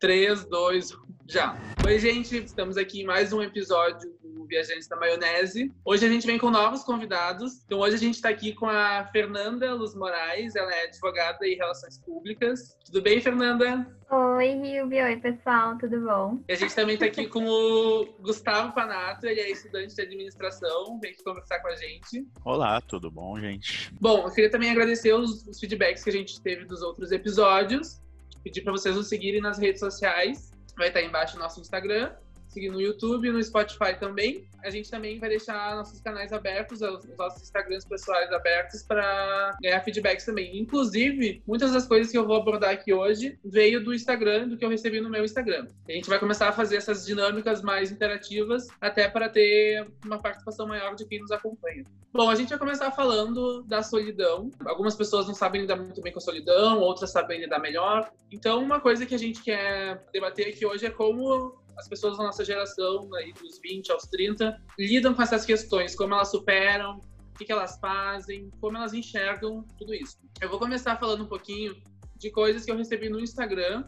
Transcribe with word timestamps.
3, 0.00 0.44
2, 0.44 0.96
já. 1.26 1.58
Oi, 1.84 1.98
gente, 1.98 2.36
estamos 2.36 2.76
aqui 2.76 3.02
em 3.02 3.04
mais 3.04 3.32
um 3.32 3.42
episódio 3.42 4.08
do 4.22 4.44
Viajantes 4.44 4.86
da 4.86 4.94
Maionese. 4.94 5.74
Hoje 5.84 6.06
a 6.06 6.08
gente 6.08 6.24
vem 6.24 6.38
com 6.38 6.50
novos 6.50 6.84
convidados. 6.84 7.64
Então, 7.64 7.80
hoje 7.80 7.96
a 7.96 7.98
gente 7.98 8.14
está 8.14 8.28
aqui 8.28 8.54
com 8.54 8.66
a 8.66 9.08
Fernanda 9.10 9.74
Luz 9.74 9.96
Moraes, 9.96 10.54
ela 10.54 10.72
é 10.72 10.84
advogada 10.84 11.44
em 11.44 11.56
Relações 11.56 11.98
Públicas. 11.98 12.78
Tudo 12.86 13.02
bem, 13.02 13.20
Fernanda? 13.20 13.92
Oi, 14.08 14.46
Rilvio. 14.46 15.04
Oi, 15.04 15.16
pessoal, 15.16 15.76
tudo 15.78 16.00
bom? 16.00 16.44
E 16.48 16.52
a 16.52 16.56
gente 16.56 16.76
também 16.76 16.94
está 16.94 17.06
aqui 17.06 17.26
com 17.26 17.44
o 17.44 18.06
Gustavo 18.20 18.72
Panato, 18.72 19.26
ele 19.26 19.40
é 19.40 19.50
estudante 19.50 19.96
de 19.96 20.02
administração, 20.02 21.00
vem 21.00 21.10
aqui 21.10 21.24
conversar 21.24 21.58
com 21.58 21.68
a 21.68 21.74
gente. 21.74 22.24
Olá, 22.44 22.80
tudo 22.80 23.10
bom, 23.10 23.36
gente? 23.40 23.92
Bom, 24.00 24.24
eu 24.24 24.30
queria 24.30 24.50
também 24.50 24.70
agradecer 24.70 25.12
os, 25.12 25.44
os 25.48 25.58
feedbacks 25.58 26.04
que 26.04 26.10
a 26.10 26.12
gente 26.12 26.40
teve 26.40 26.64
dos 26.66 26.82
outros 26.82 27.10
episódios. 27.10 28.00
Pedir 28.48 28.62
para 28.62 28.72
vocês 28.72 28.96
nos 28.96 29.10
seguirem 29.10 29.42
nas 29.42 29.58
redes 29.58 29.78
sociais. 29.78 30.54
Vai 30.74 30.88
estar 30.88 31.02
embaixo 31.02 31.36
o 31.36 31.38
nosso 31.38 31.60
Instagram 31.60 32.16
seguir 32.48 32.70
no 32.70 32.80
YouTube, 32.80 33.30
no 33.30 33.42
Spotify 33.42 33.98
também. 33.98 34.46
A 34.62 34.70
gente 34.70 34.90
também 34.90 35.18
vai 35.18 35.28
deixar 35.28 35.76
nossos 35.76 36.00
canais 36.00 36.32
abertos, 36.32 36.82
os 36.82 37.16
nossos 37.16 37.42
Instagrams 37.42 37.84
pessoais 37.84 38.32
abertos 38.32 38.82
para 38.82 39.56
ganhar 39.62 39.80
feedbacks 39.82 40.24
também. 40.24 40.58
Inclusive, 40.58 41.42
muitas 41.46 41.72
das 41.72 41.86
coisas 41.86 42.10
que 42.10 42.18
eu 42.18 42.26
vou 42.26 42.36
abordar 42.36 42.70
aqui 42.70 42.92
hoje 42.92 43.38
veio 43.44 43.82
do 43.82 43.94
Instagram, 43.94 44.48
do 44.48 44.56
que 44.56 44.64
eu 44.64 44.68
recebi 44.68 45.00
no 45.00 45.10
meu 45.10 45.24
Instagram. 45.24 45.68
A 45.88 45.92
gente 45.92 46.08
vai 46.08 46.18
começar 46.18 46.48
a 46.48 46.52
fazer 46.52 46.76
essas 46.76 47.06
dinâmicas 47.06 47.62
mais 47.62 47.92
interativas, 47.92 48.66
até 48.80 49.08
para 49.08 49.28
ter 49.28 49.86
uma 50.04 50.20
participação 50.20 50.66
maior 50.66 50.94
de 50.94 51.06
quem 51.06 51.20
nos 51.20 51.30
acompanha. 51.30 51.84
Bom, 52.12 52.30
a 52.30 52.34
gente 52.34 52.48
vai 52.48 52.58
começar 52.58 52.90
falando 52.90 53.62
da 53.62 53.82
solidão. 53.82 54.50
Algumas 54.64 54.96
pessoas 54.96 55.26
não 55.26 55.34
sabem 55.34 55.60
lidar 55.60 55.76
muito 55.76 56.00
bem 56.00 56.12
com 56.12 56.18
a 56.18 56.22
solidão, 56.22 56.80
outras 56.80 57.10
sabem 57.10 57.40
lidar 57.40 57.58
melhor. 57.58 58.10
Então, 58.32 58.62
uma 58.62 58.80
coisa 58.80 59.04
que 59.04 59.14
a 59.14 59.18
gente 59.18 59.42
quer 59.42 60.02
debater 60.12 60.48
aqui 60.48 60.64
hoje 60.64 60.86
é 60.86 60.90
como 60.90 61.54
as 61.78 61.88
pessoas 61.88 62.18
da 62.18 62.24
nossa 62.24 62.44
geração, 62.44 63.08
aí 63.14 63.32
dos 63.32 63.58
20 63.60 63.92
aos 63.92 64.02
30, 64.04 64.60
lidam 64.78 65.14
com 65.14 65.22
essas 65.22 65.46
questões, 65.46 65.94
como 65.94 66.12
elas 66.12 66.30
superam, 66.30 66.98
o 66.98 67.38
que, 67.38 67.44
que 67.44 67.52
elas 67.52 67.78
fazem, 67.78 68.50
como 68.60 68.76
elas 68.76 68.92
enxergam 68.92 69.64
tudo 69.78 69.94
isso. 69.94 70.18
Eu 70.40 70.48
vou 70.48 70.58
começar 70.58 70.96
falando 70.96 71.24
um 71.24 71.28
pouquinho 71.28 71.80
de 72.16 72.30
coisas 72.30 72.64
que 72.64 72.70
eu 72.70 72.76
recebi 72.76 73.08
no 73.08 73.20
Instagram 73.20 73.84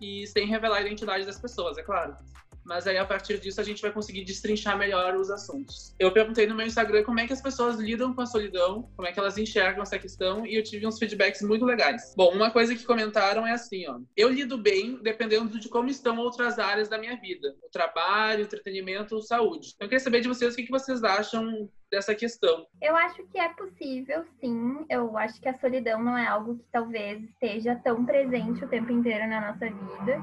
e 0.00 0.26
sem 0.26 0.46
revelar 0.46 0.78
a 0.78 0.80
identidade 0.80 1.26
das 1.26 1.38
pessoas, 1.38 1.76
é 1.76 1.82
claro 1.82 2.16
mas 2.64 2.86
aí 2.86 2.96
a 2.96 3.04
partir 3.04 3.38
disso 3.38 3.60
a 3.60 3.64
gente 3.64 3.82
vai 3.82 3.92
conseguir 3.92 4.24
destrinchar 4.24 4.76
melhor 4.78 5.14
os 5.16 5.30
assuntos. 5.30 5.94
Eu 5.98 6.12
perguntei 6.12 6.46
no 6.46 6.54
meu 6.54 6.66
Instagram 6.66 7.02
como 7.04 7.20
é 7.20 7.26
que 7.26 7.32
as 7.32 7.42
pessoas 7.42 7.76
lidam 7.76 8.14
com 8.14 8.22
a 8.22 8.26
solidão, 8.26 8.90
como 8.96 9.06
é 9.06 9.12
que 9.12 9.18
elas 9.18 9.38
enxergam 9.38 9.82
essa 9.82 9.98
questão 9.98 10.46
e 10.46 10.54
eu 10.56 10.62
tive 10.62 10.86
uns 10.86 10.98
feedbacks 10.98 11.42
muito 11.42 11.64
legais. 11.64 12.14
Bom, 12.16 12.32
uma 12.32 12.50
coisa 12.50 12.74
que 12.74 12.84
comentaram 12.84 13.46
é 13.46 13.52
assim, 13.52 13.86
ó. 13.88 13.98
Eu 14.16 14.30
lido 14.30 14.58
bem 14.58 14.98
dependendo 15.02 15.58
de 15.58 15.68
como 15.68 15.88
estão 15.88 16.18
outras 16.18 16.58
áreas 16.58 16.88
da 16.88 16.98
minha 16.98 17.16
vida, 17.16 17.54
o 17.62 17.68
trabalho, 17.70 18.42
entretenimento, 18.42 19.20
saúde. 19.22 19.72
Então, 19.74 19.86
eu 19.86 19.88
queria 19.88 20.02
saber 20.02 20.20
de 20.20 20.28
vocês 20.28 20.54
o 20.54 20.56
que 20.56 20.70
vocês 20.70 21.02
acham 21.04 21.68
dessa 21.94 22.14
questão. 22.14 22.66
Eu 22.82 22.96
acho 22.96 23.24
que 23.28 23.38
é 23.38 23.48
possível, 23.50 24.24
sim. 24.40 24.84
Eu 24.88 25.16
acho 25.16 25.40
que 25.40 25.48
a 25.48 25.54
solidão 25.54 26.02
não 26.02 26.16
é 26.16 26.26
algo 26.26 26.58
que 26.58 26.64
talvez 26.72 27.22
esteja 27.22 27.76
tão 27.84 28.04
presente 28.04 28.64
o 28.64 28.68
tempo 28.68 28.92
inteiro 28.92 29.28
na 29.28 29.52
nossa 29.52 29.66
vida. 29.66 30.18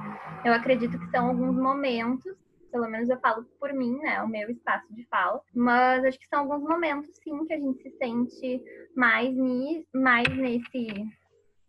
Eu 0.45 0.53
acredito 0.53 0.99
que 0.99 1.09
são 1.09 1.27
alguns 1.29 1.55
momentos 1.55 2.35
pelo 2.71 2.87
menos 2.87 3.09
eu 3.09 3.19
falo 3.19 3.43
por 3.59 3.73
mim, 3.73 3.97
né, 3.97 4.23
o 4.23 4.27
meu 4.29 4.49
espaço 4.49 4.87
de 4.93 5.05
fala, 5.07 5.41
mas 5.53 6.05
acho 6.05 6.17
que 6.17 6.27
são 6.29 6.39
alguns 6.39 6.67
momentos 6.67 7.09
sim 7.21 7.45
que 7.45 7.53
a 7.53 7.59
gente 7.59 7.83
se 7.83 7.91
sente 7.97 8.63
mais 8.95 9.35
ni, 9.35 9.85
mais 9.93 10.27
nesse 10.37 11.05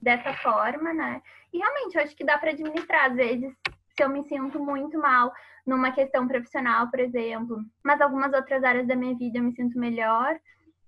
dessa 0.01 0.33
forma, 0.35 0.93
né? 0.93 1.23
E 1.53 1.59
realmente 1.59 1.97
eu 1.97 2.03
acho 2.03 2.17
que 2.17 2.25
dá 2.25 2.39
para 2.39 2.51
administrar 2.51 3.11
às 3.11 3.17
vezes 3.17 3.53
se 3.97 4.03
eu 4.03 4.09
me 4.09 4.23
sinto 4.25 4.59
muito 4.59 4.99
mal 4.99 5.33
numa 5.67 5.93
questão 5.93 6.27
profissional, 6.27 6.91
por 6.91 7.01
exemplo, 7.01 7.59
mas 7.85 8.01
algumas 8.01 8.33
outras 8.33 8.65
áreas 8.65 8.87
da 8.87 8.97
minha 8.97 9.17
vida 9.17 9.39
eu 9.39 9.43
me 9.43 9.55
sinto 9.55 9.79
melhor, 9.79 10.39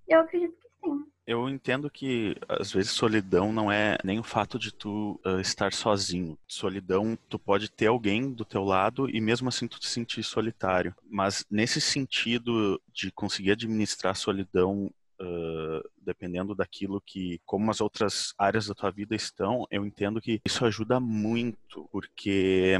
eu 0.08 0.20
acredito 0.20 0.54
que 0.54 0.68
sim. 0.82 1.04
Eu 1.26 1.48
entendo 1.48 1.90
que 1.90 2.36
às 2.46 2.70
vezes 2.70 2.90
solidão 2.90 3.50
não 3.50 3.72
é 3.72 3.96
nem 4.04 4.18
o 4.18 4.22
fato 4.22 4.58
de 4.58 4.70
tu 4.70 5.18
uh, 5.24 5.40
estar 5.40 5.72
sozinho. 5.72 6.38
Solidão, 6.46 7.16
tu 7.30 7.38
pode 7.38 7.70
ter 7.70 7.86
alguém 7.86 8.30
do 8.30 8.44
teu 8.44 8.62
lado 8.62 9.08
e 9.08 9.22
mesmo 9.22 9.48
assim 9.48 9.66
tu 9.66 9.80
te 9.80 9.88
sentir 9.88 10.22
solitário. 10.22 10.94
Mas 11.08 11.46
nesse 11.50 11.80
sentido 11.80 12.78
de 12.92 13.10
conseguir 13.10 13.52
administrar 13.52 14.10
a 14.10 14.14
solidão 14.14 14.90
Uh, 15.20 15.80
dependendo 16.02 16.56
daquilo 16.56 17.00
que, 17.00 17.40
como 17.46 17.70
as 17.70 17.80
outras 17.80 18.34
áreas 18.36 18.66
da 18.66 18.74
tua 18.74 18.90
vida 18.90 19.14
estão, 19.14 19.64
eu 19.70 19.86
entendo 19.86 20.20
que 20.20 20.40
isso 20.44 20.66
ajuda 20.66 20.98
muito, 20.98 21.88
porque 21.92 22.76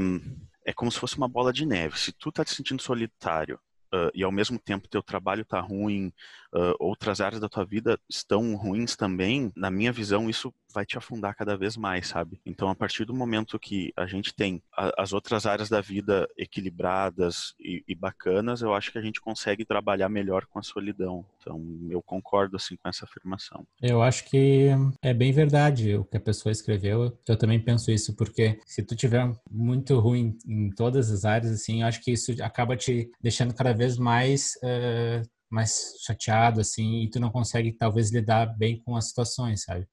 é 0.65 0.73
como 0.73 0.91
se 0.91 0.99
fosse 0.99 1.17
uma 1.17 1.29
bola 1.29 1.53
de 1.53 1.65
neve. 1.65 1.97
Se 1.97 2.11
tu 2.11 2.31
tá 2.31 2.43
te 2.43 2.53
sentindo 2.53 2.81
solitário 2.81 3.57
uh, 3.93 4.11
e 4.13 4.23
ao 4.23 4.31
mesmo 4.31 4.59
tempo 4.59 4.89
teu 4.89 5.01
trabalho 5.01 5.43
está 5.43 5.61
ruim, 5.61 6.11
uh, 6.53 6.75
outras 6.79 7.21
áreas 7.21 7.39
da 7.39 7.47
tua 7.47 7.63
vida 7.63 7.99
estão 8.09 8.55
ruins 8.55 8.95
também, 8.95 9.51
na 9.55 9.71
minha 9.71 9.91
visão 9.91 10.29
isso 10.29 10.53
vai 10.75 10.85
te 10.85 10.97
afundar 10.97 11.33
cada 11.35 11.57
vez 11.57 11.77
mais, 11.77 12.07
sabe? 12.07 12.39
Então, 12.45 12.69
a 12.69 12.75
partir 12.75 13.05
do 13.05 13.13
momento 13.13 13.57
que 13.57 13.93
a 13.95 14.05
gente 14.05 14.35
tem 14.35 14.61
a, 14.77 15.01
as 15.01 15.13
outras 15.13 15.45
áreas 15.45 15.69
da 15.69 15.79
vida 15.79 16.27
equilibradas 16.37 17.55
e, 17.59 17.83
e, 17.87 17.95
bacanas, 17.95 18.61
eu 18.61 18.73
acho 18.73 18.91
que 18.91 18.97
a 18.97 19.01
gente 19.01 19.21
consegue 19.21 19.63
trabalhar 19.63 20.09
melhor 20.09 20.45
com 20.45 20.59
a 20.59 20.63
solidão. 20.63 21.25
Então, 21.39 21.63
eu 21.89 22.01
concordo 22.01 22.57
assim 22.57 22.75
com 22.75 22.89
essa 22.89 23.05
afirmação. 23.05 23.65
Eu 23.81 24.01
acho 24.01 24.25
que 24.25 24.69
é 25.01 25.13
bem 25.13 25.31
verdade 25.31 25.95
o 25.95 26.03
que 26.03 26.17
a 26.17 26.21
pessoa 26.21 26.51
escreveu. 26.51 27.17
Eu 27.27 27.37
também 27.37 27.59
penso 27.59 27.89
isso 27.89 28.15
porque 28.15 28.59
se 28.65 28.83
tu 28.83 28.95
tiver 28.95 29.31
muito 29.49 29.97
ruim 29.99 30.37
em 30.45 30.69
todas 30.71 31.09
as 31.09 31.23
áreas, 31.23 31.53
assim, 31.53 31.81
eu 31.81 31.87
acho 31.87 32.01
que 32.01 32.11
isso 32.11 32.31
acaba 32.43 32.75
te 32.75 33.09
deixando 33.21 33.53
cada 33.53 33.73
vez 33.73 33.97
mais 33.97 34.51
uh, 34.63 35.25
mais 35.49 35.93
chateado, 36.05 36.59
assim, 36.59 37.03
e 37.03 37.09
tu 37.09 37.19
não 37.19 37.29
consegue 37.29 37.71
talvez 37.71 38.11
lidar 38.11 38.47
bem 38.57 38.81
com 38.83 38.95
as 38.97 39.07
situações, 39.07 39.63
sabe? 39.63 39.87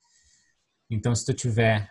Então, 0.93 1.15
se 1.15 1.25
tu 1.25 1.33
tiver 1.33 1.89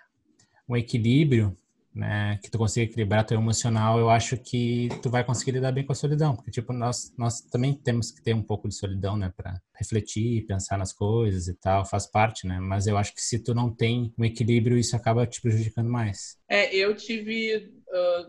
um 0.70 0.78
equilíbrio, 0.78 1.58
né, 1.94 2.40
que 2.42 2.50
tu 2.50 2.58
consiga 2.58 2.86
equilibrar 2.86 3.26
teu 3.26 3.38
emocional, 3.38 4.00
eu 4.00 4.10
acho 4.10 4.38
que 4.38 4.88
tu 5.02 5.10
vai 5.10 5.24
conseguir 5.24 5.52
lidar 5.52 5.72
bem 5.72 5.86
com 5.86 5.92
a 5.92 5.96
solidão, 5.96 6.36
porque 6.36 6.50
tipo 6.50 6.72
nós 6.72 7.14
nós 7.18 7.42
também 7.42 7.74
temos 7.74 8.12
que 8.12 8.22
ter 8.22 8.34
um 8.34 8.42
pouco 8.42 8.70
de 8.70 8.76
solidão, 8.76 9.18
né, 9.18 9.34
para 9.36 9.62
refletir, 9.78 10.46
pensar 10.46 10.78
nas 10.78 10.94
coisas 10.94 11.48
e 11.48 11.54
tal, 11.56 11.84
faz 11.84 12.06
parte, 12.06 12.48
né? 12.48 12.60
Mas 12.60 12.88
eu 12.88 12.98
acho 12.98 13.14
que 13.14 13.22
se 13.22 13.40
tu 13.40 13.54
não 13.54 13.70
tem 13.74 14.14
um 14.18 14.24
equilíbrio, 14.24 14.78
isso 14.78 14.96
acaba 14.96 15.26
te 15.28 15.42
prejudicando 15.42 15.90
mais. 15.90 16.38
É, 16.48 16.74
eu 16.74 16.96
tive 16.96 17.74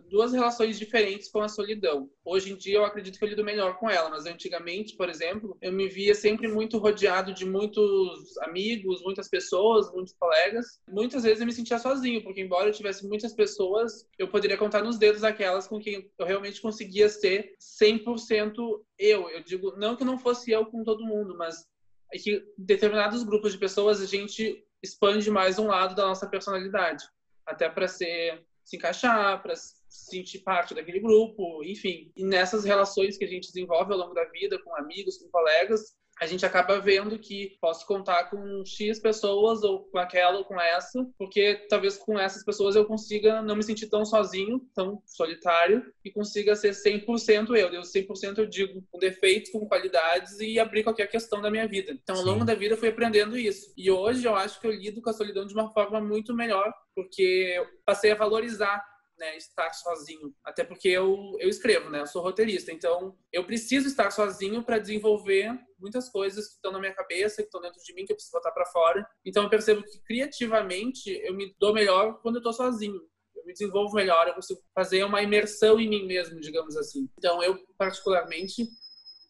duas 0.08 0.32
relações 0.32 0.78
diferentes 0.78 1.30
com 1.30 1.40
a 1.40 1.48
solidão. 1.48 2.10
Hoje 2.24 2.52
em 2.52 2.56
dia 2.56 2.78
eu 2.78 2.84
acredito 2.84 3.18
que 3.18 3.24
eu 3.24 3.28
lido 3.28 3.44
melhor 3.44 3.78
com 3.78 3.88
ela, 3.88 4.10
mas 4.10 4.26
antigamente, 4.26 4.96
por 4.96 5.08
exemplo, 5.08 5.56
eu 5.60 5.72
me 5.72 5.88
via 5.88 6.14
sempre 6.14 6.48
muito 6.48 6.78
rodeado 6.78 7.32
de 7.32 7.44
muitos 7.44 8.36
amigos, 8.38 9.02
muitas 9.02 9.28
pessoas, 9.28 9.92
muitos 9.92 10.14
colegas. 10.14 10.80
Muitas 10.88 11.22
vezes 11.22 11.40
eu 11.40 11.46
me 11.46 11.52
sentia 11.52 11.78
sozinho, 11.78 12.22
porque 12.22 12.40
embora 12.40 12.68
eu 12.68 12.72
tivesse 12.72 13.06
muitas 13.06 13.32
pessoas, 13.32 14.06
eu 14.18 14.28
poderia 14.28 14.56
contar 14.56 14.82
nos 14.82 14.98
dedos 14.98 15.22
aquelas 15.22 15.68
com 15.68 15.78
quem 15.78 16.10
eu 16.18 16.26
realmente 16.26 16.60
conseguia 16.60 17.08
ser 17.08 17.54
100% 17.80 18.54
eu. 18.98 19.28
Eu 19.28 19.42
digo, 19.42 19.76
não 19.76 19.96
que 19.96 20.04
não 20.04 20.18
fosse 20.18 20.50
eu 20.50 20.66
com 20.66 20.82
todo 20.82 21.04
mundo, 21.04 21.36
mas 21.36 21.64
é 22.12 22.18
que 22.18 22.44
determinados 22.58 23.22
grupos 23.22 23.52
de 23.52 23.58
pessoas 23.58 24.00
a 24.00 24.06
gente 24.06 24.64
expande 24.82 25.30
mais 25.30 25.58
um 25.58 25.68
lado 25.68 25.94
da 25.94 26.04
nossa 26.04 26.26
personalidade, 26.26 27.04
até 27.46 27.68
para 27.68 27.86
ser 27.86 28.44
se 28.64 28.76
encaixar, 28.76 29.42
para 29.42 29.54
se 29.56 29.74
sentir 29.88 30.40
parte 30.40 30.74
daquele 30.74 31.00
grupo, 31.00 31.62
enfim. 31.64 32.12
E 32.16 32.24
nessas 32.24 32.64
relações 32.64 33.16
que 33.16 33.24
a 33.24 33.28
gente 33.28 33.48
desenvolve 33.48 33.92
ao 33.92 33.98
longo 33.98 34.14
da 34.14 34.24
vida 34.26 34.58
com 34.62 34.74
amigos, 34.76 35.18
com 35.18 35.28
colegas, 35.28 35.96
a 36.20 36.26
gente 36.26 36.46
acaba 36.46 36.78
vendo 36.78 37.18
que 37.18 37.56
posso 37.60 37.86
contar 37.86 38.24
com 38.30 38.64
X 38.64 39.00
pessoas, 39.00 39.62
ou 39.62 39.84
com 39.84 39.98
aquela 39.98 40.38
ou 40.38 40.44
com 40.44 40.60
essa, 40.60 41.04
porque 41.18 41.66
talvez 41.68 41.96
com 41.96 42.18
essas 42.18 42.44
pessoas 42.44 42.76
eu 42.76 42.84
consiga 42.84 43.42
não 43.42 43.56
me 43.56 43.62
sentir 43.62 43.88
tão 43.88 44.04
sozinho, 44.04 44.60
tão 44.74 45.02
solitário, 45.06 45.84
e 46.04 46.10
consiga 46.10 46.54
ser 46.54 46.72
100% 46.72 47.48
eu. 47.56 47.68
Eu 47.68 47.82
100% 47.82 48.38
eu 48.38 48.46
digo 48.46 48.82
com 48.90 48.98
defeitos, 48.98 49.50
com 49.50 49.66
qualidades 49.66 50.38
e 50.38 50.60
abrir 50.60 50.84
qualquer 50.84 51.08
questão 51.08 51.40
da 51.40 51.50
minha 51.50 51.66
vida. 51.66 51.92
Então, 51.92 52.16
ao 52.16 52.22
longo 52.22 52.44
da 52.44 52.54
vida, 52.54 52.74
eu 52.74 52.78
fui 52.78 52.88
aprendendo 52.88 53.36
isso. 53.36 53.72
E 53.76 53.90
hoje 53.90 54.24
eu 54.24 54.36
acho 54.36 54.60
que 54.60 54.66
eu 54.66 54.72
lido 54.72 55.00
com 55.02 55.10
a 55.10 55.14
solidão 55.14 55.46
de 55.46 55.54
uma 55.54 55.72
forma 55.72 56.00
muito 56.00 56.34
melhor, 56.34 56.72
porque 56.94 57.54
eu 57.56 57.66
passei 57.84 58.12
a 58.12 58.16
valorizar 58.16 58.91
né, 59.22 59.36
estar 59.36 59.72
sozinho. 59.72 60.34
Até 60.44 60.64
porque 60.64 60.88
eu, 60.88 61.36
eu 61.38 61.48
escrevo, 61.48 61.88
né? 61.88 62.00
Eu 62.00 62.06
sou 62.08 62.20
roteirista. 62.20 62.72
Então, 62.72 63.16
eu 63.32 63.46
preciso 63.46 63.86
estar 63.86 64.10
sozinho 64.10 64.64
para 64.64 64.80
desenvolver 64.80 65.56
muitas 65.78 66.08
coisas 66.08 66.48
que 66.48 66.54
estão 66.54 66.72
na 66.72 66.80
minha 66.80 66.92
cabeça, 66.92 67.36
que 67.36 67.46
estão 67.46 67.60
dentro 67.60 67.80
de 67.80 67.94
mim, 67.94 68.04
que 68.04 68.12
eu 68.12 68.16
preciso 68.16 68.36
botar 68.36 68.50
para 68.50 68.66
fora. 68.66 69.08
Então, 69.24 69.44
eu 69.44 69.48
percebo 69.48 69.84
que 69.84 70.02
criativamente 70.02 71.08
eu 71.22 71.34
me 71.34 71.54
dou 71.60 71.72
melhor 71.72 72.20
quando 72.20 72.36
eu 72.36 72.40
estou 72.40 72.52
sozinho. 72.52 73.00
Eu 73.36 73.46
me 73.46 73.52
desenvolvo 73.52 73.94
melhor, 73.94 74.26
eu 74.26 74.34
consigo 74.34 74.60
fazer 74.74 75.04
uma 75.04 75.22
imersão 75.22 75.78
em 75.78 75.88
mim 75.88 76.04
mesmo, 76.04 76.40
digamos 76.40 76.76
assim. 76.76 77.08
Então, 77.16 77.40
eu, 77.44 77.56
particularmente, 77.78 78.66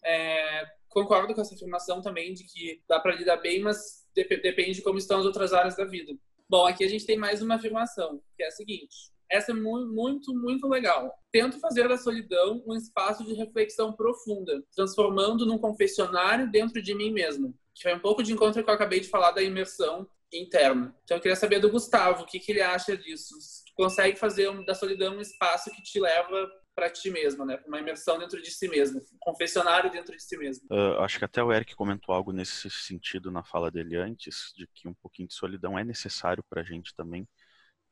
é, 0.02 0.64
concordo 0.88 1.34
com 1.34 1.42
essa 1.42 1.54
afirmação 1.54 2.00
também 2.00 2.32
de 2.32 2.44
que 2.44 2.82
dá 2.88 2.98
para 2.98 3.14
lidar 3.14 3.36
bem, 3.36 3.60
mas 3.60 4.06
dep 4.14 4.40
depende 4.40 4.74
de 4.74 4.82
como 4.82 4.96
estão 4.96 5.20
as 5.20 5.26
outras 5.26 5.52
áreas 5.52 5.76
da 5.76 5.84
vida. 5.84 6.14
Bom, 6.48 6.66
aqui 6.66 6.82
a 6.82 6.88
gente 6.88 7.04
tem 7.04 7.16
mais 7.18 7.42
uma 7.42 7.56
afirmação, 7.56 8.22
que 8.36 8.42
é 8.42 8.46
a 8.46 8.50
seguinte: 8.50 9.11
Essa 9.32 9.52
é 9.52 9.54
muito, 9.54 9.90
muito, 9.90 10.34
muito 10.34 10.68
legal. 10.68 11.10
Tento 11.32 11.58
fazer 11.58 11.88
da 11.88 11.96
solidão 11.96 12.62
um 12.66 12.74
espaço 12.76 13.24
de 13.24 13.32
reflexão 13.32 13.90
profunda, 13.90 14.62
transformando 14.76 15.46
num 15.46 15.56
confessionário 15.56 16.50
dentro 16.50 16.82
de 16.82 16.94
mim 16.94 17.10
mesmo. 17.10 17.54
Que 17.74 17.84
foi 17.84 17.94
um 17.94 17.98
pouco 17.98 18.22
de 18.22 18.30
encontro 18.30 18.62
que 18.62 18.68
eu 18.68 18.74
acabei 18.74 19.00
de 19.00 19.08
falar 19.08 19.30
da 19.30 19.42
imersão 19.42 20.06
interna. 20.30 20.94
Então 21.04 21.16
eu 21.16 21.20
queria 21.20 21.36
saber 21.36 21.60
do 21.60 21.70
Gustavo, 21.70 22.22
o 22.24 22.26
que, 22.26 22.38
que 22.38 22.52
ele 22.52 22.60
acha 22.60 22.94
disso. 22.94 23.34
Tu 23.66 23.72
consegue 23.74 24.18
fazer 24.18 24.52
da 24.66 24.74
solidão 24.74 25.16
um 25.16 25.20
espaço 25.20 25.70
que 25.70 25.82
te 25.82 25.98
leva 25.98 26.50
para 26.74 26.90
ti 26.90 27.10
mesmo, 27.10 27.46
né? 27.46 27.58
Uma 27.66 27.80
imersão 27.80 28.18
dentro 28.18 28.40
de 28.40 28.50
si 28.50 28.68
mesmo, 28.68 29.00
um 29.00 29.18
confessionário 29.18 29.90
dentro 29.90 30.14
de 30.14 30.22
si 30.22 30.36
mesmo. 30.36 30.66
Uh, 30.70 31.00
acho 31.00 31.18
que 31.18 31.24
até 31.24 31.42
o 31.42 31.52
Eric 31.52 31.74
comentou 31.74 32.14
algo 32.14 32.32
nesse 32.32 32.68
sentido 32.70 33.30
na 33.30 33.42
fala 33.42 33.70
dele 33.70 33.96
antes, 33.96 34.52
de 34.56 34.66
que 34.74 34.88
um 34.88 34.94
pouquinho 34.94 35.28
de 35.28 35.34
solidão 35.34 35.78
é 35.78 35.84
necessário 35.84 36.44
para 36.48 36.60
a 36.60 36.64
gente 36.64 36.94
também 36.94 37.26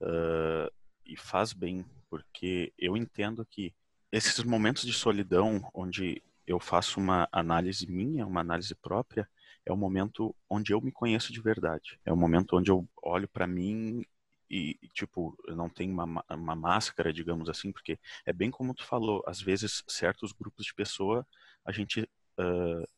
uh, 0.03 0.80
e 1.11 1.17
faz 1.17 1.53
bem, 1.53 1.85
porque 2.09 2.73
eu 2.79 2.97
entendo 2.97 3.45
que 3.45 3.75
esses 4.13 4.43
momentos 4.45 4.85
de 4.85 4.93
solidão, 4.93 5.69
onde 5.75 6.23
eu 6.47 6.59
faço 6.59 6.99
uma 6.99 7.29
análise 7.31 7.87
minha, 7.91 8.27
uma 8.27 8.41
análise 8.41 8.75
própria, 8.75 9.29
é 9.67 9.73
o 9.73 9.77
momento 9.77 10.35
onde 10.49 10.73
eu 10.73 10.81
me 10.81 10.91
conheço 10.91 11.33
de 11.33 11.41
verdade. 11.41 11.99
É 12.05 12.13
o 12.13 12.17
momento 12.17 12.57
onde 12.57 12.71
eu 12.71 12.89
olho 13.03 13.29
para 13.29 13.47
mim 13.47 14.05
e, 14.49 14.77
tipo, 14.95 15.37
não 15.49 15.69
tem 15.69 15.91
uma, 15.91 16.25
uma 16.29 16.57
máscara, 16.57 17.13
digamos 17.13 17.49
assim, 17.49 17.71
porque 17.71 17.99
é 18.25 18.33
bem 18.33 18.51
como 18.51 18.75
tu 18.75 18.85
falou, 18.85 19.23
às 19.27 19.41
vezes 19.41 19.85
certos 19.87 20.33
grupos 20.33 20.67
de 20.67 20.75
pessoa 20.75 21.27
a 21.65 21.71
gente 21.71 22.03
uh, 22.39 22.89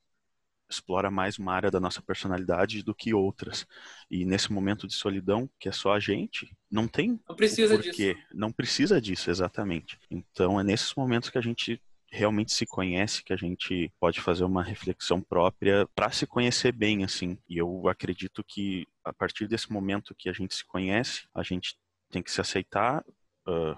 explora 0.72 1.10
mais 1.10 1.38
uma 1.38 1.52
área 1.52 1.70
da 1.70 1.80
nossa 1.80 2.02
personalidade 2.02 2.82
do 2.82 2.94
que 2.94 3.14
outras. 3.14 3.66
E 4.10 4.24
nesse 4.24 4.52
momento 4.52 4.86
de 4.86 4.94
solidão, 4.94 5.48
que 5.58 5.68
é 5.68 5.72
só 5.72 5.92
a 5.92 6.00
gente, 6.00 6.50
não 6.70 6.88
tem 6.88 7.20
não 7.28 7.36
precisa 7.36 7.78
disso. 7.78 8.14
Não 8.34 8.52
precisa 8.52 9.00
disso, 9.00 9.30
exatamente. 9.30 9.98
Então 10.10 10.58
é 10.58 10.64
nesses 10.64 10.94
momentos 10.94 11.30
que 11.30 11.38
a 11.38 11.42
gente 11.42 11.80
realmente 12.10 12.52
se 12.52 12.66
conhece, 12.66 13.24
que 13.24 13.32
a 13.32 13.36
gente 13.36 13.90
pode 13.98 14.20
fazer 14.20 14.44
uma 14.44 14.62
reflexão 14.62 15.22
própria 15.22 15.88
para 15.94 16.10
se 16.10 16.26
conhecer 16.26 16.70
bem, 16.70 17.04
assim. 17.04 17.38
E 17.48 17.56
eu 17.56 17.88
acredito 17.88 18.44
que 18.44 18.86
a 19.02 19.12
partir 19.12 19.48
desse 19.48 19.72
momento 19.72 20.14
que 20.14 20.28
a 20.28 20.32
gente 20.32 20.54
se 20.54 20.64
conhece, 20.64 21.26
a 21.34 21.42
gente 21.42 21.74
tem 22.10 22.22
que 22.22 22.30
se 22.30 22.40
aceitar, 22.40 23.02
uh, 23.48 23.76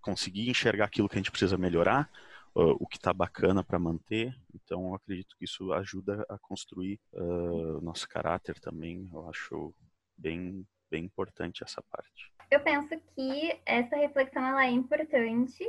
conseguir 0.00 0.50
enxergar 0.50 0.86
aquilo 0.86 1.08
que 1.08 1.14
a 1.14 1.18
gente 1.20 1.30
precisa 1.30 1.56
melhorar, 1.56 2.10
uh, 2.54 2.76
o 2.80 2.86
que 2.86 2.96
está 2.96 3.12
bacana 3.12 3.62
para 3.62 3.78
manter. 3.78 4.34
Então, 4.54 4.88
eu 4.88 4.94
acredito 4.94 5.36
que 5.36 5.44
isso 5.44 5.72
ajuda 5.72 6.24
a 6.28 6.38
construir 6.38 7.00
uh, 7.12 7.80
nosso 7.80 8.08
caráter 8.08 8.58
também. 8.60 9.08
Eu 9.12 9.28
acho 9.28 9.74
bem, 10.16 10.66
bem 10.90 11.04
importante 11.04 11.62
essa 11.62 11.82
parte. 11.90 12.32
Eu 12.50 12.60
penso 12.60 12.88
que 13.14 13.60
essa 13.66 13.96
reflexão 13.96 14.46
ela 14.46 14.64
é 14.64 14.70
importante, 14.70 15.68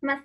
mas 0.00 0.22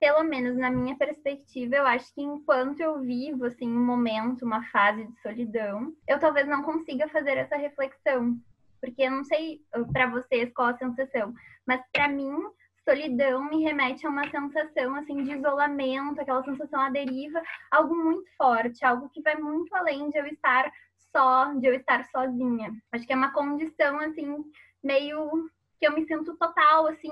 pelo 0.00 0.24
menos 0.24 0.56
na 0.56 0.68
minha 0.68 0.96
perspectiva, 0.96 1.76
eu 1.76 1.86
acho 1.86 2.12
que 2.12 2.22
enquanto 2.22 2.80
eu 2.80 3.00
vivo 3.00 3.44
assim 3.44 3.68
um 3.68 3.86
momento, 3.86 4.44
uma 4.44 4.64
fase 4.70 5.04
de 5.04 5.20
solidão, 5.20 5.94
eu 6.08 6.18
talvez 6.18 6.48
não 6.48 6.62
consiga 6.62 7.08
fazer 7.08 7.36
essa 7.36 7.56
reflexão, 7.56 8.36
porque 8.80 9.02
eu 9.02 9.12
não 9.12 9.22
sei 9.22 9.62
uh, 9.76 9.92
para 9.92 10.08
vocês 10.08 10.52
qual 10.52 10.68
a 10.68 10.76
sensação, 10.76 11.32
mas 11.64 11.80
para 11.92 12.08
mim 12.08 12.34
solidão 12.84 13.44
me 13.44 13.62
remete 13.62 14.06
a 14.06 14.10
uma 14.10 14.28
sensação 14.28 14.94
assim 14.96 15.22
de 15.22 15.32
isolamento, 15.32 16.20
aquela 16.20 16.42
sensação 16.42 16.80
à 16.80 16.90
deriva, 16.90 17.42
algo 17.70 17.94
muito 17.94 18.28
forte, 18.36 18.84
algo 18.84 19.08
que 19.08 19.22
vai 19.22 19.36
muito 19.36 19.74
além 19.74 20.10
de 20.10 20.18
eu 20.18 20.26
estar 20.26 20.72
só, 21.12 21.52
de 21.54 21.66
eu 21.66 21.74
estar 21.74 22.04
sozinha. 22.06 22.72
Acho 22.90 23.06
que 23.06 23.12
é 23.12 23.16
uma 23.16 23.32
condição 23.32 23.98
assim 24.00 24.44
meio 24.82 25.48
que 25.78 25.86
eu 25.86 25.92
me 25.92 26.06
sinto 26.06 26.36
total 26.36 26.86
assim 26.86 27.10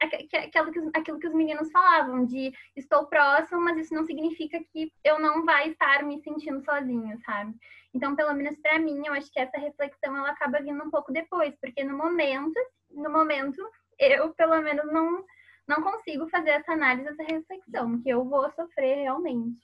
aquilo 0.00 0.72
que, 0.72 0.90
aquilo 0.94 1.18
que 1.18 1.26
os 1.26 1.34
meninos 1.34 1.70
falavam, 1.70 2.24
de 2.24 2.52
estou 2.76 3.06
próximo, 3.06 3.60
mas 3.60 3.78
isso 3.78 3.94
não 3.94 4.04
significa 4.04 4.58
que 4.72 4.92
eu 5.02 5.18
não 5.18 5.44
vai 5.44 5.70
estar 5.70 6.02
me 6.02 6.20
sentindo 6.22 6.62
sozinho, 6.64 7.18
sabe? 7.24 7.54
Então, 7.92 8.16
pelo 8.16 8.34
menos 8.34 8.56
para 8.58 8.78
mim, 8.78 9.02
eu 9.06 9.12
acho 9.12 9.30
que 9.32 9.38
essa 9.38 9.58
reflexão 9.58 10.16
ela 10.16 10.30
acaba 10.30 10.60
vindo 10.60 10.82
um 10.82 10.90
pouco 10.90 11.12
depois, 11.12 11.54
porque 11.60 11.84
no 11.84 11.96
momento, 11.96 12.58
no 12.90 13.10
momento, 13.10 13.62
eu 13.98 14.32
pelo 14.34 14.60
menos 14.62 14.86
não 14.92 15.24
não 15.66 15.82
consigo 15.82 16.28
fazer 16.28 16.50
essa 16.50 16.72
análise, 16.72 17.08
essa 17.08 17.22
reflexão, 17.22 17.98
que 18.02 18.10
eu 18.10 18.22
vou 18.22 18.50
sofrer 18.52 18.96
realmente. 18.96 19.58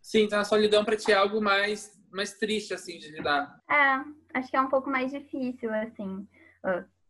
Sim, 0.00 0.22
então 0.22 0.40
a 0.40 0.44
solidão 0.44 0.82
para 0.82 0.96
ti 0.96 1.12
é 1.12 1.16
algo 1.16 1.40
mais 1.40 2.00
mais 2.10 2.34
triste 2.34 2.74
assim 2.74 2.98
de 2.98 3.10
lidar. 3.10 3.58
É, 3.70 4.38
acho 4.38 4.50
que 4.50 4.56
é 4.56 4.60
um 4.60 4.68
pouco 4.68 4.88
mais 4.90 5.10
difícil 5.10 5.72
assim 5.74 6.26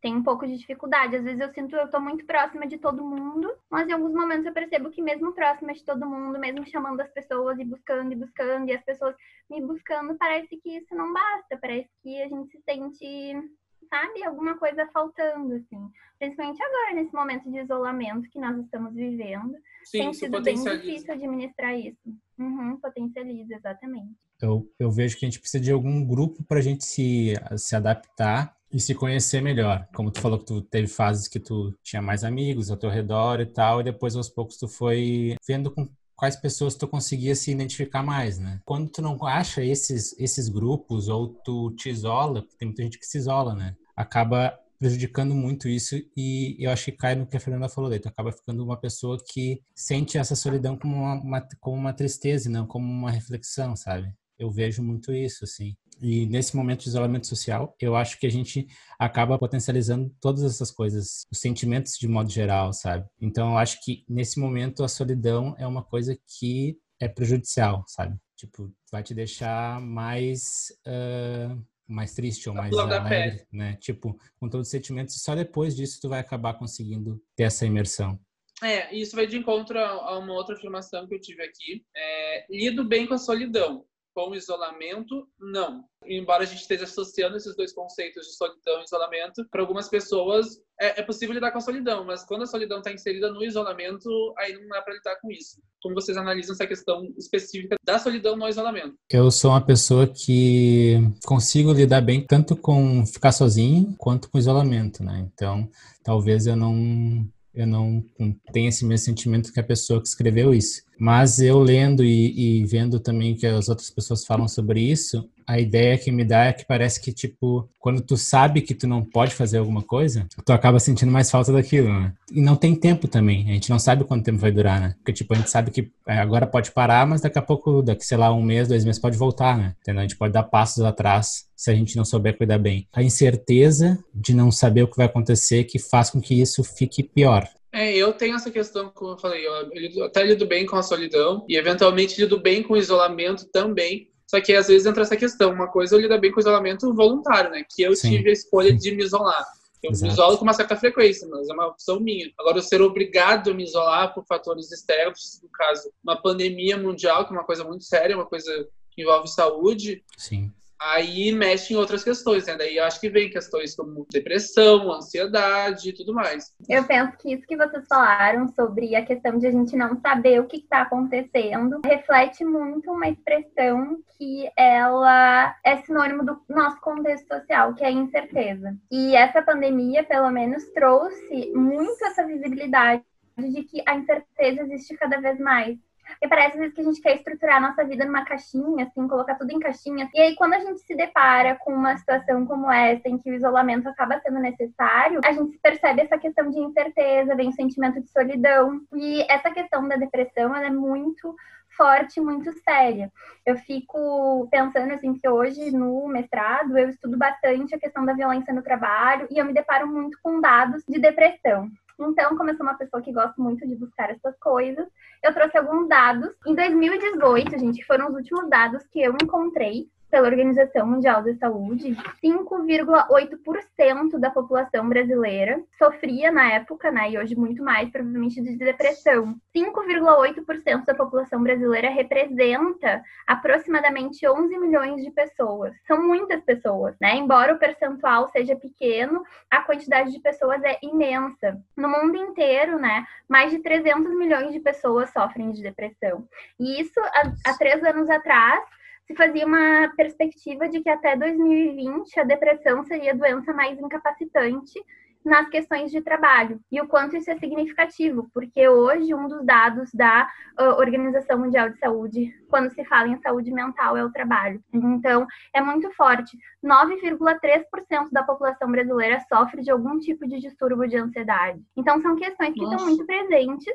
tem 0.02 0.16
um 0.16 0.22
pouco 0.22 0.46
de 0.46 0.58
dificuldade. 0.58 1.16
Às 1.16 1.22
vezes 1.22 1.40
eu 1.40 1.54
sinto 1.54 1.76
eu 1.76 1.88
tô 1.88 2.00
muito 2.00 2.26
próxima 2.26 2.66
de 2.66 2.76
todo 2.76 3.04
mundo, 3.04 3.50
mas 3.70 3.88
em 3.88 3.92
alguns 3.92 4.12
momentos 4.12 4.44
eu 4.44 4.52
percebo 4.52 4.90
que 4.90 5.00
mesmo 5.00 5.32
próxima 5.32 5.72
de 5.72 5.84
todo 5.84 6.04
mundo, 6.04 6.38
mesmo 6.40 6.66
chamando 6.66 7.00
as 7.00 7.10
pessoas 7.12 7.58
e 7.58 7.64
buscando 7.64 8.12
e 8.12 8.16
buscando 8.16 8.68
e 8.68 8.74
as 8.74 8.84
pessoas 8.84 9.14
me 9.48 9.64
buscando, 9.64 10.16
parece 10.18 10.56
que 10.56 10.76
isso 10.76 10.94
não 10.94 11.12
basta, 11.12 11.56
parece 11.56 11.88
que 12.02 12.20
a 12.20 12.28
gente 12.28 12.50
se 12.50 12.60
sente, 12.62 13.52
sabe, 13.92 14.24
alguma 14.24 14.56
coisa 14.56 14.88
faltando 14.92 15.54
assim. 15.54 15.90
Principalmente 16.18 16.62
agora 16.62 16.94
nesse 16.94 17.12
momento 17.12 17.50
de 17.50 17.58
isolamento 17.58 18.30
que 18.30 18.38
nós 18.38 18.58
estamos 18.58 18.94
vivendo. 18.94 19.54
Sim, 19.84 19.98
tem 19.98 20.14
sido 20.14 20.40
bem 20.40 20.54
difícil 20.54 21.12
administrar 21.12 21.78
isso. 21.78 22.00
Uhum, 22.38 22.78
potencializa, 22.80 23.54
exatamente. 23.54 24.14
Eu, 24.40 24.66
eu 24.78 24.90
vejo 24.90 25.18
que 25.18 25.26
a 25.26 25.28
gente 25.28 25.40
precisa 25.40 25.62
de 25.62 25.70
algum 25.70 26.04
grupo 26.04 26.42
para 26.44 26.58
a 26.58 26.62
gente 26.62 26.84
se, 26.84 27.34
se 27.56 27.76
adaptar 27.76 28.56
e 28.72 28.80
se 28.80 28.94
conhecer 28.94 29.42
melhor. 29.42 29.86
Como 29.94 30.10
tu 30.10 30.20
falou 30.20 30.38
que 30.38 30.46
tu 30.46 30.62
teve 30.62 30.86
fases 30.86 31.28
que 31.28 31.38
tu 31.38 31.74
tinha 31.82 32.00
mais 32.00 32.24
amigos 32.24 32.70
ao 32.70 32.76
teu 32.76 32.88
redor 32.88 33.40
e 33.40 33.46
tal, 33.46 33.80
e 33.80 33.84
depois 33.84 34.16
aos 34.16 34.30
poucos 34.30 34.56
tu 34.56 34.66
foi 34.66 35.36
vendo 35.46 35.70
com 35.70 35.88
quais 36.16 36.36
pessoas 36.36 36.74
tu 36.74 36.88
conseguia 36.88 37.34
se 37.34 37.50
identificar 37.50 38.02
mais, 38.02 38.38
né? 38.38 38.60
Quando 38.64 38.88
tu 38.88 39.02
não 39.02 39.18
acha 39.26 39.62
esses 39.62 40.18
esses 40.18 40.48
grupos 40.48 41.08
ou 41.08 41.28
tu 41.28 41.72
te 41.72 41.90
isola, 41.90 42.44
tem 42.58 42.68
muita 42.68 42.82
gente 42.82 42.98
que 42.98 43.06
se 43.06 43.18
isola, 43.18 43.54
né? 43.54 43.76
Acaba 43.96 44.58
prejudicando 44.78 45.32
muito 45.32 45.68
isso 45.68 45.94
e 46.16 46.56
eu 46.58 46.70
acho 46.70 46.86
que 46.86 46.92
cai 46.92 47.14
no 47.14 47.24
que 47.24 47.36
a 47.36 47.40
Fernanda 47.40 47.68
falou 47.68 47.88
daí, 47.88 48.00
tu 48.00 48.08
acaba 48.08 48.32
ficando 48.32 48.64
uma 48.64 48.76
pessoa 48.76 49.16
que 49.32 49.62
sente 49.74 50.18
essa 50.18 50.34
solidão 50.34 50.76
como 50.76 50.96
uma, 50.96 51.14
uma 51.14 51.48
como 51.60 51.76
uma 51.76 51.92
tristeza 51.92 52.48
e 52.48 52.52
não 52.52 52.66
como 52.66 52.84
uma 52.84 53.10
reflexão, 53.10 53.76
sabe? 53.76 54.12
Eu 54.36 54.50
vejo 54.50 54.82
muito 54.82 55.12
isso, 55.12 55.44
assim. 55.44 55.76
E 56.00 56.26
nesse 56.26 56.56
momento 56.56 56.82
de 56.82 56.88
isolamento 56.88 57.28
social, 57.28 57.76
eu 57.80 57.94
acho 57.94 58.18
que 58.18 58.26
a 58.26 58.30
gente 58.30 58.66
acaba 58.98 59.38
potencializando 59.38 60.12
todas 60.20 60.42
essas 60.42 60.72
coisas, 60.72 61.24
os 61.30 61.38
sentimentos 61.38 61.96
de 61.96 62.08
modo 62.08 62.28
geral, 62.28 62.72
sabe? 62.72 63.06
Então, 63.20 63.52
eu 63.52 63.58
acho 63.58 63.78
que 63.84 64.04
nesse 64.08 64.40
momento 64.40 64.82
a 64.82 64.88
solidão 64.88 65.54
é 65.58 65.66
uma 65.66 65.84
coisa 65.84 66.18
que 66.26 66.76
é 66.98 67.06
prejudicial, 67.06 67.84
sabe? 67.86 68.16
Tipo, 68.36 68.72
vai 68.90 69.04
te 69.04 69.14
deixar 69.14 69.80
mais 69.80 70.72
uh, 70.88 71.64
mais 71.92 72.14
triste 72.14 72.48
ou 72.48 72.54
mais 72.54 72.72
alegre, 72.76 73.46
né? 73.52 73.76
Tipo, 73.80 74.18
com 74.38 74.48
todos 74.48 74.68
os 74.68 74.70
sentimentos. 74.70 75.16
E 75.16 75.20
só 75.20 75.34
depois 75.34 75.76
disso 75.76 76.00
tu 76.00 76.08
vai 76.08 76.20
acabar 76.20 76.54
conseguindo 76.54 77.22
ter 77.36 77.44
essa 77.44 77.66
imersão. 77.66 78.18
É, 78.62 78.94
isso 78.94 79.16
vai 79.16 79.26
de 79.26 79.36
encontro 79.36 79.78
a 79.78 80.18
uma 80.18 80.34
outra 80.34 80.54
afirmação 80.54 81.06
que 81.06 81.14
eu 81.14 81.20
tive 81.20 81.42
aqui. 81.42 81.84
É, 81.96 82.46
lido 82.48 82.84
bem 82.84 83.06
com 83.06 83.14
a 83.14 83.18
solidão 83.18 83.84
com 84.14 84.34
isolamento, 84.34 85.26
não. 85.38 85.84
Embora 86.04 86.42
a 86.42 86.46
gente 86.46 86.60
esteja 86.60 86.84
associando 86.84 87.36
esses 87.36 87.56
dois 87.56 87.72
conceitos 87.72 88.26
de 88.26 88.36
solidão 88.36 88.80
e 88.80 88.84
isolamento, 88.84 89.46
para 89.50 89.60
algumas 89.60 89.88
pessoas 89.88 90.60
é, 90.80 91.00
é, 91.00 91.02
possível 91.02 91.34
lidar 91.34 91.52
com 91.52 91.58
a 91.58 91.60
solidão, 91.60 92.04
mas 92.04 92.24
quando 92.24 92.42
a 92.42 92.46
solidão 92.46 92.78
está 92.78 92.92
inserida 92.92 93.30
no 93.30 93.44
isolamento, 93.44 94.08
aí 94.38 94.52
não 94.54 94.68
dá 94.68 94.82
para 94.82 94.94
lidar 94.94 95.16
com 95.20 95.30
isso. 95.30 95.60
Como 95.80 95.94
vocês 95.94 96.16
analisam 96.16 96.54
essa 96.54 96.66
questão 96.66 97.12
específica 97.16 97.76
da 97.84 97.98
solidão 97.98 98.36
no 98.36 98.48
isolamento? 98.48 98.94
Eu 99.10 99.30
sou 99.30 99.50
uma 99.50 99.64
pessoa 99.64 100.06
que 100.06 100.96
consigo 101.24 101.72
lidar 101.72 102.00
bem 102.00 102.26
tanto 102.26 102.56
com 102.56 103.06
ficar 103.06 103.32
sozinho 103.32 103.94
quanto 103.98 104.28
com 104.28 104.38
isolamento, 104.38 105.02
né? 105.04 105.28
Então, 105.32 105.68
talvez 106.02 106.46
eu 106.46 106.56
não 106.56 107.26
eu 107.54 107.66
não 107.66 108.04
tenho 108.52 108.68
esse 108.68 108.84
mesmo 108.84 109.04
sentimento 109.04 109.52
que 109.52 109.60
a 109.60 109.64
pessoa 109.64 110.00
que 110.00 110.08
escreveu 110.08 110.54
isso. 110.54 110.82
Mas 110.98 111.38
eu 111.38 111.58
lendo 111.58 112.04
e, 112.04 112.60
e, 112.60 112.64
vendo 112.64 113.00
também 113.00 113.34
que 113.34 113.46
as 113.46 113.68
outras 113.68 113.90
pessoas 113.90 114.24
falam 114.24 114.48
sobre 114.48 114.80
isso, 114.80 115.28
a 115.46 115.58
ideia 115.58 115.98
que 115.98 116.10
me 116.10 116.24
dá 116.24 116.44
é 116.46 116.52
que 116.52 116.64
parece 116.64 117.00
que, 117.00 117.12
tipo, 117.12 117.68
quando 117.78 118.00
tu 118.00 118.16
sabe 118.16 118.60
que 118.60 118.74
tu 118.74 118.86
não 118.86 119.02
pode 119.02 119.34
fazer 119.34 119.58
alguma 119.58 119.82
coisa, 119.82 120.26
tu 120.44 120.52
acaba 120.52 120.78
sentindo 120.78 121.10
mais 121.10 121.30
falta 121.30 121.52
daquilo, 121.52 121.88
né? 121.88 122.12
E 122.30 122.40
não 122.40 122.56
tem 122.56 122.74
tempo 122.74 123.08
também. 123.08 123.50
A 123.50 123.54
gente 123.54 123.70
não 123.70 123.78
sabe 123.78 124.04
quanto 124.04 124.24
tempo 124.24 124.38
vai 124.38 124.52
durar, 124.52 124.80
né? 124.80 124.94
Porque, 124.98 125.12
tipo, 125.12 125.34
a 125.34 125.36
gente 125.36 125.50
sabe 125.50 125.70
que 125.70 125.90
é, 126.06 126.18
agora 126.18 126.46
pode 126.46 126.70
parar, 126.70 127.06
mas 127.06 127.20
daqui 127.20 127.38
a 127.38 127.42
pouco, 127.42 127.82
daqui, 127.82 128.04
sei 128.04 128.16
lá, 128.16 128.32
um 128.32 128.42
mês, 128.42 128.68
dois 128.68 128.84
meses, 128.84 129.00
pode 129.00 129.16
voltar, 129.16 129.56
né? 129.56 129.74
Entendeu? 129.80 130.00
A 130.00 130.02
gente 130.04 130.16
pode 130.16 130.32
dar 130.32 130.44
passos 130.44 130.84
atrás 130.84 131.46
se 131.56 131.70
a 131.70 131.74
gente 131.74 131.96
não 131.96 132.04
souber 132.04 132.36
cuidar 132.36 132.58
bem. 132.58 132.88
A 132.92 133.02
incerteza 133.02 133.98
de 134.14 134.34
não 134.34 134.50
saber 134.50 134.82
o 134.82 134.88
que 134.88 134.96
vai 134.96 135.06
acontecer 135.06 135.64
que 135.64 135.78
faz 135.78 136.10
com 136.10 136.20
que 136.20 136.40
isso 136.40 136.64
fique 136.64 137.02
pior. 137.02 137.48
É, 137.74 137.96
eu 137.96 138.12
tenho 138.12 138.36
essa 138.36 138.50
questão, 138.50 138.90
como 138.90 139.12
eu 139.12 139.18
falei, 139.18 139.46
eu, 139.46 139.70
eu 139.72 140.04
até 140.04 140.22
lido 140.22 140.46
bem 140.46 140.66
com 140.66 140.76
a 140.76 140.82
solidão 140.82 141.46
e 141.48 141.56
eventualmente 141.56 142.20
lido 142.20 142.38
bem 142.38 142.62
com 142.62 142.74
o 142.74 142.76
isolamento 142.76 143.46
também. 143.50 144.10
Só 144.32 144.40
que 144.40 144.54
às 144.54 144.68
vezes 144.68 144.86
entra 144.86 145.02
essa 145.02 145.14
questão, 145.14 145.52
uma 145.52 145.68
coisa 145.68 145.94
eu 145.94 146.00
lido 146.00 146.18
bem 146.18 146.30
com 146.32 146.38
o 146.38 146.40
isolamento 146.40 146.94
voluntário, 146.94 147.50
né? 147.50 147.66
Que 147.68 147.82
eu 147.82 147.94
Sim. 147.94 148.12
tive 148.12 148.30
a 148.30 148.32
escolha 148.32 148.74
de 148.74 148.90
me 148.92 149.04
isolar. 149.04 149.44
Eu 149.82 149.90
Exato. 149.90 150.06
me 150.06 150.10
isolo 150.10 150.38
com 150.38 150.44
uma 150.44 150.54
certa 150.54 150.74
frequência, 150.74 151.28
mas 151.28 151.50
é 151.50 151.52
uma 151.52 151.66
opção 151.66 152.00
minha. 152.00 152.32
Agora, 152.38 152.56
eu 152.56 152.62
ser 152.62 152.80
obrigado 152.80 153.50
a 153.50 153.54
me 153.54 153.62
isolar 153.62 154.14
por 154.14 154.24
fatores 154.24 154.72
externos, 154.72 155.38
no 155.42 155.50
caso, 155.50 155.92
uma 156.02 156.16
pandemia 156.16 156.78
mundial, 156.78 157.26
que 157.26 157.34
é 157.34 157.36
uma 157.36 157.44
coisa 157.44 157.62
muito 157.62 157.84
séria, 157.84 158.16
uma 158.16 158.24
coisa 158.24 158.66
que 158.90 159.02
envolve 159.02 159.28
saúde. 159.28 160.02
Sim 160.16 160.50
aí 160.90 161.32
mexe 161.32 161.72
em 161.72 161.76
outras 161.76 162.02
questões, 162.02 162.46
né? 162.46 162.56
Daí 162.56 162.76
eu 162.76 162.84
acho 162.84 163.00
que 163.00 163.08
vem 163.08 163.30
questões 163.30 163.74
como 163.74 164.06
depressão, 164.10 164.92
ansiedade 164.92 165.90
e 165.90 165.92
tudo 165.92 166.12
mais. 166.12 166.52
Eu 166.68 166.84
penso 166.84 167.16
que 167.18 167.32
isso 167.32 167.46
que 167.46 167.56
vocês 167.56 167.86
falaram 167.88 168.48
sobre 168.48 168.96
a 168.96 169.04
questão 169.04 169.38
de 169.38 169.46
a 169.46 169.50
gente 169.50 169.76
não 169.76 170.00
saber 170.00 170.40
o 170.40 170.46
que 170.46 170.56
está 170.56 170.82
acontecendo 170.82 171.80
reflete 171.84 172.44
muito 172.44 172.90
uma 172.90 173.08
expressão 173.08 173.98
que 174.18 174.50
ela 174.56 175.54
é 175.64 175.76
sinônimo 175.78 176.24
do 176.24 176.40
nosso 176.48 176.80
contexto 176.80 177.26
social, 177.28 177.74
que 177.74 177.84
é 177.84 177.88
a 177.88 177.92
incerteza. 177.92 178.76
E 178.90 179.14
essa 179.14 179.42
pandemia, 179.42 180.02
pelo 180.04 180.30
menos, 180.30 180.64
trouxe 180.72 181.52
muito 181.54 182.04
essa 182.04 182.26
visibilidade 182.26 183.02
de 183.38 183.62
que 183.64 183.82
a 183.86 183.96
incerteza 183.96 184.62
existe 184.62 184.96
cada 184.96 185.20
vez 185.20 185.38
mais. 185.38 185.78
Porque 186.10 186.28
parece 186.28 186.54
às 186.54 186.58
vezes 186.58 186.74
que 186.74 186.80
a 186.80 186.84
gente 186.84 187.00
quer 187.00 187.16
estruturar 187.16 187.56
a 187.56 187.68
nossa 187.68 187.84
vida 187.84 188.04
numa 188.04 188.24
caixinha, 188.24 188.84
assim, 188.84 189.08
colocar 189.08 189.34
tudo 189.34 189.50
em 189.50 189.58
caixinhas. 189.58 190.08
E 190.14 190.20
aí, 190.20 190.34
quando 190.36 190.54
a 190.54 190.60
gente 190.60 190.80
se 190.80 190.94
depara 190.94 191.56
com 191.56 191.72
uma 191.72 191.96
situação 191.96 192.46
como 192.46 192.70
essa, 192.70 193.08
em 193.08 193.18
que 193.18 193.30
o 193.30 193.34
isolamento 193.34 193.88
acaba 193.88 194.20
sendo 194.20 194.38
necessário, 194.38 195.20
a 195.24 195.32
gente 195.32 195.58
percebe 195.58 196.02
essa 196.02 196.18
questão 196.18 196.50
de 196.50 196.58
incerteza, 196.58 197.34
vem 197.34 197.48
o 197.48 197.52
sentimento 197.52 198.00
de 198.00 198.08
solidão. 198.08 198.80
E 198.94 199.22
essa 199.30 199.50
questão 199.50 199.86
da 199.86 199.96
depressão, 199.96 200.54
ela 200.54 200.66
é 200.66 200.70
muito 200.70 201.34
forte, 201.76 202.20
muito 202.20 202.52
séria. 202.60 203.10
Eu 203.44 203.56
fico 203.56 204.46
pensando 204.50 204.92
assim 204.92 205.14
que 205.14 205.28
hoje 205.28 205.70
no 205.70 206.06
mestrado 206.08 206.76
eu 206.76 206.88
estudo 206.88 207.16
bastante 207.16 207.74
a 207.74 207.78
questão 207.78 208.04
da 208.04 208.12
violência 208.12 208.52
no 208.52 208.62
trabalho 208.62 209.26
e 209.30 209.38
eu 209.38 209.44
me 209.44 209.52
deparo 209.52 209.86
muito 209.86 210.18
com 210.22 210.40
dados 210.40 210.82
de 210.86 210.98
depressão. 210.98 211.70
Então, 212.08 212.36
como 212.36 212.50
eu 212.50 212.56
sou 212.56 212.66
uma 212.66 212.76
pessoa 212.76 213.02
que 213.02 213.12
gosta 213.12 213.34
muito 213.40 213.66
de 213.66 213.76
buscar 213.76 214.10
essas 214.10 214.36
coisas, 214.38 214.86
eu 215.22 215.32
trouxe 215.34 215.56
alguns 215.58 215.88
dados. 215.88 216.30
Em 216.46 216.54
2018, 216.54 217.58
gente, 217.58 217.84
foram 217.84 218.08
os 218.08 218.14
últimos 218.14 218.48
dados 218.48 218.82
que 218.88 219.00
eu 219.00 219.14
encontrei 219.22 219.88
pela 220.12 220.28
Organização 220.28 220.86
Mundial 220.86 221.22
da 221.22 221.34
Saúde, 221.36 221.96
5,8% 222.22 224.18
da 224.18 224.30
população 224.30 224.86
brasileira 224.86 225.58
sofria 225.78 226.30
na 226.30 226.52
época, 226.52 226.90
né, 226.90 227.12
e 227.12 227.18
hoje 227.18 227.34
muito 227.34 227.64
mais, 227.64 227.88
provavelmente 227.88 228.42
de 228.42 228.54
depressão. 228.58 229.34
5,8% 229.56 230.84
da 230.84 230.94
população 230.94 231.42
brasileira 231.42 231.88
representa 231.88 233.02
aproximadamente 233.26 234.28
11 234.28 234.58
milhões 234.58 235.02
de 235.02 235.10
pessoas. 235.10 235.72
São 235.86 236.06
muitas 236.06 236.42
pessoas, 236.42 236.94
né? 237.00 237.16
Embora 237.16 237.54
o 237.54 237.58
percentual 237.58 238.28
seja 238.28 238.54
pequeno, 238.54 239.24
a 239.50 239.62
quantidade 239.62 240.12
de 240.12 240.20
pessoas 240.20 240.62
é 240.62 240.76
imensa. 240.82 241.58
No 241.74 241.88
mundo 241.88 242.18
inteiro, 242.18 242.78
né, 242.78 243.06
mais 243.26 243.50
de 243.50 243.60
300 243.60 244.14
milhões 244.14 244.52
de 244.52 244.60
pessoas 244.60 245.08
sofrem 245.10 245.52
de 245.52 245.62
depressão. 245.62 246.28
E 246.60 246.82
isso, 246.82 247.00
há, 247.00 247.32
há 247.46 247.56
três 247.56 247.82
anos 247.82 248.10
atrás, 248.10 248.62
se 249.06 249.14
fazia 249.14 249.46
uma 249.46 249.92
perspectiva 249.96 250.68
de 250.68 250.80
que 250.80 250.88
até 250.88 251.16
2020 251.16 252.20
a 252.20 252.24
depressão 252.24 252.84
seria 252.84 253.12
a 253.12 253.16
doença 253.16 253.52
mais 253.52 253.78
incapacitante 253.78 254.80
nas 255.24 255.48
questões 255.48 255.90
de 255.90 256.00
trabalho. 256.00 256.60
E 256.70 256.80
o 256.80 256.88
quanto 256.88 257.16
isso 257.16 257.30
é 257.30 257.36
significativo, 257.36 258.28
porque 258.34 258.68
hoje 258.68 259.14
um 259.14 259.28
dos 259.28 259.44
dados 259.44 259.90
da 259.92 260.28
uh, 260.58 260.80
Organização 260.80 261.38
Mundial 261.38 261.70
de 261.70 261.78
Saúde, 261.78 262.32
quando 262.48 262.70
se 262.70 262.84
fala 262.84 263.08
em 263.08 263.20
saúde 263.20 263.52
mental, 263.52 263.96
é 263.96 264.04
o 264.04 264.10
trabalho. 264.10 264.62
Então, 264.72 265.26
é 265.54 265.60
muito 265.60 265.90
forte. 265.92 266.36
9,3% 266.64 268.10
da 268.10 268.22
população 268.22 268.70
brasileira 268.70 269.20
sofre 269.28 269.62
de 269.62 269.70
algum 269.70 269.98
tipo 269.98 270.26
de 270.26 270.40
distúrbio 270.40 270.88
de 270.88 270.96
ansiedade. 270.96 271.62
Então, 271.76 272.00
são 272.00 272.16
questões 272.16 272.52
que 272.52 272.60
Nossa. 272.60 272.74
estão 272.74 272.88
muito 272.88 273.06
presentes, 273.06 273.74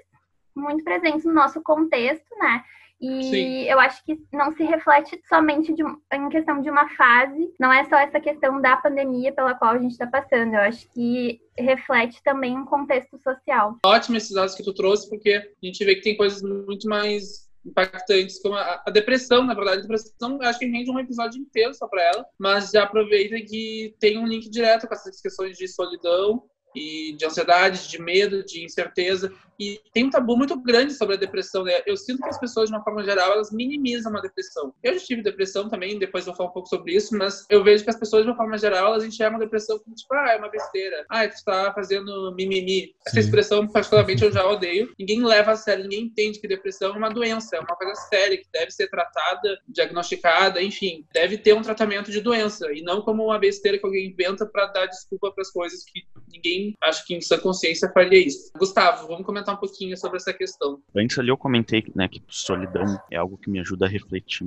muito 0.56 0.84
presentes 0.84 1.26
no 1.26 1.34
nosso 1.34 1.62
contexto, 1.62 2.36
né? 2.40 2.64
E 3.00 3.24
Sim. 3.24 3.64
eu 3.64 3.80
acho 3.80 4.04
que 4.04 4.18
não 4.34 4.52
se 4.56 4.64
reflete 4.64 5.22
somente 5.30 5.74
de, 5.74 5.84
em 6.14 6.30
questão 6.30 6.62
de 6.62 6.70
uma 6.70 6.90
fase, 6.96 7.54
não 7.60 7.72
é 7.72 7.84
só 7.86 7.98
essa 7.98 8.20
questão 8.20 8.60
da 8.60 8.78
pandemia 8.78 9.32
pela 9.32 9.54
qual 9.54 9.76
a 9.76 9.78
gente 9.78 9.92
está 9.92 10.08
passando. 10.08 10.56
Eu 10.56 10.62
acho 10.62 10.92
que 10.94 11.40
reflete 11.58 12.22
também 12.24 12.58
um 12.58 12.66
contexto 12.66 13.20
social. 13.20 13.78
Ótimo 13.86 14.18
esses 14.18 14.34
dados 14.34 14.56
que 14.56 14.64
tu 14.64 14.74
trouxe, 14.74 15.10
porque 15.10 15.32
a 15.32 15.66
gente 15.66 15.86
vê 15.86 15.96
que 15.96 16.02
tem 16.02 16.18
coisas 16.18 16.42
muito 16.42 16.88
mais 16.88 17.48
impactantes 17.68 18.42
como 18.42 18.56
a, 18.56 18.82
a, 18.86 18.92
depressão, 18.92 19.44
na 19.44 19.54
verdade, 19.54 19.80
a 19.80 19.82
depressão 19.82 20.40
acho 20.42 20.60
que 20.60 20.66
rende 20.66 20.90
um 20.90 21.00
episódio 21.00 21.40
inteiro 21.40 21.74
só 21.74 21.88
para 21.88 22.02
ela, 22.02 22.26
mas 22.40 22.72
já 22.72 22.84
aproveita 22.84 23.36
que 23.42 23.96
tem 24.00 24.18
um 24.18 24.26
link 24.26 24.50
direto 24.50 24.88
com 24.88 24.94
essas 24.94 25.22
questões 25.22 25.58
de 25.58 25.68
solidão 25.68 26.44
e 26.76 27.16
de 27.18 27.26
ansiedade, 27.26 27.90
de 27.90 28.02
medo, 28.02 28.44
de 28.44 28.64
incerteza. 28.64 29.34
E 29.60 29.82
tem 29.94 30.06
um 30.06 30.10
tabu 30.10 30.38
muito 30.38 30.60
grande 30.62 30.94
sobre 30.94 31.16
a 31.16 31.18
depressão. 31.18 31.64
Né? 31.64 31.82
Eu 31.86 31.98
sinto 31.98 32.22
que 32.22 32.30
as 32.30 32.40
pessoas, 32.40 32.70
de 32.70 32.76
uma 32.76 32.84
forma 32.84 33.04
geral, 33.04 33.34
elas 33.34 33.52
minimizam 33.52 34.16
a 34.16 34.22
depressão. 34.22 34.74
Eu 34.84 34.94
já 34.94 35.00
tive 35.06 35.22
depressão 35.22 35.70
também, 35.70 35.98
depois 35.98 36.26
vou 36.26 36.36
falar 36.36 36.50
um 36.50 36.54
pouco 36.54 36.70
sobre 36.70 36.94
isso, 36.94 37.18
mas 37.18 37.46
eu 37.50 37.64
vejo 37.64 37.84
que 37.84 37.90
as 37.90 38.00
pessoas, 38.00 38.24
de 38.24 38.30
uma 38.30 38.38
forma 38.38 38.58
geral, 38.58 38.88
elas 38.88 39.04
enxergam 39.04 39.38
a 39.38 39.44
depressão 39.44 39.80
como 39.80 39.96
tipo, 39.96 40.14
ah, 40.14 40.32
é 40.32 40.38
uma 40.38 40.50
besteira. 40.50 41.06
Ah, 41.10 41.28
tu 41.28 41.44
tá 41.44 41.72
fazendo 41.74 42.34
mimimi. 42.36 42.96
Essa 43.06 43.20
expressão, 43.20 43.68
particularmente, 43.68 44.24
eu 44.24 44.32
já 44.32 44.46
odeio. 44.46 44.94
Ninguém 45.00 45.24
leva 45.24 45.52
a 45.52 45.56
sério, 45.56 45.84
ninguém 45.84 46.06
entende 46.06 46.40
que 46.40 46.48
depressão 46.48 46.94
é 46.94 46.98
uma 46.98 47.10
doença, 47.10 47.56
é 47.56 47.60
uma 47.60 47.76
coisa 47.76 47.96
séria, 47.96 48.38
que 48.38 48.48
deve 48.52 48.72
ser 48.72 48.88
tratada, 48.90 49.60
diagnosticada, 49.68 50.62
enfim, 50.62 51.06
deve 51.14 51.38
ter 51.38 51.54
um 51.54 51.62
tratamento 51.62 52.12
de 52.12 52.22
doença, 52.22 52.72
e 52.72 52.82
não 52.82 53.02
como 53.02 53.26
uma 53.26 53.40
besteira 53.40 53.78
que 53.78 53.86
alguém 53.86 54.08
inventa 54.08 54.46
para 54.46 54.68
dar 54.68 54.86
desculpa 54.86 55.32
para 55.32 55.42
as 55.42 55.52
coisas 55.52 55.84
que 55.84 56.02
ninguém, 56.32 56.74
acho 56.84 57.06
que 57.06 57.16
em 57.16 57.22
sua 57.22 57.38
consciência, 57.38 57.92
faria 57.94 58.26
isso. 58.26 58.52
Gustavo, 58.58 59.08
vamos 59.08 59.26
comentar 59.26 59.47
comentar 59.48 59.56
um 59.56 59.58
pouquinho 59.58 59.98
sobre 59.98 60.18
essa 60.18 60.34
questão. 60.34 60.82
Antes 60.96 61.18
ali 61.18 61.30
eu 61.30 61.38
comentei 61.38 61.86
né, 61.96 62.08
que 62.08 62.22
solidão 62.28 63.00
é 63.10 63.16
algo 63.16 63.38
que 63.38 63.50
me 63.50 63.60
ajuda 63.60 63.86
a 63.86 63.90
refletir, 63.90 64.46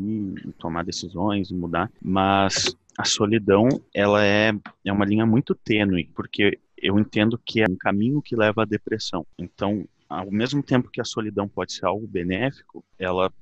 tomar 0.58 0.84
decisões, 0.84 1.50
mudar, 1.50 1.90
mas 2.02 2.76
a 2.98 3.04
solidão 3.04 3.68
ela 3.94 4.24
é, 4.24 4.52
é 4.84 4.92
uma 4.92 5.06
linha 5.06 5.24
muito 5.24 5.54
tênue, 5.54 6.10
porque 6.14 6.58
eu 6.76 6.98
entendo 6.98 7.40
que 7.44 7.62
é 7.62 7.66
um 7.68 7.76
caminho 7.76 8.20
que 8.20 8.36
leva 8.36 8.62
à 8.62 8.66
depressão. 8.66 9.26
Então, 9.38 9.86
ao 10.08 10.30
mesmo 10.30 10.62
tempo 10.62 10.90
que 10.90 11.00
a 11.00 11.04
solidão 11.04 11.48
pode 11.48 11.72
ser 11.72 11.86
algo 11.86 12.06
benéfico, 12.06 12.84
ela 12.98 13.32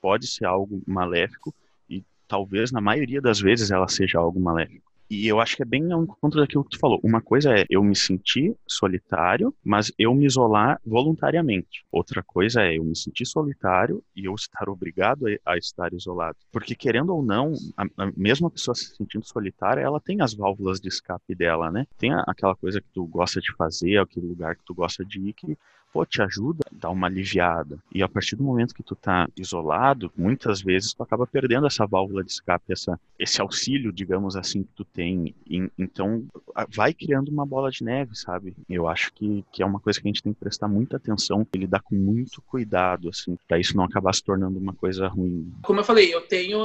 pode 0.00 0.26
ser 0.26 0.44
algo 0.44 0.82
maléfico 0.86 1.54
e 1.88 2.04
talvez 2.28 2.70
na 2.70 2.80
maioria 2.80 3.20
das 3.20 3.40
vezes 3.40 3.70
ela 3.70 3.88
seja 3.88 4.18
algo 4.18 4.40
maléfico. 4.40 4.92
E 5.08 5.26
eu 5.26 5.40
acho 5.40 5.56
que 5.56 5.62
é 5.62 5.66
bem 5.66 5.92
ao 5.92 6.02
encontro 6.02 6.40
daquilo 6.40 6.64
que 6.64 6.70
tu 6.70 6.78
falou. 6.78 7.00
Uma 7.02 7.20
coisa 7.20 7.56
é 7.56 7.64
eu 7.70 7.82
me 7.82 7.94
sentir 7.94 8.54
solitário, 8.66 9.54
mas 9.64 9.92
eu 9.98 10.14
me 10.14 10.26
isolar 10.26 10.80
voluntariamente. 10.84 11.84
Outra 11.92 12.22
coisa 12.22 12.62
é 12.62 12.76
eu 12.78 12.84
me 12.84 12.96
sentir 12.96 13.26
solitário 13.26 14.02
e 14.14 14.24
eu 14.26 14.34
estar 14.34 14.68
obrigado 14.68 15.26
a, 15.26 15.52
a 15.52 15.56
estar 15.56 15.92
isolado. 15.92 16.36
Porque, 16.52 16.74
querendo 16.74 17.14
ou 17.14 17.22
não, 17.22 17.52
a, 17.76 17.84
a, 18.04 18.12
mesma 18.16 18.50
pessoa 18.50 18.74
se 18.74 18.96
sentindo 18.96 19.24
solitária, 19.24 19.80
ela 19.80 20.00
tem 20.00 20.20
as 20.20 20.34
válvulas 20.34 20.80
de 20.80 20.88
escape 20.88 21.34
dela, 21.34 21.70
né? 21.70 21.86
Tem 21.96 22.12
aquela 22.26 22.56
coisa 22.56 22.80
que 22.80 22.88
tu 22.92 23.06
gosta 23.06 23.40
de 23.40 23.54
fazer, 23.54 23.98
aquele 23.98 24.26
lugar 24.26 24.56
que 24.56 24.64
tu 24.64 24.74
gosta 24.74 25.04
de 25.04 25.20
ir, 25.20 25.32
que 25.32 25.56
pô, 25.96 26.04
te 26.04 26.20
ajuda 26.20 26.62
a 26.70 26.74
dar 26.74 26.90
uma 26.90 27.06
aliviada. 27.06 27.78
E 27.90 28.02
a 28.02 28.08
partir 28.08 28.36
do 28.36 28.44
momento 28.44 28.74
que 28.74 28.82
tu 28.82 28.94
tá 28.94 29.26
isolado, 29.34 30.12
muitas 30.14 30.60
vezes 30.60 30.92
tu 30.92 31.02
acaba 31.02 31.26
perdendo 31.26 31.66
essa 31.66 31.86
válvula 31.86 32.22
de 32.22 32.30
escape, 32.30 32.70
essa, 32.70 33.00
esse 33.18 33.40
auxílio, 33.40 33.90
digamos 33.90 34.36
assim, 34.36 34.62
que 34.62 34.72
tu 34.76 34.84
tem. 34.84 35.34
E, 35.48 35.70
então, 35.78 36.26
vai 36.68 36.92
criando 36.92 37.30
uma 37.30 37.46
bola 37.46 37.70
de 37.70 37.82
neve, 37.82 38.14
sabe? 38.14 38.54
Eu 38.68 38.86
acho 38.86 39.10
que, 39.14 39.42
que 39.50 39.62
é 39.62 39.66
uma 39.66 39.80
coisa 39.80 39.98
que 39.98 40.06
a 40.06 40.10
gente 40.10 40.22
tem 40.22 40.34
que 40.34 40.38
prestar 40.40 40.68
muita 40.68 40.98
atenção 40.98 41.46
e 41.54 41.58
lidar 41.58 41.80
com 41.80 41.94
muito 41.94 42.42
cuidado, 42.42 43.08
assim, 43.08 43.38
para 43.48 43.58
isso 43.58 43.74
não 43.74 43.84
acabar 43.84 44.14
se 44.14 44.22
tornando 44.22 44.58
uma 44.58 44.74
coisa 44.74 45.08
ruim. 45.08 45.50
Como 45.62 45.80
eu 45.80 45.84
falei, 45.84 46.14
eu 46.14 46.20
tenho, 46.28 46.58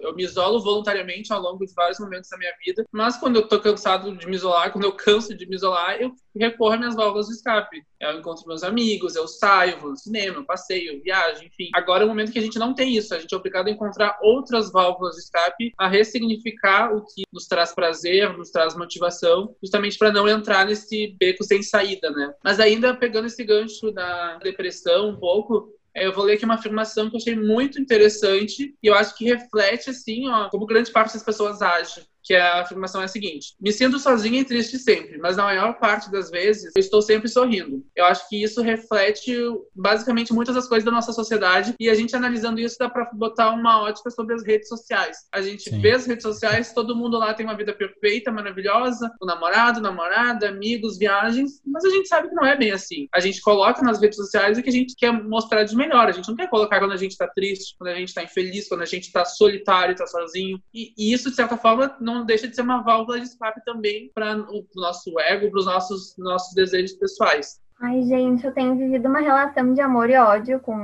eu 0.00 0.14
me 0.14 0.24
isolo 0.24 0.62
voluntariamente 0.62 1.32
ao 1.34 1.40
longo 1.42 1.66
de 1.66 1.74
vários 1.74 2.00
momentos 2.00 2.30
da 2.30 2.38
minha 2.38 2.52
vida, 2.64 2.86
mas 2.90 3.18
quando 3.18 3.36
eu 3.36 3.46
tô 3.46 3.60
cansado 3.60 4.16
de 4.16 4.26
me 4.26 4.36
isolar, 4.36 4.72
quando 4.72 4.84
eu 4.84 4.92
canso 4.92 5.36
de 5.36 5.46
me 5.46 5.54
isolar, 5.54 6.00
eu 6.00 6.14
recorro 6.34 6.72
às 6.72 6.78
minhas 6.78 6.96
válvulas 6.96 7.26
de 7.26 7.34
escape. 7.34 7.82
Eu 8.00 8.18
encontro 8.18 8.44
meus 8.54 8.62
amigos, 8.62 9.16
eu 9.16 9.26
saio, 9.26 9.80
vou 9.80 9.90
no 9.90 9.96
cinema, 9.96 10.36
eu 10.36 10.44
passeio, 10.44 10.92
eu 10.92 11.02
viajo, 11.02 11.42
enfim. 11.44 11.70
Agora 11.74 12.02
é 12.02 12.06
o 12.06 12.06
um 12.06 12.10
momento 12.10 12.30
que 12.30 12.38
a 12.38 12.42
gente 12.42 12.58
não 12.58 12.72
tem 12.72 12.96
isso, 12.96 13.12
a 13.12 13.18
gente 13.18 13.34
é 13.34 13.36
obrigado 13.36 13.66
a 13.66 13.70
encontrar 13.70 14.16
outras 14.22 14.70
válvulas 14.70 15.16
de 15.16 15.22
escape, 15.22 15.72
a 15.76 15.88
ressignificar 15.88 16.94
o 16.94 17.04
que 17.04 17.24
nos 17.32 17.46
traz 17.46 17.74
prazer, 17.74 18.36
nos 18.36 18.50
traz 18.50 18.76
motivação, 18.76 19.54
justamente 19.60 19.98
para 19.98 20.12
não 20.12 20.28
entrar 20.28 20.66
nesse 20.66 21.16
beco 21.18 21.42
sem 21.42 21.62
saída, 21.62 22.10
né? 22.10 22.32
Mas 22.44 22.60
ainda 22.60 22.94
pegando 22.94 23.26
esse 23.26 23.42
gancho 23.42 23.90
da 23.90 24.38
depressão 24.38 25.10
um 25.10 25.16
pouco, 25.16 25.68
eu 25.94 26.12
vou 26.12 26.24
ler 26.24 26.34
aqui 26.34 26.44
uma 26.44 26.54
afirmação 26.54 27.08
que 27.08 27.16
eu 27.16 27.20
achei 27.20 27.36
muito 27.36 27.80
interessante 27.80 28.74
e 28.82 28.86
eu 28.86 28.94
acho 28.94 29.16
que 29.16 29.24
reflete, 29.24 29.90
assim, 29.90 30.28
ó, 30.28 30.48
como 30.48 30.66
grande 30.66 30.90
parte 30.92 31.14
das 31.14 31.22
pessoas 31.22 31.60
agem. 31.60 32.04
Que 32.24 32.34
a 32.34 32.62
afirmação 32.62 33.02
é 33.02 33.04
a 33.04 33.08
seguinte: 33.08 33.54
me 33.60 33.72
sinto 33.72 33.98
sozinha 33.98 34.40
e 34.40 34.44
triste 34.44 34.78
sempre, 34.78 35.18
mas 35.18 35.36
na 35.36 35.44
maior 35.44 35.78
parte 35.78 36.10
das 36.10 36.30
vezes 36.30 36.72
eu 36.74 36.80
estou 36.80 37.02
sempre 37.02 37.28
sorrindo. 37.28 37.84
Eu 37.94 38.06
acho 38.06 38.28
que 38.28 38.42
isso 38.42 38.62
reflete 38.62 39.36
basicamente 39.74 40.32
muitas 40.32 40.54
das 40.54 40.66
coisas 40.66 40.84
da 40.84 40.90
nossa 40.90 41.12
sociedade 41.12 41.74
e 41.78 41.88
a 41.88 41.94
gente 41.94 42.16
analisando 42.16 42.60
isso 42.60 42.76
dá 42.78 42.88
para 42.88 43.10
botar 43.12 43.50
uma 43.50 43.82
ótica 43.82 44.10
sobre 44.10 44.34
as 44.34 44.44
redes 44.44 44.68
sociais. 44.68 45.18
A 45.32 45.42
gente 45.42 45.68
Sim. 45.70 45.80
vê 45.80 45.92
as 45.92 46.06
redes 46.06 46.22
sociais, 46.22 46.72
todo 46.72 46.96
mundo 46.96 47.18
lá 47.18 47.34
tem 47.34 47.44
uma 47.44 47.56
vida 47.56 47.72
perfeita, 47.72 48.32
maravilhosa, 48.32 49.10
o 49.20 49.26
namorado, 49.26 49.80
namorada, 49.80 50.48
amigos, 50.48 50.98
viagens, 50.98 51.60
mas 51.66 51.84
a 51.84 51.90
gente 51.90 52.08
sabe 52.08 52.28
que 52.28 52.34
não 52.34 52.46
é 52.46 52.56
bem 52.56 52.72
assim. 52.72 53.06
A 53.14 53.20
gente 53.20 53.40
coloca 53.40 53.82
nas 53.82 54.00
redes 54.00 54.16
sociais 54.16 54.58
o 54.58 54.62
que 54.62 54.70
a 54.70 54.72
gente 54.72 54.94
quer 54.96 55.12
mostrar 55.12 55.64
de 55.64 55.76
melhor. 55.76 56.08
A 56.08 56.12
gente 56.12 56.28
não 56.28 56.36
quer 56.36 56.48
colocar 56.48 56.78
quando 56.78 56.92
a 56.92 56.96
gente 56.96 57.16
tá 57.16 57.28
triste, 57.28 57.74
quando 57.78 57.90
a 57.90 57.94
gente 57.94 58.14
tá 58.14 58.22
infeliz, 58.22 58.68
quando 58.68 58.82
a 58.82 58.86
gente 58.86 59.12
tá 59.12 59.24
solitário, 59.24 59.94
tá 59.94 60.06
sozinho. 60.06 60.60
E, 60.72 60.92
e 60.96 61.12
isso, 61.12 61.30
de 61.30 61.36
certa 61.36 61.56
forma, 61.56 61.96
não 62.00 62.13
deixa 62.22 62.46
de 62.46 62.54
ser 62.54 62.62
uma 62.62 62.82
válvula 62.82 63.18
de 63.18 63.26
escape 63.26 63.64
também 63.64 64.10
para 64.14 64.36
o 64.50 64.66
nosso 64.74 65.18
ego, 65.20 65.50
para 65.50 65.60
os 65.60 65.66
nossos, 65.66 66.14
nossos 66.18 66.54
desejos 66.54 66.92
pessoais. 66.96 67.63
Ai, 67.80 68.02
gente, 68.02 68.46
eu 68.46 68.52
tenho 68.52 68.76
vivido 68.76 69.08
uma 69.08 69.20
relação 69.20 69.74
de 69.74 69.80
amor 69.80 70.08
e 70.08 70.16
ódio 70.16 70.60
com 70.60 70.74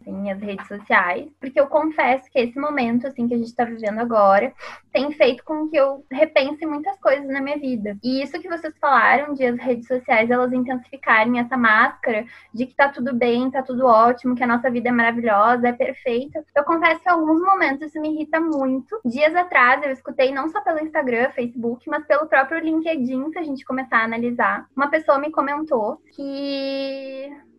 assim, 0.00 0.30
as 0.30 0.40
redes 0.40 0.66
sociais, 0.68 1.28
porque 1.40 1.60
eu 1.60 1.66
confesso 1.66 2.30
que 2.30 2.38
esse 2.38 2.58
momento 2.58 3.06
assim 3.06 3.26
que 3.26 3.34
a 3.34 3.36
gente 3.36 3.48
está 3.48 3.64
vivendo 3.64 3.98
agora 3.98 4.54
tem 4.92 5.10
feito 5.12 5.44
com 5.44 5.68
que 5.68 5.76
eu 5.76 6.04
repense 6.10 6.64
muitas 6.64 6.96
coisas 6.98 7.26
na 7.26 7.42
minha 7.42 7.58
vida. 7.58 7.98
E 8.02 8.22
isso 8.22 8.40
que 8.40 8.48
vocês 8.48 8.72
falaram 8.80 9.34
de 9.34 9.44
as 9.44 9.58
redes 9.58 9.88
sociais 9.88 10.30
elas 10.30 10.52
intensificarem 10.52 11.38
essa 11.40 11.56
máscara 11.56 12.24
de 12.54 12.64
que 12.64 12.74
tá 12.74 12.88
tudo 12.88 13.12
bem, 13.12 13.50
tá 13.50 13.62
tudo 13.62 13.84
ótimo, 13.84 14.36
que 14.36 14.44
a 14.44 14.46
nossa 14.46 14.70
vida 14.70 14.88
é 14.88 14.92
maravilhosa, 14.92 15.68
é 15.68 15.72
perfeita. 15.72 16.42
Eu 16.54 16.64
confesso 16.64 17.02
que 17.02 17.08
em 17.08 17.12
alguns 17.12 17.42
momentos 17.42 17.88
isso 17.88 18.00
me 18.00 18.14
irrita 18.14 18.40
muito. 18.40 18.98
Dias 19.04 19.34
atrás 19.34 19.82
eu 19.82 19.90
escutei 19.90 20.32
não 20.32 20.48
só 20.48 20.60
pelo 20.62 20.78
Instagram, 20.78 21.28
Facebook, 21.32 21.90
mas 21.90 22.06
pelo 22.06 22.26
próprio 22.26 22.60
LinkedIn, 22.60 23.32
se 23.32 23.38
a 23.38 23.42
gente 23.42 23.64
começar 23.64 23.98
a 23.98 24.04
analisar. 24.04 24.66
Uma 24.74 24.88
pessoa 24.88 25.18
me 25.18 25.30
comentou 25.30 26.00
que 26.12 26.36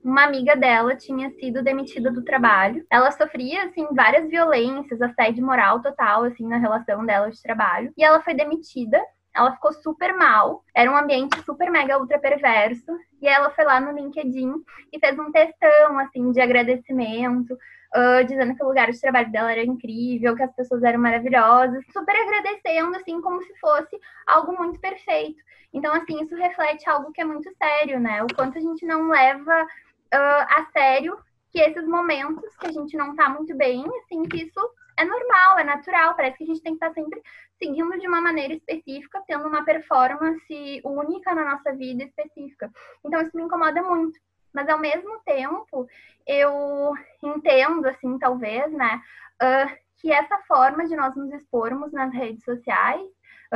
uma 0.04 0.24
amiga 0.24 0.56
dela 0.56 0.96
tinha 0.96 1.30
sido 1.32 1.64
demitida 1.64 2.12
do 2.12 2.24
trabalho. 2.24 2.86
Ela 2.90 3.12
sofria, 3.12 3.66
assim, 3.66 3.86
várias 3.92 4.30
violências, 4.30 5.02
assédio 5.02 5.46
moral 5.46 5.82
total, 5.82 6.24
assim, 6.24 6.48
na 6.48 6.58
relação 6.58 7.06
dela 7.06 7.30
de 7.30 7.42
trabalho. 7.42 7.92
E 7.98 8.04
ela 8.04 8.22
foi 8.22 8.34
demitida. 8.34 9.02
Ela 9.36 9.54
ficou 9.54 9.74
super 9.74 10.16
mal. 10.16 10.64
Era 10.74 10.92
um 10.92 10.98
ambiente 10.98 11.40
super 11.44 11.70
mega 11.70 12.00
ultra 12.00 12.18
perverso. 12.20 12.92
E 13.22 13.28
ela 13.28 13.50
foi 13.52 13.66
lá 13.66 13.80
no 13.80 13.92
LinkedIn 13.92 14.54
e 14.94 15.00
fez 15.00 15.20
um 15.20 15.32
textão, 15.32 16.00
assim, 16.00 16.32
de 16.32 16.40
agradecimento. 16.40 17.58
Uh, 17.96 18.24
dizendo 18.26 18.54
que 18.54 18.64
o 18.64 18.68
lugar 18.68 18.92
de 18.92 19.00
trabalho 19.00 19.32
dela 19.32 19.52
era 19.52 19.64
incrível, 19.64 20.36
que 20.36 20.44
as 20.44 20.54
pessoas 20.54 20.84
eram 20.84 21.00
maravilhosas, 21.00 21.86
super 21.92 22.16
agradecendo, 22.16 22.96
assim, 22.98 23.22
como 23.22 23.42
se 23.42 23.58
fosse 23.60 23.98
algo 24.28 24.52
muito 24.58 24.80
perfeito. 24.80 25.42
Então, 25.74 25.94
assim, 25.94 26.22
isso 26.22 26.36
reflete 26.36 26.90
algo 26.90 27.12
que 27.12 27.22
é 27.22 27.26
muito 27.26 27.50
sério, 27.56 28.00
né? 28.00 28.24
O 28.24 28.28
quanto 28.36 28.58
a 28.58 28.62
gente 28.62 28.86
não 28.86 29.10
leva 29.10 29.64
uh, 29.64 29.68
a 30.14 30.68
sério 30.74 31.18
que 31.52 31.60
esses 31.60 31.88
momentos 31.88 32.56
que 32.58 32.68
a 32.68 32.72
gente 32.72 32.96
não 32.98 33.16
tá 33.16 33.30
muito 33.30 33.56
bem, 33.56 33.86
assim, 34.04 34.24
que 34.24 34.44
isso 34.44 34.60
é 34.98 35.06
normal, 35.06 35.60
é 35.60 35.64
natural. 35.64 36.16
Parece 36.16 36.38
que 36.38 36.44
a 36.44 36.48
gente 36.48 36.62
tem 36.62 36.74
que 36.74 36.84
estar 36.84 36.90
tá 36.90 36.94
sempre 36.94 37.22
seguindo 37.58 37.98
de 38.00 38.08
uma 38.08 38.22
maneira 38.22 38.54
específica, 38.54 39.24
tendo 39.28 39.48
uma 39.48 39.64
performance 39.64 40.82
única 40.84 41.34
na 41.34 41.52
nossa 41.52 41.74
vida 41.74 42.04
específica. 42.04 42.72
Então, 43.04 43.22
isso 43.22 43.36
me 43.36 43.44
incomoda 43.44 43.82
muito. 43.82 44.20
Mas, 44.58 44.68
ao 44.70 44.80
mesmo 44.80 45.20
tempo, 45.24 45.88
eu 46.26 46.94
entendo, 47.22 47.86
assim, 47.86 48.18
talvez, 48.18 48.72
né, 48.72 49.00
uh, 49.44 49.78
que 49.98 50.12
essa 50.12 50.40
forma 50.48 50.88
de 50.88 50.96
nós 50.96 51.16
nos 51.16 51.32
expormos 51.32 51.92
nas 51.94 52.12
redes 52.12 52.44
sociais 52.44 53.08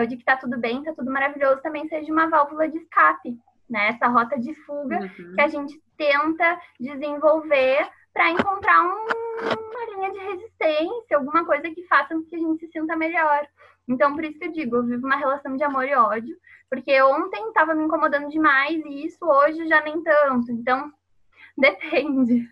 de 0.07 0.15
que 0.15 0.23
tá 0.23 0.37
tudo 0.37 0.57
bem, 0.57 0.83
tá 0.83 0.93
tudo 0.93 1.11
maravilhoso, 1.11 1.61
também 1.61 1.87
seja 1.87 2.11
uma 2.11 2.29
válvula 2.29 2.69
de 2.69 2.77
escape, 2.77 3.37
né? 3.69 3.89
Essa 3.89 4.07
rota 4.07 4.39
de 4.39 4.53
fuga 4.63 4.99
uhum. 4.99 5.35
que 5.35 5.41
a 5.41 5.47
gente 5.47 5.81
tenta 5.97 6.61
desenvolver 6.79 7.89
para 8.13 8.29
encontrar 8.29 8.83
um, 8.83 9.05
uma 9.41 9.95
linha 9.95 10.11
de 10.11 10.19
resistência, 10.19 11.17
alguma 11.17 11.45
coisa 11.45 11.69
que 11.71 11.85
faça 11.87 12.13
com 12.13 12.23
que 12.23 12.35
a 12.35 12.39
gente 12.39 12.59
se 12.65 12.71
sinta 12.71 12.95
melhor. 12.95 13.45
Então, 13.87 14.15
por 14.15 14.23
isso 14.23 14.39
que 14.39 14.45
eu 14.45 14.51
digo, 14.51 14.77
eu 14.77 14.83
vivo 14.85 15.05
uma 15.05 15.17
relação 15.17 15.55
de 15.55 15.63
amor 15.63 15.85
e 15.85 15.95
ódio, 15.95 16.35
porque 16.69 17.01
ontem 17.01 17.47
estava 17.47 17.73
me 17.75 17.83
incomodando 17.83 18.29
demais 18.29 18.83
e 18.85 19.05
isso 19.05 19.25
hoje 19.25 19.67
já 19.67 19.81
nem 19.83 20.01
tanto. 20.01 20.51
Então, 20.51 20.91
depende. 21.57 22.49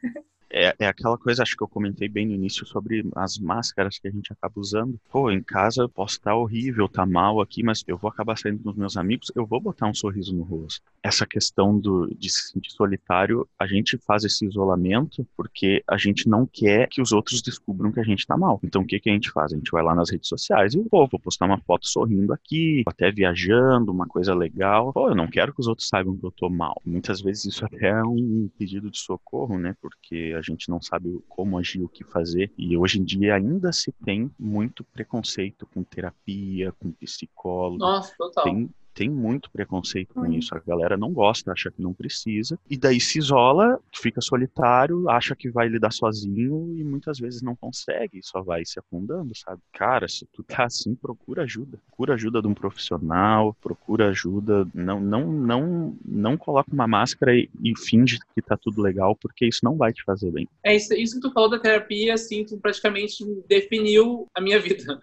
É, 0.52 0.76
é 0.80 0.88
aquela 0.88 1.18
coisa, 1.18 1.44
acho 1.44 1.56
que 1.56 1.64
eu 1.64 1.68
comentei 1.68 2.10
bem 2.10 2.26
no 2.26 2.34
início 2.34 2.66
sobre 2.66 3.06
as 3.16 3.38
máscaras 3.38 4.00
que 4.00 4.08
a 4.08 4.12
gente 4.12 4.32
acaba 4.32 4.54
usando. 4.58 5.00
Pô, 5.12 5.32
em 5.32 5.42
casa 5.42 5.84
eu 5.84 5.90
posso 5.90 6.16
estar 6.16 6.36
horrível, 6.36 6.88
tá 6.88 7.06
mal 7.06 7.42
aqui, 7.42 7.64
mas 7.64 7.84
eu 7.88 7.98
vou 7.98 8.10
acabar 8.10 8.38
saindo 8.38 8.64
com 8.64 8.70
os 8.70 8.76
meus 8.76 8.98
amigos, 8.98 9.32
eu 9.36 9.46
vou 9.46 9.60
botar 9.62 9.88
um 9.88 9.94
sorriso 9.94 10.36
no 10.36 10.44
rosto. 10.44 10.82
Essa 11.04 11.26
questão 11.26 11.80
do, 11.80 12.08
de 12.16 12.30
se 12.30 12.52
sentir 12.52 12.72
solitário, 12.72 13.48
a 13.58 13.68
gente 13.68 13.98
faz 13.98 14.24
esse 14.24 14.46
isolamento 14.46 15.26
porque 15.36 15.84
a 15.88 15.98
gente 15.98 16.28
não 16.28 16.46
quer 16.46 16.88
que 16.88 17.02
os 17.02 17.12
outros 17.12 17.42
descubram 17.42 17.92
que 17.92 18.00
a 18.00 18.04
gente 18.04 18.26
tá 18.26 18.36
mal. 18.36 18.60
Então 18.64 18.82
o 18.82 18.86
que, 18.86 19.00
que 19.00 19.10
a 19.10 19.14
gente 19.14 19.32
faz? 19.32 19.54
A 19.54 19.56
gente 19.56 19.72
vai 19.72 19.84
lá 19.84 19.94
nas 19.94 20.10
redes 20.10 20.28
sociais 20.28 20.74
e, 20.74 20.84
pô, 20.90 21.08
vou 21.08 21.20
postar 21.20 21.46
uma 21.46 21.60
foto 21.60 21.88
sorrindo 21.88 22.34
aqui, 22.34 22.84
até 22.88 23.12
viajando, 23.12 23.92
uma 23.92 24.08
coisa 24.08 24.34
legal. 24.34 24.92
Pô, 24.94 25.10
eu 25.10 25.16
não 25.16 25.28
quero 25.28 25.54
que 25.54 25.62
os 25.62 25.68
outros 25.68 25.88
saibam 25.88 26.18
que 26.18 26.26
eu 26.26 26.32
tô 26.32 26.50
mal. 26.50 26.82
Muitas 26.86 27.22
vezes 27.22 27.46
isso 27.46 27.66
até 27.66 27.90
é 27.90 28.04
um 28.04 28.50
pedido 28.58 28.90
de 28.90 29.00
socorro, 29.00 29.58
né? 29.58 29.76
Porque 29.82 30.34
a 30.40 30.42
gente 30.42 30.70
não 30.70 30.82
sabe 30.82 31.22
como 31.28 31.58
agir, 31.58 31.82
o 31.82 31.90
que 31.90 32.04
fazer. 32.04 32.52
E 32.58 32.76
hoje 32.78 33.00
em 33.00 33.04
dia 33.04 33.36
ainda 33.36 33.72
se 33.72 33.92
tem 34.04 34.32
muito 34.40 34.84
preconceito 34.84 35.68
com 35.68 35.84
terapia, 35.84 36.72
com 36.74 36.92
psicólogo. 36.92 37.78
Nossa, 37.78 38.14
total. 38.18 38.44
Tem, 38.46 38.70
tem 39.00 39.10
muito 39.10 39.50
preconceito 39.50 40.14
com 40.14 40.26
isso. 40.26 40.54
A 40.54 40.60
galera 40.60 40.98
não 40.98 41.14
gosta, 41.14 41.54
acha 41.54 41.72
que 41.72 41.82
não 41.82 41.94
precisa. 41.94 42.60
E 42.70 42.76
daí 42.76 43.00
se 43.00 43.18
isola, 43.18 43.80
fica 43.96 44.20
solitário, 44.20 45.10
acha 45.10 45.34
que 45.34 45.50
vai 45.50 45.70
lidar 45.70 45.92
sozinho 45.92 46.76
e 46.78 46.84
muitas 46.84 47.18
vezes 47.18 47.42
não 47.42 47.56
consegue, 47.56 48.20
só 48.22 48.42
vai 48.42 48.66
se 48.66 48.78
afundando, 48.78 49.34
sabe? 49.34 49.62
Cara, 49.72 50.06
se 50.10 50.26
tu 50.34 50.44
tá 50.44 50.66
assim, 50.66 50.94
procura 50.96 51.44
ajuda. 51.44 51.80
Procura 51.88 52.16
ajuda 52.16 52.42
de 52.42 52.50
um 52.50 52.54
profissional, 52.54 53.56
procura 53.62 54.10
ajuda. 54.10 54.68
Não, 54.74 55.00
não, 55.00 55.32
não, 55.32 55.98
não 56.04 56.36
coloca 56.36 56.70
uma 56.74 56.86
máscara 56.86 57.34
e, 57.34 57.50
e 57.64 57.74
finge 57.80 58.20
que 58.36 58.42
tá 58.42 58.58
tudo 58.58 58.82
legal, 58.82 59.16
porque 59.16 59.48
isso 59.48 59.62
não 59.64 59.78
vai 59.78 59.94
te 59.94 60.04
fazer 60.04 60.30
bem. 60.30 60.46
É 60.62 60.76
isso, 60.76 60.94
isso 60.94 61.16
que 61.16 61.22
tu 61.22 61.32
falou 61.32 61.50
da 61.50 61.58
terapia, 61.58 62.16
assim, 62.16 62.44
tu 62.44 62.58
praticamente 62.58 63.24
definiu 63.48 64.28
a 64.36 64.42
minha 64.42 64.60
vida 64.60 65.00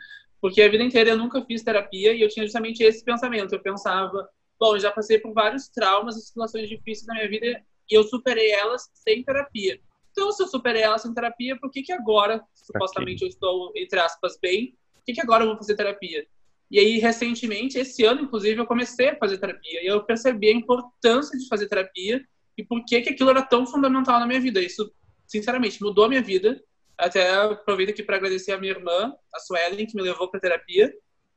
porque 0.46 0.62
a 0.62 0.68
vida 0.68 0.85
inteira 0.85 1.11
eu 1.11 1.16
nunca 1.16 1.44
fiz 1.44 1.64
terapia 1.64 2.12
e 2.12 2.20
eu 2.20 2.28
tinha 2.28 2.46
justamente 2.46 2.80
esse 2.80 3.02
pensamento. 3.04 3.52
Eu 3.52 3.61
pensava, 3.61 4.28
bom, 4.61 4.78
já 4.78 4.92
passei 4.92 5.18
por 5.18 5.32
vários 5.32 5.66
traumas 5.66 6.16
e 6.16 6.20
situações 6.24 6.68
difíceis 6.68 7.04
na 7.09 7.14
minha 7.14 7.28
vida 7.28 7.46
e 7.90 7.92
eu 7.92 8.04
superei 8.04 8.52
elas 8.52 8.88
sem 8.94 9.24
terapia. 9.24 9.80
Então, 10.12 10.30
se 10.30 10.40
eu 10.40 10.46
superei 10.46 10.82
elas 10.82 11.02
sem 11.02 11.12
terapia, 11.12 11.59
por 11.61 11.68
que, 11.68 11.82
que 11.82 11.92
agora, 11.92 12.40
supostamente, 12.54 13.22
eu 13.22 13.28
estou, 13.28 13.72
entre 13.74 13.98
aspas, 13.98 14.38
bem, 14.40 14.76
por 14.94 15.04
que, 15.04 15.14
que 15.14 15.20
agora 15.20 15.42
eu 15.42 15.48
vou 15.48 15.56
fazer 15.56 15.74
terapia? 15.74 16.24
E 16.70 16.78
aí, 16.78 16.98
recentemente, 16.98 17.76
esse 17.76 18.04
ano, 18.04 18.20
inclusive, 18.20 18.61
eu 18.61 18.66
comecei 18.66 19.09
a 19.09 19.18
fazer 19.18 19.38
terapia. 19.38 19.82
E 19.82 19.87
eu 19.88 20.04
percebi 20.04 20.46
a 20.46 20.52
importância 20.52 21.37
de 21.37 21.48
fazer 21.48 21.66
terapia 21.66 22.24
e 22.56 22.64
por 22.64 22.85
que, 22.85 23.00
que 23.00 23.11
aquilo 23.11 23.30
era 23.30 23.42
tão 23.42 23.66
fundamental 23.66 24.20
na 24.20 24.28
minha 24.28 24.40
vida. 24.40 24.61
Isso, 24.61 24.94
sinceramente, 25.26 25.82
mudou 25.82 26.04
a 26.04 26.09
minha 26.09 26.22
vida. 26.22 26.62
Até 26.98 27.35
aproveito 27.35 27.90
aqui 27.90 28.02
para 28.02 28.16
agradecer 28.16 28.52
a 28.52 28.59
minha 28.59 28.72
irmã, 28.72 29.14
a 29.35 29.40
Suelen, 29.40 29.87
que 29.87 29.96
me 29.96 30.02
levou 30.02 30.30
para 30.30 30.40
terapia 30.40 30.92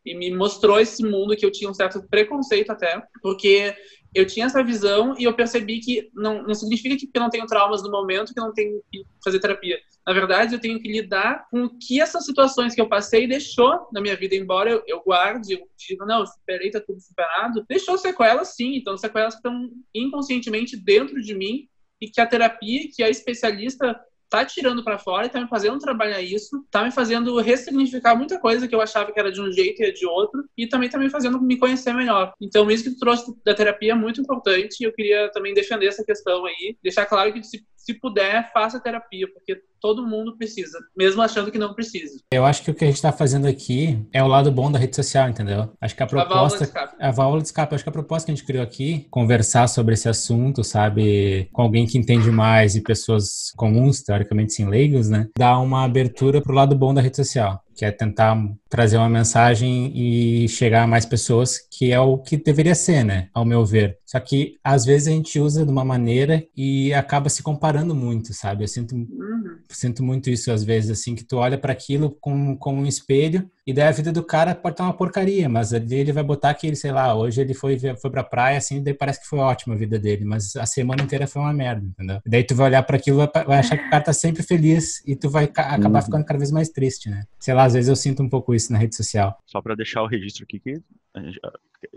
e 0.06 0.16
me 0.16 0.34
mostrou 0.34 0.80
esse 0.80 1.04
mundo 1.04 1.36
que 1.36 1.46
eu 1.46 1.52
tinha 1.52 1.70
um 1.70 1.74
certo 1.74 2.02
preconceito 2.10 2.72
até, 2.72 3.04
porque 3.22 3.76
eu 4.16 4.26
tinha 4.26 4.46
essa 4.46 4.64
visão 4.64 5.14
e 5.20 5.26
eu 5.26 5.34
percebi 5.36 5.80
que 5.80 6.10
não, 6.14 6.42
não 6.44 6.56
significa 6.56 6.96
que 6.96 7.10
eu 7.14 7.22
não 7.22 7.30
tenho 7.30 7.46
traumas 7.46 7.84
no 7.84 7.92
momento 7.92 8.34
que 8.34 8.40
eu 8.40 8.46
não 8.46 8.54
tenho 8.54 8.82
que 8.92 9.04
fazer 9.24 9.40
terapia. 9.40 9.78
Na 10.08 10.14
verdade, 10.14 10.56
eu 10.56 10.60
tenho 10.60 10.80
que 10.82 10.92
lidar 10.92 11.48
com 11.52 11.66
o 11.66 11.78
que 11.78 12.02
essas 12.02 12.26
situações 12.26 12.74
que 12.74 12.82
eu 12.82 12.90
passei 12.90 13.28
deixou 13.28 13.88
na 13.94 14.02
minha 14.02 14.16
vida, 14.16 14.36
embora 14.36 14.72
eu, 14.72 14.84
eu 14.88 15.04
guarde, 15.04 15.54
eu 15.54 15.68
diga, 15.78 16.06
não, 16.06 16.22
eu 16.22 16.26
superei, 16.26 16.72
tá 16.72 16.80
tudo 16.80 17.00
superado, 17.00 17.66
deixou 17.68 17.98
sequelas 17.98 18.56
sim, 18.56 18.76
então 18.76 18.98
sequelas 18.98 19.36
que 19.36 19.40
estão 19.40 19.70
inconscientemente 19.94 20.76
dentro 20.76 21.22
de 21.22 21.36
mim 21.36 21.68
e 22.02 22.10
que 22.10 22.22
a 22.22 22.26
terapia, 22.26 22.90
que 22.96 23.04
a 23.04 23.10
especialista 23.10 24.00
tá 24.30 24.46
tirando 24.46 24.84
para 24.84 25.00
fora 25.00 25.26
e 25.26 25.30
tá 25.30 25.42
me 25.42 25.48
fazendo 25.48 25.80
trabalhar 25.80 26.22
isso, 26.22 26.64
tá 26.70 26.84
me 26.84 26.92
fazendo 26.92 27.40
ressignificar 27.40 28.16
muita 28.16 28.40
coisa 28.40 28.68
que 28.68 28.76
eu 28.76 28.82
achava 28.82 29.12
que 29.12 29.20
era 29.20 29.32
de 29.32 29.42
um 29.42 29.52
jeito 29.52 29.82
e 29.82 29.86
é 29.86 29.92
de 29.92 30.06
outro, 30.06 30.44
e 30.58 30.68
também 30.68 30.90
tá 30.90 30.98
me 30.98 31.10
fazendo 31.10 31.42
me 31.42 31.58
conhecer 31.58 31.94
melhor. 31.94 32.34
Então, 32.40 32.70
isso 32.70 32.84
que 32.84 32.92
tu 32.92 33.00
trouxe 33.00 33.34
da 33.44 33.54
terapia 33.54 33.94
é 33.94 33.96
muito 33.96 34.22
importante 34.22 34.78
e 34.80 34.84
eu 34.84 34.94
queria 34.94 35.32
também 35.32 35.54
defender 35.54 35.88
essa 35.88 36.04
questão 36.04 36.46
aí, 36.46 36.78
deixar 36.84 37.06
claro 37.06 37.34
que 37.34 37.42
se, 37.90 37.94
puder, 37.96 38.52
faça 38.54 38.80
terapia, 38.80 39.28
porque 39.34 39.62
todo 39.82 40.06
mundo 40.06 40.38
precisa, 40.38 40.78
mesmo 40.96 41.22
achando 41.22 41.52
que 41.52 41.58
não 41.58 41.74
precisa. 41.74 42.20
Eu 42.32 42.46
acho 42.46 42.64
que 42.64 42.72
o 42.72 42.74
que 42.74 42.84
a 42.84 42.88
gente 42.88 42.98
está 42.98 43.12
fazendo 43.12 43.48
aqui 43.48 44.06
é 44.14 44.22
o 44.22 44.28
lado 44.28 44.52
bom 44.52 44.72
da 44.72 44.78
rede 44.78 44.96
social, 44.96 45.30
entendeu? 45.30 45.72
Acho 45.82 45.96
que 45.96 46.04
a 46.04 46.08
proposta. 46.08 46.34
A 46.34 46.38
válvula 46.38 46.58
de 46.58 46.64
escape. 46.64 46.96
A 47.00 47.12
válvula 47.12 47.42
de 47.42 47.48
escape. 47.48 47.76
Acho 47.76 47.84
que 47.84 47.90
a 47.90 47.94
proposta 47.94 48.26
que 48.26 48.32
a 48.32 48.36
gente 48.36 48.46
criou 48.46 48.64
aqui, 48.64 49.08
conversar 49.10 49.68
sobre 49.68 49.94
esse 49.94 50.08
assunto, 50.08 50.64
sabe, 50.64 51.50
com 51.52 51.62
alguém 51.62 51.88
que 51.88 51.98
entende 51.98 52.30
mais 52.30 52.76
e 52.76 52.82
pessoas 52.82 53.52
comuns, 53.56 54.04
teoricamente 54.04 54.54
sem 54.54 54.68
leigos, 54.68 55.10
né? 55.10 55.28
Dá 55.38 55.58
uma 55.58 55.84
abertura 55.84 56.42
pro 56.42 56.54
lado 56.54 56.76
bom 56.76 56.94
da 56.94 57.02
rede 57.02 57.16
social 57.16 57.64
que 57.80 57.86
é 57.86 57.92
tentar 57.92 58.38
trazer 58.70 58.98
uma 58.98 59.08
mensagem 59.08 59.94
e 59.96 60.50
chegar 60.50 60.84
a 60.84 60.88
mais 60.88 61.06
pessoas, 61.06 61.58
que 61.72 61.94
é 61.94 62.00
o 62.00 62.18
que 62.18 62.36
deveria 62.36 62.76
ser, 62.76 63.06
né? 63.06 63.30
Ao 63.34 63.46
meu 63.46 63.66
ver. 63.66 63.98
Só 64.06 64.20
que 64.20 64.58
às 64.62 64.84
vezes 64.84 65.08
a 65.08 65.12
gente 65.12 65.40
usa 65.40 65.66
de 65.66 65.72
uma 65.72 65.86
maneira 65.86 66.46
e 66.58 66.94
acaba 66.94 67.30
se 67.30 67.42
comparando 67.42 67.96
muito, 67.96 68.34
sabe? 68.34 68.66
Eu 68.66 68.68
sinto, 68.68 68.96
uhum. 68.96 69.60
sinto 69.70 70.04
muito 70.04 70.30
isso 70.30 70.52
às 70.52 70.62
vezes, 70.62 70.92
assim, 70.92 71.16
que 71.16 71.24
tu 71.24 71.38
olha 71.38 71.58
para 71.58 71.72
aquilo 71.72 72.18
com, 72.20 72.58
com 72.58 72.74
um 72.74 72.86
espelho 72.86 73.50
e 73.70 73.74
daí 73.74 73.88
a 73.88 73.92
vida 73.92 74.12
do 74.12 74.24
cara 74.24 74.56
pode 74.56 74.74
estar 74.74 74.84
uma 74.84 74.94
porcaria, 74.94 75.48
mas 75.48 75.72
ali 75.72 75.94
ele 75.94 76.12
vai 76.12 76.24
botar 76.24 76.56
que 76.56 76.66
ele, 76.66 76.76
sei 76.76 76.92
lá, 76.92 77.14
hoje 77.14 77.40
ele 77.40 77.54
foi, 77.54 77.78
foi 77.78 78.10
pra 78.10 78.24
praia, 78.24 78.58
assim, 78.58 78.82
daí 78.82 78.96
parece 78.96 79.22
que 79.22 79.28
foi 79.28 79.38
ótima 79.38 79.76
a 79.76 79.78
vida 79.78 80.00
dele, 80.00 80.26
mas 80.26 80.56
a 80.56 80.66
semana 80.66 81.04
inteira 81.04 81.28
foi 81.28 81.40
uma 81.40 81.54
merda, 81.54 81.86
entendeu? 81.86 82.20
E 82.26 82.30
daí 82.32 82.44
tu 82.44 82.56
vai 82.56 82.66
olhar 82.66 82.82
para 82.82 82.98
aquilo 82.98 83.20
vai 83.46 83.60
achar 83.60 83.78
que 83.78 83.86
o 83.86 83.90
cara 83.92 84.04
tá 84.04 84.12
sempre 84.12 84.42
feliz 84.42 85.06
e 85.08 85.16
tu 85.16 85.30
vai 85.30 85.44
acabar 85.44 86.00
uhum. 86.00 86.06
ficando 86.06 86.26
cada 86.26 86.40
vez 86.40 86.52
mais 86.52 86.70
triste, 86.70 87.12
né? 87.12 87.26
Sei 87.40 87.54
lá, 87.54 87.66
às 87.66 87.76
vezes 87.76 87.90
eu 87.90 87.96
sinto 87.96 88.24
um 88.24 88.30
pouco 88.30 88.56
isso 88.56 88.74
na 88.74 88.80
rede 88.80 88.96
social. 88.96 89.38
Só 89.46 89.62
para 89.62 89.76
deixar 89.76 90.02
o 90.02 90.08
registro 90.08 90.46
aqui 90.46 90.60
que 90.60 90.82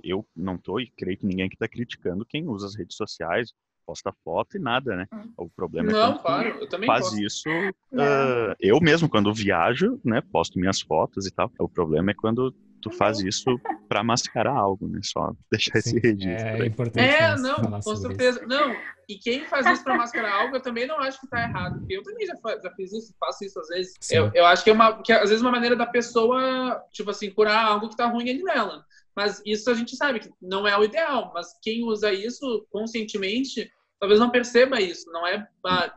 eu 0.04 0.26
não 0.36 0.58
tô 0.58 0.78
e 0.78 0.88
creio 0.88 1.16
que 1.16 1.24
ninguém 1.24 1.46
aqui 1.46 1.56
tá 1.56 1.66
criticando 1.66 2.26
quem 2.26 2.46
usa 2.46 2.66
as 2.66 2.76
redes 2.76 2.98
sociais, 2.98 3.54
posta 3.86 4.12
foto 4.24 4.56
e 4.56 4.60
nada, 4.60 4.96
né? 4.96 5.06
Hum. 5.12 5.32
O 5.36 5.48
problema 5.48 5.90
é 5.90 5.92
não, 5.92 6.18
claro, 6.18 6.48
eu 6.60 6.68
também 6.68 6.86
faz 6.86 7.06
posto. 7.06 7.20
isso. 7.20 7.48
Uh, 7.92 8.54
eu 8.60 8.80
mesmo, 8.80 9.08
quando 9.08 9.32
viajo, 9.32 10.00
né, 10.04 10.22
posto 10.32 10.58
minhas 10.58 10.80
fotos 10.80 11.26
e 11.26 11.30
tal. 11.30 11.50
O 11.58 11.68
problema 11.68 12.10
é 12.10 12.14
quando 12.14 12.54
tu 12.82 12.90
faz 12.90 13.20
isso 13.20 13.58
para 13.88 14.02
mascarar 14.02 14.56
algo, 14.56 14.88
né? 14.88 15.00
Só 15.02 15.32
deixar 15.50 15.80
Sim, 15.80 15.96
esse 15.96 16.00
registro. 16.00 16.62
É, 16.62 16.66
importante. 16.66 17.14
É, 17.14 17.36
não, 17.36 17.80
com 17.80 17.96
certeza. 17.96 18.40
Isso. 18.40 18.48
Não, 18.48 18.74
e 19.08 19.16
quem 19.16 19.46
faz 19.46 19.66
isso 19.66 19.84
para 19.84 19.96
mascarar 19.96 20.42
algo, 20.42 20.56
eu 20.56 20.60
também 20.60 20.86
não 20.86 20.98
acho 20.98 21.20
que 21.20 21.28
tá 21.28 21.42
errado. 21.42 21.78
Porque 21.78 21.96
eu 21.96 22.02
também 22.02 22.26
já, 22.26 22.34
já 22.62 22.70
fiz 22.74 22.92
isso, 22.92 23.14
faço 23.18 23.44
isso 23.44 23.58
às 23.60 23.68
vezes. 23.68 23.94
Eu, 24.10 24.30
eu 24.34 24.44
acho 24.44 24.64
que 24.64 24.70
é 24.70 24.72
uma, 24.72 25.00
que 25.02 25.12
às 25.12 25.30
vezes 25.30 25.40
uma 25.40 25.52
maneira 25.52 25.76
da 25.76 25.86
pessoa, 25.86 26.82
tipo 26.92 27.10
assim, 27.10 27.30
curar 27.30 27.64
algo 27.64 27.88
que 27.88 27.96
tá 27.96 28.06
ruim 28.06 28.28
ali 28.28 28.42
nela. 28.42 28.84
Mas 29.14 29.42
isso 29.44 29.70
a 29.70 29.74
gente 29.74 29.96
sabe 29.96 30.20
que 30.20 30.30
não 30.40 30.66
é 30.66 30.76
o 30.76 30.84
ideal. 30.84 31.30
Mas 31.34 31.58
quem 31.62 31.84
usa 31.84 32.12
isso 32.12 32.66
conscientemente, 32.70 33.70
talvez 34.00 34.18
não 34.18 34.30
perceba 34.30 34.80
isso. 34.80 35.10
Não 35.12 35.26
é 35.26 35.46
ah, 35.64 35.92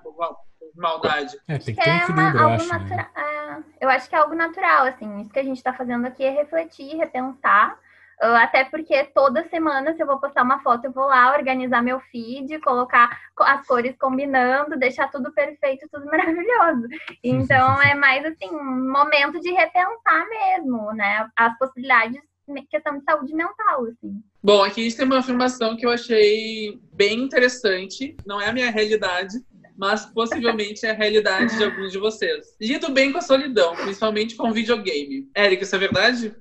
maldade. 0.75 1.37
É, 1.47 1.57
tem 1.57 1.75
que 1.75 1.81
ter 1.81 1.89
um 1.89 1.93
é 1.93 1.97
equilíbrio, 1.97 2.39
eu 2.39 2.49
acho. 2.49 2.79
Né? 2.79 3.09
É, 3.15 3.85
eu 3.85 3.89
acho 3.89 4.09
que 4.09 4.15
é 4.15 4.19
algo 4.19 4.35
natural, 4.35 4.85
assim. 4.85 5.21
Isso 5.21 5.31
que 5.31 5.39
a 5.39 5.43
gente 5.43 5.57
está 5.57 5.73
fazendo 5.73 6.05
aqui 6.05 6.23
é 6.23 6.29
refletir, 6.29 6.95
repensar. 6.97 7.79
Uh, 8.21 8.35
até 8.37 8.63
porque 8.63 9.03
toda 9.13 9.47
semana, 9.49 9.93
se 9.93 10.01
eu 10.01 10.07
vou 10.07 10.17
postar 10.19 10.43
uma 10.43 10.61
foto, 10.61 10.85
eu 10.85 10.91
vou 10.91 11.05
lá 11.05 11.33
organizar 11.33 11.81
meu 11.81 11.99
feed, 11.99 12.59
colocar 12.61 13.19
as 13.37 13.67
cores 13.67 13.93
combinando, 13.99 14.79
deixar 14.79 15.11
tudo 15.11 15.33
perfeito, 15.33 15.87
tudo 15.91 16.05
maravilhoso. 16.07 16.87
Então, 17.21 17.79
é 17.83 17.93
mais 17.93 18.25
assim, 18.25 18.49
um 18.49 18.91
momento 18.91 19.39
de 19.41 19.51
repensar 19.51 20.29
mesmo, 20.29 20.93
né? 20.93 21.29
As 21.35 21.57
possibilidades 21.57 22.21
questão 22.69 22.97
de 22.97 23.03
saúde 23.03 23.33
mental, 23.33 23.85
assim. 23.85 24.21
Bom, 24.43 24.63
aqui 24.63 24.81
a 24.81 24.83
gente 24.83 24.97
tem 24.97 25.05
uma 25.05 25.19
afirmação 25.19 25.75
que 25.75 25.85
eu 25.85 25.89
achei 25.89 26.79
bem 26.93 27.21
interessante. 27.21 28.15
Não 28.25 28.39
é 28.41 28.49
a 28.49 28.53
minha 28.53 28.69
realidade, 28.71 29.35
mas 29.77 30.05
possivelmente 30.05 30.85
é 30.85 30.91
a 30.91 30.95
realidade 30.95 31.57
de 31.57 31.63
alguns 31.63 31.91
de 31.91 31.97
vocês. 31.97 32.55
Lido 32.61 32.91
bem 32.91 33.11
com 33.11 33.17
a 33.17 33.21
solidão, 33.21 33.75
principalmente 33.75 34.35
com 34.35 34.51
videogame. 34.51 35.29
Érica, 35.33 35.63
isso 35.63 35.75
é 35.75 35.79
verdade? 35.79 36.35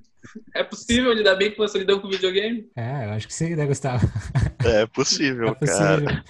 É 0.54 0.62
possível 0.64 1.12
lidar 1.12 1.34
bem 1.36 1.54
com 1.54 1.62
a 1.62 1.68
solidão 1.68 2.00
com 2.00 2.08
videogame? 2.08 2.66
É, 2.76 3.06
eu 3.06 3.10
acho 3.10 3.26
que 3.26 3.34
sim, 3.34 3.54
né, 3.54 3.66
Gustavo? 3.66 4.06
É 4.64 4.86
possível, 4.86 5.48
é 5.48 5.54
possível. 5.54 6.06
cara. 6.06 6.24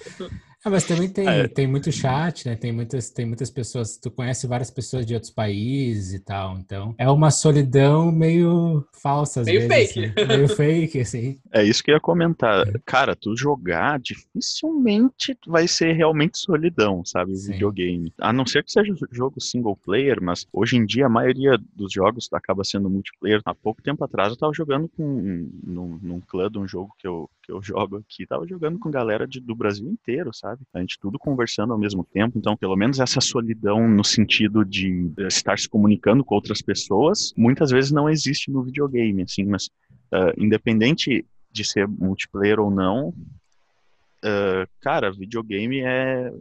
Ah, 0.65 0.69
mas 0.71 0.83
também 0.83 1.07
tem, 1.07 1.27
é. 1.27 1.47
tem 1.47 1.67
muito 1.67 1.91
chat, 1.91 2.47
né? 2.47 2.55
Tem 2.55 2.71
muitas, 2.71 3.11
tem 3.11 3.23
muitas 3.23 3.51
pessoas, 3.51 3.97
tu 3.97 4.09
conhece 4.09 4.47
várias 4.47 4.71
pessoas 4.71 5.05
de 5.05 5.13
outros 5.13 5.31
países 5.31 6.11
e 6.15 6.19
tal, 6.19 6.57
então 6.57 6.95
é 6.97 7.07
uma 7.07 7.29
solidão 7.29 8.11
meio 8.11 8.83
falsa 8.91 9.41
às 9.41 9.45
meio 9.45 9.67
vezes. 9.67 9.93
Fake. 9.93 10.05
Assim. 10.05 10.27
Meio 10.27 10.47
fake, 10.47 10.99
assim. 11.01 11.37
É 11.53 11.63
isso 11.63 11.83
que 11.83 11.91
eu 11.91 11.95
ia 11.95 12.01
comentar. 12.01 12.67
É. 12.67 12.73
Cara, 12.83 13.15
tu 13.15 13.37
jogar 13.37 13.99
dificilmente 13.99 15.37
vai 15.47 15.67
ser 15.67 15.93
realmente 15.93 16.37
solidão, 16.37 17.05
sabe? 17.05 17.31
O 17.31 17.37
videogame. 17.37 18.11
A 18.19 18.33
não 18.33 18.45
ser 18.45 18.63
que 18.63 18.71
seja 18.71 18.93
jogo 19.11 19.39
single 19.39 19.77
player, 19.77 20.17
mas 20.21 20.47
hoje 20.51 20.75
em 20.75 20.85
dia 20.85 21.05
a 21.05 21.09
maioria 21.09 21.57
dos 21.73 21.93
jogos 21.93 22.27
acaba 22.33 22.63
sendo 22.63 22.89
multiplayer. 22.89 23.39
Há 23.45 23.53
pouco 23.53 23.81
tempo 23.81 24.03
atrás 24.03 24.31
eu 24.31 24.37
tava 24.37 24.51
jogando 24.53 24.89
com, 24.89 25.47
num, 25.63 25.99
num 26.01 26.19
clã 26.19 26.49
de 26.49 26.57
um 26.57 26.67
jogo 26.67 26.93
que 26.97 27.07
eu, 27.07 27.29
que 27.45 27.51
eu 27.51 27.61
jogo 27.61 27.97
aqui, 27.97 28.25
tava 28.25 28.47
jogando 28.47 28.79
com 28.79 28.89
galera 28.89 29.27
de, 29.27 29.39
do 29.39 29.55
Brasil 29.55 29.87
inteiro, 29.87 30.33
sabe? 30.33 30.63
A 30.73 30.79
gente 30.79 30.97
tudo 30.99 31.19
conversando 31.19 31.73
ao 31.73 31.79
mesmo 31.79 32.03
tempo, 32.03 32.37
então 32.37 32.57
pelo 32.57 32.75
menos 32.75 32.99
essa 32.99 33.21
solidão 33.21 33.87
no 33.87 34.03
sentido 34.03 34.65
de 34.65 35.11
estar 35.19 35.57
se 35.59 35.69
comunicando 35.69 36.25
com 36.25 36.33
outras 36.33 36.61
pessoas, 36.61 37.33
muitas 37.37 37.69
vezes 37.69 37.91
não 37.91 38.09
existe 38.09 38.49
no 38.49 38.63
videogame, 38.63 39.21
assim, 39.21 39.43
mas 39.43 39.67
uh, 40.11 40.33
independente 40.37 41.23
de 41.51 41.63
ser 41.63 41.87
multiplayer 41.87 42.59
ou 42.59 42.71
não, 42.71 43.09
uh, 43.09 44.67
cara, 44.81 45.11
videogame 45.11 45.81
é, 45.81 46.33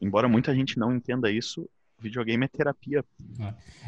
embora 0.00 0.28
muita 0.28 0.54
gente 0.54 0.78
não 0.78 0.94
entenda 0.94 1.30
isso, 1.30 1.68
videogame 2.00 2.44
é 2.44 2.48
terapia. 2.48 3.04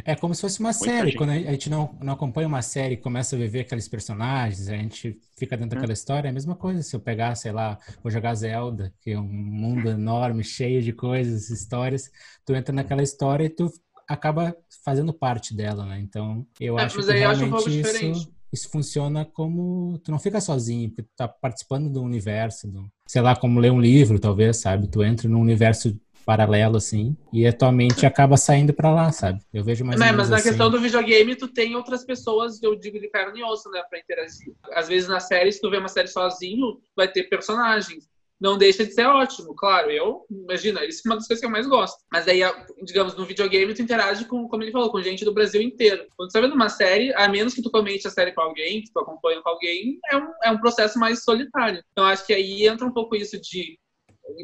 É 0.05 0.15
como 0.15 0.35
se 0.35 0.41
fosse 0.41 0.61
uma 0.61 0.71
Muita 0.71 0.85
série. 0.85 1.07
Gente. 1.09 1.17
Quando 1.17 1.31
a 1.31 1.39
gente 1.39 1.71
não, 1.71 1.97
não 2.03 2.13
acompanha 2.13 2.49
uma 2.49 2.63
série 2.63 2.95
e 2.95 2.97
começa 2.97 3.37
a 3.37 3.39
viver 3.39 3.61
aqueles 3.61 3.89
personagens, 3.89 4.69
a 4.69 4.77
gente 4.77 5.19
fica 5.37 5.57
dentro 5.57 5.77
hum. 5.77 5.81
daquela 5.81 5.93
história, 5.93 6.29
é 6.29 6.31
a 6.31 6.35
mesma 6.35 6.57
coisa. 6.57 6.83
Se 6.83 6.95
eu 6.95 7.01
pegar, 7.01 7.35
sei 7.35 7.53
lá, 7.53 7.79
vou 8.03 8.11
jogar 8.11 8.35
Zelda, 8.35 8.93
que 9.01 9.13
é 9.13 9.19
um 9.19 9.23
mundo 9.23 9.89
enorme, 9.91 10.43
cheio 10.43 10.83
de 10.83 10.93
coisas, 10.93 11.51
histórias, 11.51 12.11
tu 12.45 12.55
entra 12.55 12.75
naquela 12.75 13.03
história 13.03 13.45
e 13.45 13.51
tu 13.51 13.71
acaba 14.09 14.57
fazendo 14.85 15.13
parte 15.13 15.55
dela, 15.55 15.87
né? 15.87 16.01
Então, 16.01 16.45
eu 16.59 16.79
é, 16.79 16.85
acho 16.85 16.99
que 16.99 17.13
realmente 17.13 17.55
acho 17.55 17.69
um 17.69 18.11
isso, 18.11 18.33
isso 18.53 18.69
funciona 18.71 19.25
como 19.25 19.99
tu 19.99 20.11
não 20.11 20.19
fica 20.19 20.41
sozinho, 20.41 20.89
porque 20.89 21.03
tu 21.03 21.11
tá 21.17 21.29
participando 21.29 21.89
do 21.89 22.03
universo, 22.03 22.67
do, 22.67 22.91
sei 23.07 23.23
lá, 23.23 23.37
como 23.37 23.61
ler 23.61 23.71
um 23.71 23.81
livro, 23.81 24.19
talvez, 24.19 24.57
sabe? 24.57 24.89
Tu 24.89 25.05
entra 25.05 25.29
num 25.29 25.41
universo 25.41 25.97
paralelo, 26.25 26.77
assim, 26.77 27.17
e 27.33 27.47
a 27.47 27.53
tua 27.53 27.73
mente 27.73 28.07
acaba 28.07 28.37
saindo 28.37 28.73
para 28.73 28.93
lá, 28.93 29.11
sabe? 29.13 29.41
Eu 29.53 29.65
vejo 29.65 29.85
mais 29.85 29.99
Mas, 29.99 30.17
mas 30.17 30.31
na 30.31 30.37
assim. 30.37 30.49
questão 30.49 30.71
do 30.71 30.81
videogame, 30.81 31.35
tu 31.35 31.49
tem 31.49 31.75
outras 31.75 32.05
pessoas, 32.05 32.63
eu 32.63 32.77
digo 32.77 33.01
de 33.01 33.09
carne 33.09 33.41
e 33.41 33.45
osso, 33.45 33.71
né, 33.71 33.83
pra 33.89 33.99
interagir. 33.99 34.55
Às 34.73 34.89
vezes 34.89 35.09
na 35.09 35.21
série, 35.21 35.51
se 35.53 35.61
tu 35.61 35.71
vê 35.71 35.79
uma 35.79 35.89
série 35.89 36.09
sozinho, 36.09 36.81
vai 36.97 37.09
ter 37.09 37.25
personagens. 37.25 38.09
Não 38.41 38.57
deixa 38.57 38.87
de 38.87 38.95
ser 38.95 39.05
ótimo, 39.05 39.55
claro. 39.55 39.91
Eu, 39.91 40.25
imagina, 40.31 40.83
isso 40.87 41.03
é 41.05 41.11
uma 41.11 41.17
das 41.17 41.27
coisas 41.27 41.41
que 41.41 41.47
eu 41.47 41.51
mais 41.51 41.67
gosto. 41.67 41.99
Mas 42.11 42.27
aí, 42.27 42.41
digamos, 42.83 43.15
no 43.15 43.27
videogame, 43.27 43.75
tu 43.75 43.83
interage 43.83 44.25
com, 44.25 44.49
como 44.49 44.63
ele 44.63 44.73
falou, 44.73 44.91
com 44.91 45.03
gente 45.03 45.27
do 45.27 45.35
Brasil 45.35 45.61
inteiro. 45.61 46.07
Quando 46.17 46.31
tu 46.31 46.33
tá 46.33 46.41
vendo 46.41 46.55
uma 46.55 46.71
série, 46.71 47.13
a 47.15 47.29
menos 47.29 47.53
que 47.53 47.61
tu 47.61 47.71
comente 47.71 48.09
a 48.09 48.11
série 48.11 48.33
com 48.33 48.41
alguém, 48.41 48.81
que 48.81 48.91
tu 48.91 48.99
acompanha 48.99 49.43
com 49.43 49.51
alguém, 49.51 49.99
é 50.11 50.17
um, 50.17 50.31
é 50.45 50.51
um 50.51 50.59
processo 50.59 50.99
mais 50.99 51.23
solitário. 51.23 51.85
Então, 51.93 52.07
acho 52.07 52.27
que 52.27 52.33
aí 52.33 52.67
entra 52.67 52.87
um 52.87 52.93
pouco 52.93 53.15
isso 53.15 53.39
de 53.39 53.79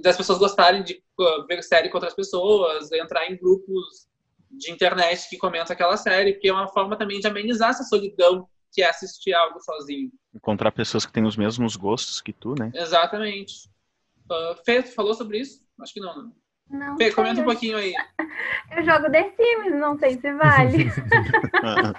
das 0.02 0.16
pessoas 0.16 0.38
gostarem 0.38 0.82
de 0.82 1.02
uh, 1.18 1.46
ver 1.46 1.62
série 1.62 1.88
com 1.88 1.96
outras 1.96 2.14
pessoas, 2.14 2.90
entrar 2.92 3.30
em 3.30 3.36
grupos 3.36 4.06
de 4.50 4.70
internet 4.70 5.28
que 5.28 5.36
comentam 5.36 5.74
aquela 5.74 5.96
série, 5.96 6.32
porque 6.32 6.48
é 6.48 6.52
uma 6.52 6.68
forma 6.68 6.96
também 6.96 7.20
de 7.20 7.26
amenizar 7.26 7.70
essa 7.70 7.84
solidão 7.84 8.48
que 8.72 8.82
é 8.82 8.88
assistir 8.88 9.32
algo 9.32 9.60
sozinho. 9.60 10.10
Encontrar 10.34 10.70
pessoas 10.70 11.06
que 11.06 11.12
têm 11.12 11.24
os 11.24 11.36
mesmos 11.36 11.76
gostos 11.76 12.20
que 12.20 12.32
tu, 12.32 12.54
né? 12.58 12.70
Exatamente. 12.74 13.68
Uh, 14.30 14.54
Fê, 14.64 14.82
tu 14.82 14.94
falou 14.94 15.14
sobre 15.14 15.38
isso? 15.38 15.60
Acho 15.80 15.94
que 15.94 16.00
não, 16.00 16.24
né? 16.24 16.30
Não. 16.68 16.96
Fê, 16.96 17.12
comenta 17.12 17.40
um 17.40 17.44
pouquinho 17.44 17.78
aí. 17.78 17.94
Eu 18.76 18.84
jogo 18.84 19.10
The 19.10 19.32
Sims, 19.36 19.80
não 19.80 19.98
sei 19.98 20.18
se 20.18 20.32
vale. 20.32 20.90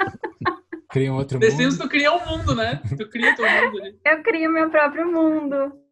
cria 0.91 1.11
um 1.11 1.15
outro 1.15 1.39
The 1.39 1.49
mundo. 1.49 1.57
The 1.57 1.63
Sims 1.63 1.77
tu 1.77 1.89
cria 1.89 2.13
um 2.13 2.25
mundo, 2.25 2.53
né? 2.53 2.81
Tu 2.97 3.09
cria 3.09 3.35
teu 3.35 3.49
mundo 3.49 3.81
ali. 3.81 3.99
Eu 4.05 4.23
crio 4.23 4.51
meu 4.51 4.69
próprio 4.69 5.11
mundo. 5.11 5.86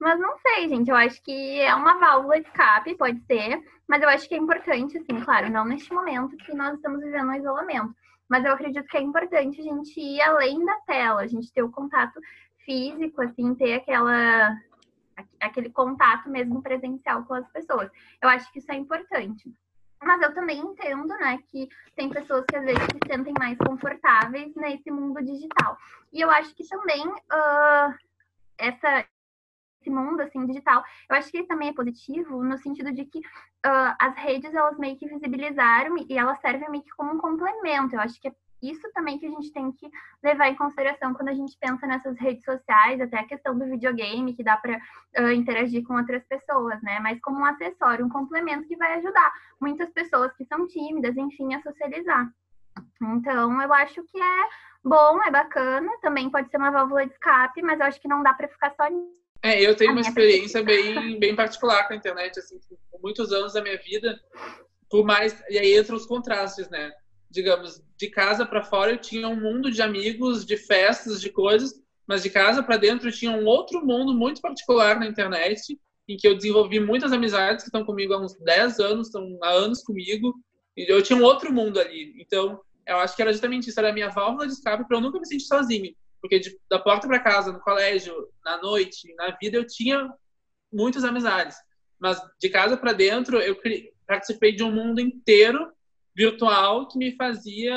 Mas 0.00 0.18
não 0.18 0.36
sei, 0.38 0.68
gente. 0.68 0.90
Eu 0.90 0.96
acho 0.96 1.22
que 1.22 1.60
é 1.60 1.74
uma 1.74 1.98
válvula 1.98 2.40
de 2.40 2.46
escape, 2.46 2.96
pode 2.96 3.20
ser. 3.26 3.62
Mas 3.86 4.02
eu 4.02 4.08
acho 4.08 4.28
que 4.28 4.34
é 4.34 4.38
importante, 4.38 4.98
assim, 4.98 5.20
claro, 5.24 5.50
não 5.50 5.64
neste 5.64 5.92
momento 5.92 6.36
que 6.36 6.54
nós 6.54 6.74
estamos 6.74 7.00
vivendo 7.00 7.28
um 7.28 7.34
isolamento. 7.34 7.94
Mas 8.28 8.44
eu 8.44 8.52
acredito 8.52 8.86
que 8.86 8.96
é 8.96 9.00
importante 9.00 9.60
a 9.60 9.64
gente 9.64 9.98
ir 9.98 10.20
além 10.20 10.64
da 10.64 10.76
tela, 10.80 11.22
a 11.22 11.26
gente 11.26 11.52
ter 11.52 11.62
o 11.62 11.70
contato 11.70 12.20
físico, 12.64 13.22
assim, 13.22 13.54
ter 13.54 13.74
aquela 13.74 14.56
aquele 15.40 15.70
contato 15.70 16.28
mesmo 16.28 16.62
presencial 16.62 17.24
com 17.24 17.34
as 17.34 17.48
pessoas. 17.50 17.90
Eu 18.22 18.28
acho 18.28 18.52
que 18.52 18.60
isso 18.60 18.70
é 18.70 18.76
importante. 18.76 19.52
Mas 20.00 20.22
eu 20.22 20.32
também 20.32 20.58
entendo, 20.58 21.08
né, 21.08 21.38
que 21.48 21.68
tem 21.96 22.08
pessoas 22.08 22.44
que 22.46 22.56
às 22.56 22.64
vezes 22.64 22.82
se 22.84 23.10
sentem 23.10 23.34
mais 23.36 23.58
confortáveis 23.58 24.54
nesse 24.54 24.90
mundo 24.90 25.20
digital. 25.24 25.76
E 26.12 26.20
eu 26.20 26.30
acho 26.30 26.54
que 26.54 26.66
também 26.68 27.04
uh, 27.08 27.94
essa, 28.56 29.04
esse 29.80 29.90
mundo 29.90 30.20
assim 30.20 30.44
digital. 30.46 30.82
Eu 31.08 31.16
acho 31.16 31.30
que 31.30 31.44
também 31.44 31.68
é 31.68 31.72
positivo 31.72 32.42
no 32.42 32.58
sentido 32.58 32.92
de 32.92 33.04
que 33.04 33.18
uh, 33.18 33.94
as 33.98 34.16
redes 34.16 34.52
elas 34.54 34.78
meio 34.78 34.96
que 34.96 35.08
visibilizaram 35.08 35.96
e 36.08 36.18
elas 36.18 36.40
servem 36.40 36.70
meio 36.70 36.84
que 36.84 36.90
como 36.90 37.14
um 37.14 37.18
complemento. 37.18 37.94
Eu 37.94 38.00
acho 38.00 38.20
que 38.20 38.28
é 38.28 38.32
isso 38.60 38.90
também 38.92 39.18
que 39.18 39.26
a 39.26 39.30
gente 39.30 39.52
tem 39.52 39.70
que 39.70 39.88
levar 40.22 40.48
em 40.48 40.56
consideração 40.56 41.14
quando 41.14 41.28
a 41.28 41.34
gente 41.34 41.56
pensa 41.60 41.86
nessas 41.86 42.18
redes 42.18 42.44
sociais, 42.44 43.00
até 43.00 43.20
a 43.20 43.26
questão 43.26 43.56
do 43.56 43.64
videogame, 43.66 44.34
que 44.34 44.42
dá 44.42 44.56
para 44.56 44.80
uh, 45.18 45.30
interagir 45.30 45.84
com 45.84 45.94
outras 45.96 46.24
pessoas, 46.24 46.80
né? 46.82 46.98
Mas 47.00 47.20
como 47.20 47.38
um 47.38 47.44
acessório, 47.44 48.04
um 48.04 48.08
complemento 48.08 48.66
que 48.66 48.76
vai 48.76 48.94
ajudar 48.98 49.32
muitas 49.60 49.88
pessoas 49.90 50.32
que 50.34 50.44
são 50.44 50.66
tímidas, 50.66 51.16
enfim, 51.16 51.54
a 51.54 51.62
socializar. 51.62 52.28
Então, 53.00 53.62
eu 53.62 53.72
acho 53.72 54.02
que 54.04 54.20
é 54.20 54.48
bom, 54.84 55.22
é 55.22 55.30
bacana, 55.30 55.90
também 56.00 56.30
pode 56.30 56.50
ser 56.50 56.56
uma 56.56 56.70
válvula 56.70 57.06
de 57.06 57.12
escape, 57.12 57.62
mas 57.62 57.78
eu 57.78 57.86
acho 57.86 58.00
que 58.00 58.08
não 58.08 58.22
dá 58.22 58.34
para 58.34 58.48
ficar 58.48 58.72
só 58.74 58.88
nisso. 58.88 59.18
É, 59.42 59.60
eu 59.62 59.74
tenho 59.74 59.92
uma 59.92 60.00
experiência 60.00 60.62
bem, 60.62 61.18
bem 61.18 61.34
particular 61.34 61.86
com 61.86 61.94
a 61.94 61.96
internet, 61.96 62.38
assim, 62.38 62.58
por 62.90 63.00
muitos 63.00 63.32
anos 63.32 63.52
da 63.52 63.62
minha 63.62 63.78
vida, 63.78 64.18
por 64.90 65.04
mais, 65.04 65.40
e 65.48 65.58
aí 65.58 65.78
entram 65.78 65.96
os 65.96 66.06
contrastes, 66.06 66.68
né? 66.68 66.90
Digamos, 67.30 67.82
de 67.96 68.08
casa 68.08 68.44
para 68.44 68.64
fora 68.64 68.92
eu 68.92 68.98
tinha 68.98 69.28
um 69.28 69.40
mundo 69.40 69.70
de 69.70 69.82
amigos, 69.82 70.44
de 70.44 70.56
festas, 70.56 71.20
de 71.20 71.30
coisas, 71.30 71.74
mas 72.06 72.22
de 72.22 72.30
casa 72.30 72.62
para 72.62 72.78
dentro 72.78 73.08
eu 73.08 73.12
tinha 73.12 73.30
um 73.30 73.44
outro 73.44 73.84
mundo 73.84 74.14
muito 74.14 74.40
particular 74.40 74.98
na 74.98 75.06
internet, 75.06 75.78
em 76.08 76.16
que 76.16 76.26
eu 76.26 76.34
desenvolvi 76.34 76.80
muitas 76.80 77.12
amizades 77.12 77.64
que 77.64 77.68
estão 77.68 77.84
comigo 77.84 78.14
há 78.14 78.18
uns 78.18 78.34
10 78.38 78.80
anos, 78.80 79.08
estão 79.08 79.38
há 79.42 79.50
anos 79.50 79.82
comigo, 79.82 80.34
e 80.76 80.90
eu 80.90 81.02
tinha 81.02 81.18
um 81.18 81.22
outro 81.22 81.52
mundo 81.52 81.78
ali. 81.78 82.14
Então, 82.18 82.60
eu 82.86 82.96
acho 82.96 83.14
que 83.14 83.20
era 83.20 83.32
justamente 83.32 83.68
isso, 83.68 83.78
era 83.78 83.90
a 83.90 83.92
minha 83.92 84.08
válvula 84.08 84.46
de 84.46 84.54
escape 84.54 84.86
para 84.88 84.96
eu 84.96 85.00
nunca 85.02 85.20
me 85.20 85.26
sentir 85.26 85.44
sozinho. 85.44 85.94
Porque 86.20 86.38
de, 86.38 86.58
da 86.68 86.78
porta 86.78 87.06
para 87.06 87.20
casa, 87.20 87.52
no 87.52 87.60
colégio, 87.60 88.28
na 88.44 88.60
noite, 88.60 89.14
na 89.14 89.36
vida, 89.40 89.56
eu 89.56 89.66
tinha 89.66 90.12
muitas 90.72 91.04
amizades. 91.04 91.56
Mas 91.98 92.20
de 92.40 92.48
casa 92.48 92.76
para 92.76 92.92
dentro, 92.92 93.38
eu 93.40 93.56
participei 94.06 94.54
de 94.54 94.62
um 94.62 94.72
mundo 94.72 95.00
inteiro 95.00 95.72
virtual 96.18 96.88
que 96.88 96.98
me 96.98 97.14
fazia 97.14 97.72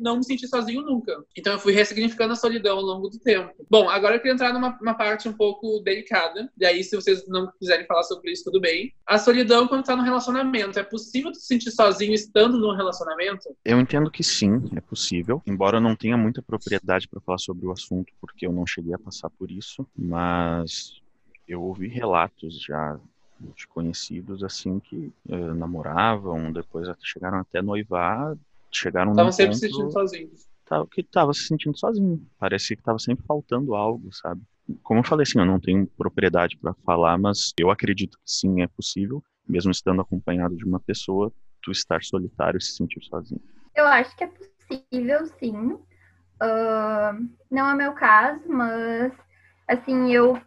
não 0.00 0.16
me 0.16 0.24
sentir 0.24 0.48
sozinho 0.48 0.80
nunca. 0.80 1.12
Então 1.36 1.52
eu 1.52 1.58
fui 1.58 1.74
ressignificando 1.74 2.32
a 2.32 2.36
solidão 2.36 2.78
ao 2.78 2.82
longo 2.82 3.10
do 3.10 3.18
tempo. 3.18 3.52
Bom, 3.70 3.90
agora 3.90 4.14
eu 4.14 4.18
queria 4.18 4.32
entrar 4.32 4.54
numa 4.54 4.94
parte 4.94 5.28
um 5.28 5.32
pouco 5.34 5.78
delicada. 5.80 6.50
E 6.58 6.64
aí, 6.64 6.82
se 6.82 6.96
vocês 6.96 7.28
não 7.28 7.52
quiserem 7.58 7.84
falar 7.84 8.04
sobre 8.04 8.32
isso, 8.32 8.44
tudo 8.44 8.62
bem. 8.62 8.94
A 9.06 9.18
solidão 9.18 9.68
quando 9.68 9.84
tá 9.84 9.94
no 9.94 10.02
relacionamento. 10.02 10.78
É 10.78 10.82
possível 10.82 11.34
se 11.34 11.46
sentir 11.46 11.70
sozinho 11.70 12.14
estando 12.14 12.58
no 12.58 12.74
relacionamento? 12.74 13.54
Eu 13.62 13.78
entendo 13.78 14.10
que 14.10 14.24
sim, 14.24 14.70
é 14.74 14.80
possível. 14.80 15.42
Embora 15.46 15.76
eu 15.76 15.80
não 15.82 15.94
tenha 15.94 16.16
muita 16.16 16.40
propriedade 16.40 17.06
para 17.06 17.20
falar 17.20 17.38
sobre 17.38 17.66
o 17.66 17.72
assunto, 17.72 18.10
porque 18.18 18.46
eu 18.46 18.52
não 18.52 18.66
cheguei 18.66 18.94
a 18.94 18.98
passar 18.98 19.28
por 19.28 19.50
isso. 19.50 19.86
Mas 19.94 21.02
eu 21.46 21.62
ouvi 21.62 21.88
relatos 21.88 22.58
já 22.58 22.98
de 23.54 23.66
conhecidos 23.66 24.42
assim 24.44 24.78
que 24.80 25.12
uh, 25.28 25.54
namoravam, 25.54 26.52
depois 26.52 26.88
chegaram 27.02 27.38
até 27.38 27.60
noivar, 27.60 28.36
chegaram 28.70 29.12
Estavam 29.12 29.32
sempre 29.32 29.54
se 29.54 29.68
sentindo 29.68 29.92
sozinhos. 29.92 30.48
Que 30.90 31.02
estava 31.02 31.34
se 31.34 31.44
sentindo 31.44 31.78
sozinho. 31.78 32.26
Parecia 32.38 32.76
que 32.76 32.80
estava 32.80 32.98
sempre 32.98 33.26
faltando 33.26 33.74
algo, 33.74 34.10
sabe? 34.12 34.40
Como 34.82 35.00
eu 35.00 35.04
falei 35.04 35.24
assim, 35.24 35.38
eu 35.38 35.44
não 35.44 35.60
tenho 35.60 35.86
propriedade 35.98 36.56
para 36.56 36.72
falar, 36.86 37.18
mas 37.18 37.52
eu 37.58 37.70
acredito 37.70 38.16
que 38.16 38.24
sim, 38.24 38.62
é 38.62 38.66
possível, 38.68 39.22
mesmo 39.46 39.70
estando 39.70 40.00
acompanhado 40.00 40.56
de 40.56 40.64
uma 40.64 40.80
pessoa, 40.80 41.32
tu 41.62 41.70
estar 41.70 42.02
solitário 42.02 42.58
e 42.58 42.62
se 42.62 42.76
sentir 42.76 43.02
sozinho. 43.04 43.40
Eu 43.74 43.86
acho 43.86 44.16
que 44.16 44.24
é 44.24 44.28
possível, 44.28 45.26
sim. 45.38 45.72
Uh, 46.42 47.28
não 47.50 47.70
é 47.70 47.74
meu 47.74 47.92
caso, 47.92 48.42
mas 48.48 49.12
assim, 49.68 50.12
eu 50.12 50.40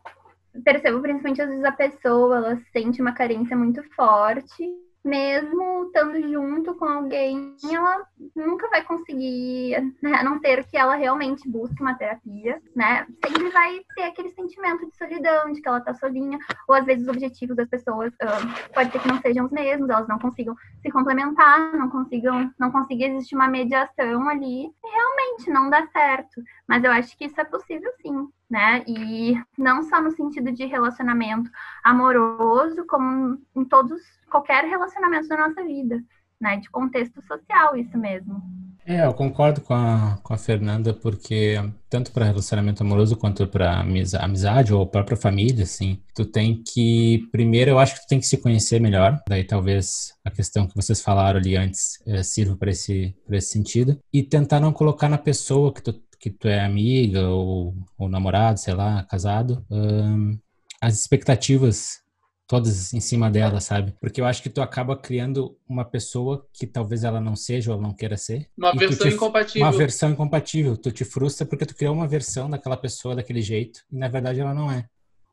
percebo 0.64 1.02
principalmente 1.02 1.42
às 1.42 1.50
vezes 1.50 1.64
a 1.64 1.72
pessoa, 1.72 2.38
ela 2.38 2.62
sente 2.72 3.02
uma 3.02 3.14
carência 3.14 3.56
muito 3.56 3.84
forte 3.96 4.64
mesmo 5.06 5.86
estando 5.86 6.20
junto 6.28 6.74
com 6.74 6.86
alguém, 6.86 7.56
ela 7.72 8.04
nunca 8.36 8.68
vai 8.70 8.84
conseguir, 8.84 9.80
né, 10.02 10.16
a 10.16 10.24
não 10.24 10.40
ser 10.40 10.66
que 10.66 10.76
ela 10.76 10.96
realmente 10.96 11.48
busque 11.48 11.80
uma 11.80 11.94
terapia, 11.94 12.60
né? 12.76 13.06
Sempre 13.24 13.50
vai 13.52 13.82
ter 13.96 14.04
aquele 14.04 14.32
sentimento 14.32 14.90
de 14.90 14.98
solidão, 14.98 15.52
de 15.54 15.62
que 15.62 15.68
ela 15.68 15.80
tá 15.80 15.94
sozinha, 15.94 16.40
ou 16.68 16.74
às 16.74 16.86
vezes 16.86 17.04
os 17.04 17.10
objetivos 17.10 17.56
das 17.56 17.70
pessoas 17.70 18.12
uh, 18.14 18.74
pode 18.74 18.92
ser 18.92 19.00
que 19.00 19.08
não 19.08 19.22
sejam 19.22 19.46
os 19.46 19.52
mesmos, 19.52 19.90
elas 19.90 20.08
não 20.08 20.18
consigam 20.18 20.56
se 20.82 20.90
complementar, 20.90 21.72
não 21.74 21.90
consigam, 21.90 22.52
não 22.60 22.72
consiga 22.72 23.06
existir 23.06 23.36
uma 23.36 23.48
mediação 23.48 24.28
ali, 24.28 24.72
realmente 24.84 25.15
não 25.48 25.70
dá 25.70 25.86
certo. 25.88 26.42
Mas 26.68 26.84
eu 26.84 26.92
acho 26.92 27.18
que 27.18 27.26
isso 27.26 27.40
é 27.40 27.44
possível 27.46 27.92
sim, 28.02 28.28
né? 28.50 28.84
E 28.88 29.36
não 29.58 29.84
só 29.84 30.02
no 30.02 30.12
sentido 30.12 30.52
de 30.52 30.66
relacionamento 30.66 31.50
amoroso, 31.84 32.86
como 32.88 33.40
em 33.56 33.66
todos 33.66 34.02
qualquer 34.30 34.66
relacionamento 34.66 35.28
da 35.28 35.38
nossa 35.38 35.64
vida, 35.64 36.04
né? 36.40 36.58
De 36.58 36.70
contexto 36.70 37.22
social, 37.22 37.76
isso 37.76 37.98
mesmo. 37.98 38.42
É, 38.88 39.04
eu 39.04 39.14
concordo 39.16 39.62
com 39.62 39.74
a, 39.74 40.20
com 40.22 40.32
a 40.32 40.38
Fernanda, 40.38 40.94
porque 40.94 41.56
tanto 41.90 42.12
para 42.12 42.26
relacionamento 42.26 42.84
amoroso 42.84 43.18
quanto 43.18 43.48
para 43.48 43.80
amizade 43.80 44.72
ou 44.72 44.86
própria 44.86 45.18
família, 45.18 45.64
assim, 45.64 46.00
tu 46.14 46.24
tem 46.24 46.62
que, 46.62 47.28
primeiro, 47.32 47.72
eu 47.72 47.80
acho 47.80 47.96
que 47.96 48.02
tu 48.02 48.08
tem 48.08 48.20
que 48.20 48.28
se 48.28 48.38
conhecer 48.38 48.80
melhor, 48.80 49.20
daí 49.28 49.44
talvez 49.44 50.14
a 50.24 50.30
questão 50.30 50.68
que 50.68 50.76
vocês 50.76 51.02
falaram 51.02 51.40
ali 51.40 51.56
antes 51.58 52.00
é, 52.06 52.22
sirva 52.22 52.56
para 52.56 52.70
esse, 52.70 53.16
esse 53.32 53.48
sentido, 53.48 54.00
e 54.14 54.22
tentar 54.22 54.60
não 54.60 54.72
colocar 54.72 55.10
na 55.10 55.18
pessoa 55.18 55.74
que 55.74 55.82
tu, 55.82 56.00
que 56.20 56.30
tu 56.30 56.48
é 56.48 56.64
amiga 56.64 57.28
ou, 57.30 57.74
ou 57.98 58.08
namorado, 58.08 58.60
sei 58.60 58.76
lá, 58.76 59.04
casado, 59.06 59.66
hum, 59.72 60.38
as 60.80 61.00
expectativas 61.00 62.05
todas 62.48 62.94
em 62.94 63.00
cima 63.00 63.30
dela, 63.30 63.60
sabe? 63.60 63.94
Porque 64.00 64.22
eu 64.22 64.26
acho 64.26 64.42
que 64.44 64.50
tu 64.50 64.62
acaba 64.62 64.96
criando 64.96 65.58
uma 65.68 65.84
pessoa 65.84 66.46
que 66.54 66.68
talvez 66.68 67.04
ela 67.04 67.20
não 67.20 67.36
seja 67.36 67.74
ou 67.74 67.82
não 67.82 67.94
queira 67.94 68.18
ser. 68.18 68.48
Uma 68.58 68.74
versão 68.74 69.08
te, 69.08 69.14
incompatível. 69.16 69.62
Uma 69.62 69.72
versão 69.72 70.12
incompatível. 70.12 70.78
Tu 70.78 70.92
te 70.92 71.06
frustra 71.06 71.46
porque 71.46 71.66
tu 71.66 71.76
criou 71.76 71.94
uma 71.94 72.08
versão 72.08 72.50
daquela 72.50 72.78
pessoa 72.78 73.16
daquele 73.16 73.42
jeito 73.42 73.82
e 73.92 73.98
na 73.98 74.08
verdade 74.08 74.40
ela 74.40 74.54
não 74.54 74.72
é. 74.72 74.86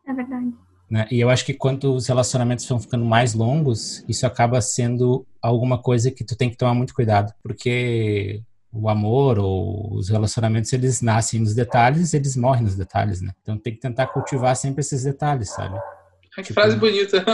É 0.07 0.13
verdade. 0.13 0.53
Né? 0.91 1.07
E 1.11 1.21
eu 1.21 1.31
acho 1.31 1.45
que 1.45 1.55
quando 1.55 1.95
os 1.95 2.07
relacionamentos 2.07 2.69
vão 2.69 2.79
ficando 2.79 3.05
mais 3.05 3.33
longos, 3.35 4.05
isso 4.09 4.27
acaba 4.27 4.61
sendo 4.61 5.27
alguma 5.41 5.81
coisa 5.81 6.11
que 6.11 6.25
tu 6.25 6.37
tem 6.37 6.51
que 6.51 6.57
tomar 6.57 6.75
muito 6.75 6.93
cuidado, 6.93 7.33
porque 7.43 8.43
o 8.71 8.89
amor 8.89 9.39
ou 9.39 9.95
os 9.95 10.09
relacionamentos 10.09 10.73
eles 10.73 11.01
nascem 11.01 11.41
nos 11.41 11.55
detalhes, 11.55 12.13
eles 12.13 12.37
morrem 12.37 12.65
nos 12.65 12.75
detalhes, 12.75 13.21
né? 13.21 13.33
Então 13.43 13.57
tem 13.59 13.75
que 13.75 13.81
tentar 13.81 14.09
cultivar 14.09 14.55
sempre 14.55 14.81
esses 14.81 15.05
detalhes, 15.05 15.51
sabe? 15.51 15.79
Que 16.35 16.43
tipo, 16.43 16.55
frase 16.55 16.77
bonita. 16.77 17.25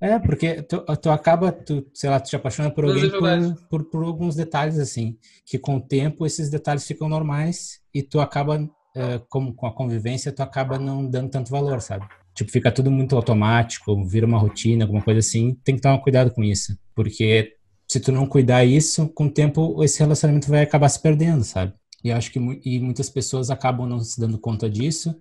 É, 0.00 0.18
porque 0.18 0.62
tu, 0.62 0.84
tu 1.00 1.10
acaba, 1.10 1.50
tu, 1.50 1.86
sei 1.94 2.10
lá, 2.10 2.20
tu 2.20 2.28
te 2.28 2.36
apaixona 2.36 2.70
por 2.70 2.84
alguém 2.84 3.10
por, 3.10 3.68
por, 3.68 3.84
por, 3.84 4.04
alguns 4.04 4.36
detalhes, 4.36 4.78
assim, 4.78 5.16
que 5.46 5.58
com 5.58 5.76
o 5.76 5.80
tempo 5.80 6.26
esses 6.26 6.50
detalhes 6.50 6.86
ficam 6.86 7.08
normais 7.08 7.80
e 7.94 8.02
tu 8.02 8.20
acaba, 8.20 8.68
é, 8.94 9.20
com, 9.28 9.52
com 9.52 9.66
a 9.66 9.72
convivência, 9.72 10.32
tu 10.32 10.42
acaba 10.42 10.78
não 10.78 11.08
dando 11.08 11.30
tanto 11.30 11.50
valor, 11.50 11.80
sabe? 11.80 12.06
Tipo, 12.34 12.50
fica 12.50 12.70
tudo 12.70 12.90
muito 12.90 13.16
automático, 13.16 14.04
vira 14.04 14.26
uma 14.26 14.38
rotina, 14.38 14.84
alguma 14.84 15.02
coisa 15.02 15.20
assim. 15.20 15.56
Tem 15.64 15.76
que 15.76 15.80
tomar 15.80 15.98
cuidado 16.00 16.32
com 16.32 16.42
isso, 16.42 16.76
porque 16.94 17.54
se 17.88 18.00
tu 18.00 18.10
não 18.12 18.26
cuidar 18.26 18.64
isso, 18.64 19.08
com 19.08 19.26
o 19.26 19.30
tempo 19.30 19.82
esse 19.82 20.00
relacionamento 20.00 20.50
vai 20.50 20.62
acabar 20.62 20.88
se 20.88 21.00
perdendo, 21.00 21.44
sabe? 21.44 21.72
E 22.02 22.12
acho 22.12 22.30
que 22.30 22.38
e 22.64 22.78
muitas 22.80 23.08
pessoas 23.08 23.50
acabam 23.50 23.88
não 23.88 24.00
se 24.00 24.20
dando 24.20 24.38
conta 24.38 24.68
disso 24.68 25.14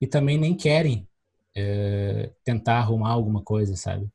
e 0.00 0.06
também 0.06 0.38
nem 0.38 0.54
querem 0.54 1.06
é, 1.54 2.30
tentar 2.44 2.78
arrumar 2.78 3.10
alguma 3.10 3.42
coisa, 3.42 3.76
sabe? 3.76 4.08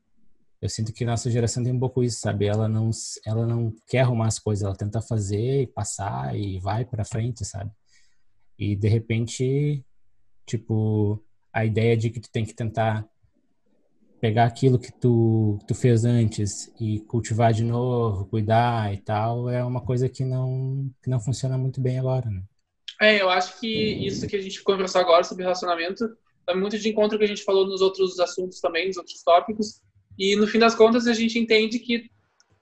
Eu 0.62 0.67
sinto 0.67 0.91
que 0.91 1.06
nossa 1.06 1.32
geração 1.32 1.63
tem 1.63 1.71
um 1.71 1.80
pouco 1.80 2.04
isso, 2.04 2.19
sabe? 2.19 2.45
Ela 2.45 2.67
não, 2.67 2.89
ela 3.25 3.45
não 3.45 3.73
quer 3.88 4.02
arrumar 4.02 4.28
as 4.28 4.38
coisas, 4.38 4.63
ela 4.63 4.75
tenta 4.75 5.02
fazer 5.02 5.62
e 5.62 5.67
passar 5.67 6.38
e 6.38 6.60
vai 6.60 6.84
para 6.84 7.06
frente, 7.06 7.45
sabe? 7.45 7.71
E 8.58 8.75
de 8.75 8.89
repente, 8.89 9.86
tipo, 10.45 11.23
a 11.54 11.63
ideia 11.63 11.95
de 11.95 12.10
que 12.10 12.19
tu 12.19 12.30
tem 12.30 12.45
que 12.45 12.54
tentar 12.54 13.08
pegar 14.19 14.43
aquilo 14.43 14.78
que 14.78 14.91
tu, 14.91 15.58
tu 15.65 15.73
fez 15.73 16.04
antes 16.04 16.69
e 16.78 16.99
cultivar 17.02 17.54
de 17.54 17.63
novo, 17.63 18.25
cuidar 18.25 18.93
e 18.93 18.97
tal, 18.97 19.49
é 19.49 19.63
uma 19.63 19.80
coisa 19.80 20.10
que 20.10 20.25
não, 20.25 20.91
que 21.02 21.10
não 21.10 21.21
funciona 21.21 21.58
muito 21.58 21.80
bem 21.80 21.97
agora, 21.97 22.30
né? 22.30 22.43
É, 23.02 23.21
eu 23.21 23.30
acho 23.30 23.58
que 23.62 23.67
isso 24.06 24.28
que 24.28 24.36
a 24.36 24.41
gente 24.41 24.62
conversou 24.62 24.99
agora 24.99 25.23
sobre 25.23 25.43
relacionamento 25.43 26.06
é 26.49 26.55
muito 26.55 26.77
de 26.77 26.89
encontro 26.89 27.17
que 27.17 27.23
a 27.23 27.27
gente 27.27 27.43
falou 27.43 27.67
nos 27.67 27.81
outros 27.81 28.19
assuntos 28.19 28.59
também, 28.59 28.88
nos 28.88 28.97
outros 28.97 29.21
tópicos. 29.23 29.81
E 30.17 30.35
no 30.35 30.47
fim 30.47 30.59
das 30.59 30.75
contas 30.75 31.07
a 31.07 31.13
gente 31.13 31.38
entende 31.38 31.79
que 31.79 32.09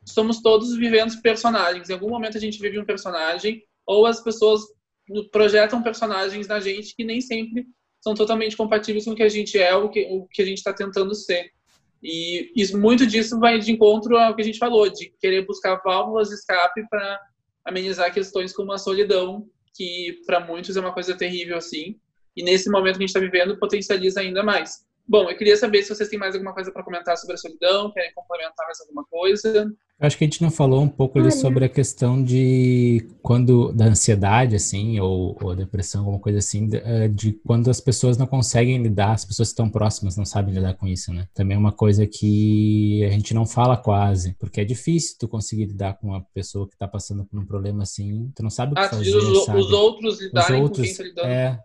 somos 0.06 0.42
todos 0.42 0.76
vivendo 0.76 1.20
personagens. 1.22 1.90
Em 1.90 1.94
algum 1.94 2.10
momento 2.10 2.38
a 2.38 2.42
gente 2.42 2.60
vive 2.60 2.80
um 2.80 2.86
personagem 2.86 3.64
ou 3.86 4.06
as 4.06 4.22
pessoas 4.22 4.62
projetam 5.32 5.82
personagens 5.82 6.48
na 6.48 6.60
gente 6.60 6.96
que 6.96 7.04
nem 7.04 7.22
sempre 7.22 7.66
são 8.02 8.14
totalmente 8.14 8.56
compatíveis 8.56 9.06
com 9.06 9.12
o 9.12 9.16
que 9.16 9.24
a 9.24 9.30
gente 9.30 9.58
é 9.58 9.76
o 9.76 9.90
que, 9.90 10.06
o 10.12 10.28
que 10.28 10.42
a 10.42 10.46
gente 10.46 10.58
está 10.58 10.74
tentando 10.74 11.16
ser. 11.16 11.52
E 12.02 12.52
isso, 12.56 12.78
muito 12.78 13.08
disso 13.08 13.40
vai 13.40 13.58
de 13.60 13.72
encontro 13.72 14.18
ao 14.18 14.36
que 14.36 14.42
a 14.42 14.46
gente 14.46 14.60
falou, 14.60 14.90
de 14.90 15.12
querer 15.20 15.46
buscar 15.46 15.82
válvulas 15.84 16.30
de 16.30 16.36
escape 16.36 16.88
para 16.90 17.20
amenizar 17.66 18.14
questões 18.14 18.54
como 18.54 18.72
a 18.72 18.78
solidão, 18.78 19.48
que 19.74 20.22
para 20.26 20.40
muitos 20.40 20.78
é 20.78 20.80
uma 20.80 20.94
coisa 20.94 21.16
terrível 21.16 21.58
assim. 21.58 22.00
E 22.38 22.44
nesse 22.44 22.70
momento 22.70 22.98
que 22.98 23.04
a 23.04 23.08
gente 23.08 23.10
está 23.10 23.20
vivendo, 23.20 23.58
potencializa 23.58 24.22
ainda 24.22 24.44
mais. 24.44 24.86
Bom, 25.08 25.30
eu 25.30 25.38
queria 25.38 25.56
saber 25.56 25.82
se 25.82 25.96
vocês 25.96 26.10
têm 26.10 26.20
mais 26.20 26.36
alguma 26.36 26.54
coisa 26.54 26.70
para 26.72 26.84
comentar 26.84 27.18
sobre 27.18 27.36
a 27.36 27.38
solidão, 27.38 27.92
querem 27.92 28.14
complementar 28.14 28.66
mais 28.66 28.80
alguma 28.82 29.06
coisa. 29.06 29.74
Acho 30.00 30.18
que 30.18 30.26
a 30.26 30.28
gente 30.28 30.44
não 30.44 30.52
falou 30.52 30.84
um 30.84 30.88
pouco 30.88 31.18
ali 31.18 31.32
sobre 31.32 31.66
a 31.66 31.70
questão 31.70 32.22
de 32.22 33.08
quando 33.24 33.72
da 33.72 33.86
ansiedade, 33.86 34.56
assim, 34.56 35.00
ou, 35.00 35.36
ou 35.42 35.56
depressão, 35.56 36.02
alguma 36.02 36.20
coisa 36.20 36.38
assim, 36.38 36.68
de, 36.68 36.78
eh, 36.78 37.08
de, 37.08 37.32
quando 37.46 37.72
as 37.72 37.80
pessoas 37.80 38.16
não 38.16 38.28
conseguem 38.28 38.84
lidar, 38.84 39.14
as 39.14 39.26
pessoas 39.26 39.48
que 39.48 39.54
estão 39.54 39.70
próximas 39.70 40.16
não 40.16 40.26
sabem 40.26 40.54
lidar 40.54 40.76
com 40.76 40.86
isso, 40.86 41.12
né? 41.12 41.26
Também 41.34 41.56
é 41.56 41.60
uma 41.60 41.72
coisa 41.72 42.06
que 42.06 43.04
a 43.06 43.10
gente 43.10 43.34
não 43.34 43.46
fala 43.48 43.76
quase, 43.76 44.36
porque 44.38 44.62
é 44.62 44.66
difícil 44.66 45.16
tu 45.20 45.28
conseguir 45.28 45.66
lidar 45.66 45.98
com 45.98 46.10
uma 46.10 46.22
pessoa 46.32 46.68
que 46.68 46.76
está 46.76 46.88
passando 46.88 47.26
por 47.26 47.40
um 47.40 47.46
problema 47.46 47.82
assim, 47.82 48.32
tu 48.36 48.44
não 48.44 48.52
sabe 48.52 48.74
o 48.74 48.76
que 48.76 48.82
ah, 48.82 48.90
fazer, 48.90 49.16
os, 49.16 49.46
sabe? 49.46 49.58
os 49.58 49.72
outros 49.72 50.22
lidarem 50.22 50.58
os 50.58 50.64
outros, 50.64 50.90
com 50.92 50.96
quem 50.96 50.96
tá 50.96 51.04
lidando. 51.04 51.28
É, 51.28 51.60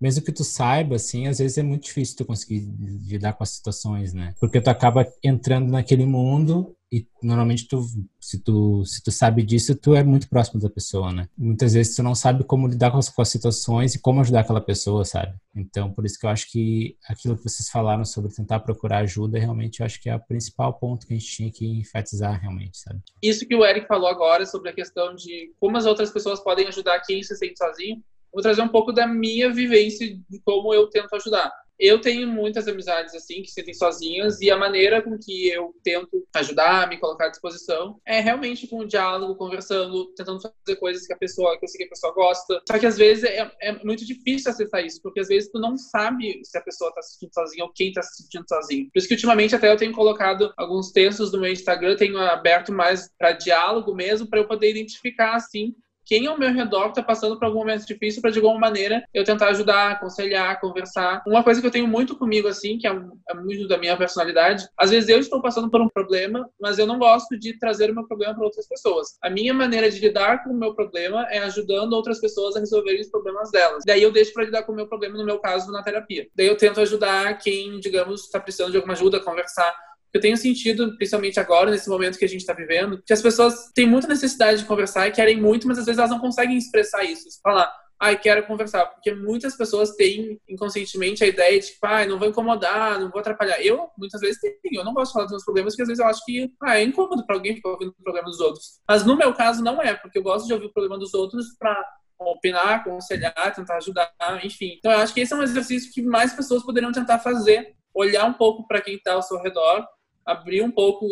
mesmo 0.00 0.24
que 0.24 0.32
tu 0.32 0.44
saiba, 0.44 0.96
assim, 0.96 1.26
às 1.26 1.38
vezes 1.38 1.58
é 1.58 1.62
muito 1.62 1.84
difícil 1.84 2.16
tu 2.16 2.24
conseguir 2.24 2.68
lidar 3.06 3.32
com 3.32 3.42
as 3.42 3.50
situações, 3.50 4.12
né? 4.12 4.34
Porque 4.40 4.60
tu 4.60 4.68
acaba 4.68 5.06
entrando 5.22 5.70
naquele 5.70 6.06
mundo 6.06 6.74
e 6.90 7.06
normalmente 7.22 7.68
tu, 7.68 7.84
se 8.18 8.42
tu, 8.42 8.82
se 8.84 9.02
tu 9.02 9.10
sabe 9.10 9.42
disso, 9.42 9.76
tu 9.76 9.94
é 9.94 10.02
muito 10.02 10.28
próximo 10.28 10.58
da 10.58 10.70
pessoa, 10.70 11.12
né? 11.12 11.28
Muitas 11.36 11.74
vezes 11.74 11.94
tu 11.94 12.02
não 12.02 12.14
sabe 12.14 12.44
como 12.44 12.66
lidar 12.66 12.90
com 12.90 12.96
as, 12.96 13.10
com 13.10 13.20
as 13.20 13.28
situações 13.28 13.94
e 13.94 14.00
como 14.00 14.20
ajudar 14.20 14.40
aquela 14.40 14.60
pessoa, 14.60 15.04
sabe? 15.04 15.34
Então, 15.54 15.92
por 15.92 16.06
isso 16.06 16.18
que 16.18 16.24
eu 16.24 16.30
acho 16.30 16.50
que 16.50 16.96
aquilo 17.06 17.36
que 17.36 17.42
vocês 17.42 17.68
falaram 17.68 18.04
sobre 18.04 18.32
tentar 18.32 18.60
procurar 18.60 18.98
ajuda, 18.98 19.38
realmente 19.38 19.80
eu 19.80 19.86
acho 19.86 20.00
que 20.00 20.08
é 20.08 20.16
o 20.16 20.20
principal 20.20 20.72
ponto 20.78 21.06
que 21.06 21.12
a 21.12 21.18
gente 21.18 21.30
tinha 21.30 21.52
que 21.52 21.66
enfatizar, 21.66 22.40
realmente, 22.40 22.78
sabe? 22.78 23.00
Isso 23.22 23.46
que 23.46 23.54
o 23.54 23.64
Eric 23.66 23.86
falou 23.86 24.08
agora 24.08 24.46
sobre 24.46 24.70
a 24.70 24.74
questão 24.74 25.14
de 25.14 25.52
como 25.60 25.76
as 25.76 25.84
outras 25.84 26.10
pessoas 26.10 26.40
podem 26.40 26.68
ajudar 26.68 27.00
quem 27.00 27.22
se 27.22 27.36
sente 27.36 27.58
sozinho, 27.58 28.02
vou 28.38 28.42
trazer 28.42 28.62
um 28.62 28.68
pouco 28.68 28.92
da 28.92 29.04
minha 29.04 29.52
vivência 29.52 30.06
de 30.06 30.40
como 30.44 30.72
eu 30.72 30.88
tento 30.88 31.12
ajudar. 31.16 31.52
Eu 31.76 32.00
tenho 32.00 32.26
muitas 32.26 32.66
amizades 32.66 33.14
assim 33.14 33.42
que 33.42 33.48
se 33.48 33.54
sentem 33.54 33.74
sozinhas 33.74 34.40
e 34.40 34.50
a 34.50 34.56
maneira 34.56 35.00
com 35.00 35.16
que 35.16 35.48
eu 35.48 35.72
tento 35.82 36.26
ajudar, 36.34 36.88
me 36.88 36.98
colocar 36.98 37.26
à 37.26 37.30
disposição 37.30 38.00
é 38.04 38.20
realmente 38.20 38.66
com 38.66 38.80
o 38.80 38.86
diálogo, 38.86 39.36
conversando, 39.36 40.06
tentando 40.16 40.40
fazer 40.40 40.76
coisas 40.78 41.06
que 41.06 41.12
a 41.12 41.16
pessoa, 41.16 41.56
que 41.56 41.64
eu 41.64 41.68
sei 41.68 41.78
que 41.78 41.84
a 41.84 41.90
pessoa 41.90 42.12
gosta. 42.12 42.60
Só 42.66 42.78
que 42.78 42.86
às 42.86 42.96
vezes 42.96 43.24
é, 43.24 43.50
é 43.60 43.84
muito 43.84 44.04
difícil 44.04 44.50
acessar 44.50 44.84
isso, 44.84 45.00
porque 45.02 45.20
às 45.20 45.28
vezes 45.28 45.50
tu 45.50 45.60
não 45.60 45.76
sabe 45.76 46.40
se 46.44 46.58
a 46.58 46.62
pessoa 46.62 46.92
tá 46.92 47.02
se 47.02 47.12
sentindo 47.12 47.34
sozinha 47.34 47.64
ou 47.64 47.72
quem 47.72 47.92
tá 47.92 48.02
se 48.02 48.22
sentindo 48.22 48.44
sozinho. 48.48 48.88
Por 48.92 48.98
isso 48.98 49.08
que 49.08 49.14
ultimamente 49.14 49.54
até 49.54 49.70
eu 49.70 49.76
tenho 49.76 49.92
colocado 49.92 50.52
alguns 50.56 50.90
textos 50.90 51.32
no 51.32 51.40
meu 51.40 51.52
Instagram, 51.52 51.96
tenho 51.96 52.18
aberto 52.18 52.72
mais 52.72 53.08
para 53.16 53.32
diálogo 53.32 53.94
mesmo, 53.94 54.28
para 54.28 54.40
eu 54.40 54.48
poder 54.48 54.70
identificar 54.70 55.34
assim 55.34 55.74
quem 56.08 56.26
ao 56.26 56.38
meu 56.38 56.50
redor 56.50 56.88
está 56.88 57.02
passando 57.02 57.38
por 57.38 57.44
algum 57.44 57.58
momento 57.58 57.86
difícil 57.86 58.22
para 58.22 58.30
de 58.30 58.38
alguma 58.38 58.58
maneira 58.58 59.04
eu 59.12 59.24
tentar 59.24 59.48
ajudar, 59.48 59.92
aconselhar, 59.92 60.58
conversar. 60.58 61.22
Uma 61.26 61.44
coisa 61.44 61.60
que 61.60 61.66
eu 61.66 61.70
tenho 61.70 61.86
muito 61.86 62.16
comigo 62.16 62.48
assim, 62.48 62.78
que 62.78 62.86
é, 62.86 63.00
é 63.28 63.34
muito 63.34 63.68
da 63.68 63.76
minha 63.76 63.94
personalidade, 63.94 64.66
às 64.76 64.88
vezes 64.88 65.10
eu 65.10 65.18
estou 65.18 65.42
passando 65.42 65.70
por 65.70 65.82
um 65.82 65.88
problema, 65.88 66.48
mas 66.58 66.78
eu 66.78 66.86
não 66.86 66.98
gosto 66.98 67.38
de 67.38 67.58
trazer 67.58 67.90
o 67.90 67.94
meu 67.94 68.06
problema 68.06 68.34
para 68.34 68.44
outras 68.44 68.66
pessoas. 68.66 69.18
A 69.22 69.28
minha 69.28 69.52
maneira 69.52 69.90
de 69.90 70.00
lidar 70.00 70.42
com 70.42 70.50
o 70.50 70.58
meu 70.58 70.74
problema 70.74 71.26
é 71.30 71.40
ajudando 71.40 71.92
outras 71.92 72.18
pessoas 72.18 72.56
a 72.56 72.60
resolverem 72.60 73.02
os 73.02 73.10
problemas 73.10 73.50
delas. 73.50 73.82
Daí 73.86 74.02
eu 74.02 74.10
deixo 74.10 74.32
para 74.32 74.44
lidar 74.44 74.62
com 74.62 74.72
o 74.72 74.76
meu 74.76 74.88
problema, 74.88 75.18
no 75.18 75.26
meu 75.26 75.38
caso, 75.38 75.70
na 75.70 75.82
terapia. 75.82 76.26
Daí 76.34 76.46
eu 76.46 76.56
tento 76.56 76.80
ajudar 76.80 77.36
quem, 77.36 77.78
digamos, 77.80 78.24
está 78.24 78.40
precisando 78.40 78.70
de 78.70 78.78
alguma 78.78 78.94
ajuda, 78.94 79.20
conversar 79.20 79.74
eu 80.12 80.20
tenho 80.20 80.36
sentido, 80.36 80.96
principalmente 80.96 81.38
agora, 81.38 81.70
nesse 81.70 81.88
momento 81.88 82.18
que 82.18 82.24
a 82.24 82.28
gente 82.28 82.40
está 82.40 82.52
vivendo, 82.52 83.02
que 83.06 83.12
as 83.12 83.22
pessoas 83.22 83.70
têm 83.74 83.86
muita 83.86 84.08
necessidade 84.08 84.60
de 84.60 84.66
conversar 84.66 85.06
e 85.06 85.12
querem 85.12 85.40
muito, 85.40 85.68
mas 85.68 85.78
às 85.78 85.86
vezes 85.86 85.98
elas 85.98 86.10
não 86.10 86.18
conseguem 86.18 86.56
expressar 86.56 87.04
isso. 87.04 87.28
Falar, 87.42 87.70
ai, 88.00 88.14
ah, 88.14 88.16
quero 88.16 88.46
conversar. 88.46 88.86
Porque 88.86 89.12
muitas 89.12 89.56
pessoas 89.56 89.94
têm 89.96 90.40
inconscientemente 90.48 91.24
a 91.24 91.26
ideia 91.26 91.58
de, 91.58 91.66
tipo, 91.66 91.86
ah, 91.86 92.06
não 92.06 92.18
vou 92.18 92.28
incomodar, 92.28 92.98
não 93.00 93.10
vou 93.10 93.20
atrapalhar. 93.20 93.60
Eu, 93.60 93.90
muitas 93.98 94.20
vezes, 94.20 94.40
tenho. 94.40 94.56
Eu 94.72 94.84
não 94.84 94.94
gosto 94.94 95.10
de 95.10 95.12
falar 95.14 95.24
dos 95.24 95.32
meus 95.32 95.44
problemas, 95.44 95.74
porque 95.74 95.82
às 95.82 95.88
vezes 95.88 96.02
eu 96.02 96.08
acho 96.08 96.24
que 96.24 96.50
ah, 96.62 96.78
é 96.78 96.82
incômodo 96.84 97.26
para 97.26 97.36
alguém 97.36 97.56
ficar 97.56 97.70
ouvindo 97.70 97.90
o 97.90 98.02
problema 98.02 98.28
dos 98.28 98.40
outros. 98.40 98.80
Mas 98.88 99.04
no 99.04 99.16
meu 99.16 99.34
caso, 99.34 99.62
não 99.62 99.82
é, 99.82 99.94
porque 99.94 100.18
eu 100.18 100.22
gosto 100.22 100.46
de 100.46 100.52
ouvir 100.52 100.66
o 100.66 100.72
problema 100.72 100.98
dos 100.98 101.12
outros 101.12 101.46
para 101.58 101.84
opinar, 102.20 102.80
aconselhar, 102.80 103.54
tentar 103.54 103.76
ajudar, 103.76 104.10
enfim. 104.42 104.76
Então, 104.78 104.90
eu 104.90 104.98
acho 104.98 105.14
que 105.14 105.20
esse 105.20 105.32
é 105.32 105.36
um 105.36 105.42
exercício 105.42 105.92
que 105.92 106.02
mais 106.02 106.32
pessoas 106.32 106.64
poderiam 106.64 106.92
tentar 106.92 107.18
fazer. 107.18 107.76
Olhar 107.94 108.24
um 108.24 108.32
pouco 108.32 108.66
para 108.66 108.80
quem 108.80 108.94
está 108.94 109.14
ao 109.14 109.22
seu 109.22 109.40
redor 109.40 109.84
abrir 110.28 110.62
um 110.62 110.70
pouco 110.70 111.06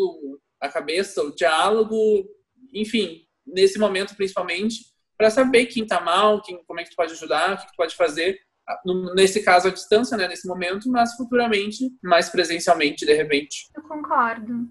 a 0.60 0.68
cabeça, 0.68 1.22
o 1.22 1.34
diálogo, 1.34 1.96
enfim, 2.72 3.22
nesse 3.46 3.78
momento 3.78 4.14
principalmente, 4.14 4.84
para 5.16 5.30
saber 5.30 5.66
quem 5.66 5.84
está 5.84 6.00
mal, 6.00 6.42
quem, 6.42 6.62
como 6.64 6.80
é 6.80 6.84
que 6.84 6.90
tu 6.90 6.96
pode 6.96 7.12
ajudar, 7.12 7.54
o 7.54 7.58
que 7.58 7.66
tu 7.66 7.76
pode 7.76 7.96
fazer. 7.96 8.38
Nesse 9.14 9.42
caso, 9.42 9.68
à 9.68 9.70
distância, 9.70 10.16
né, 10.16 10.28
nesse 10.28 10.46
momento, 10.46 10.90
mas 10.90 11.14
futuramente, 11.14 11.90
mais 12.02 12.28
presencialmente, 12.28 13.06
de 13.06 13.14
repente. 13.14 13.70
Eu 13.74 13.82
concordo. 13.82 14.68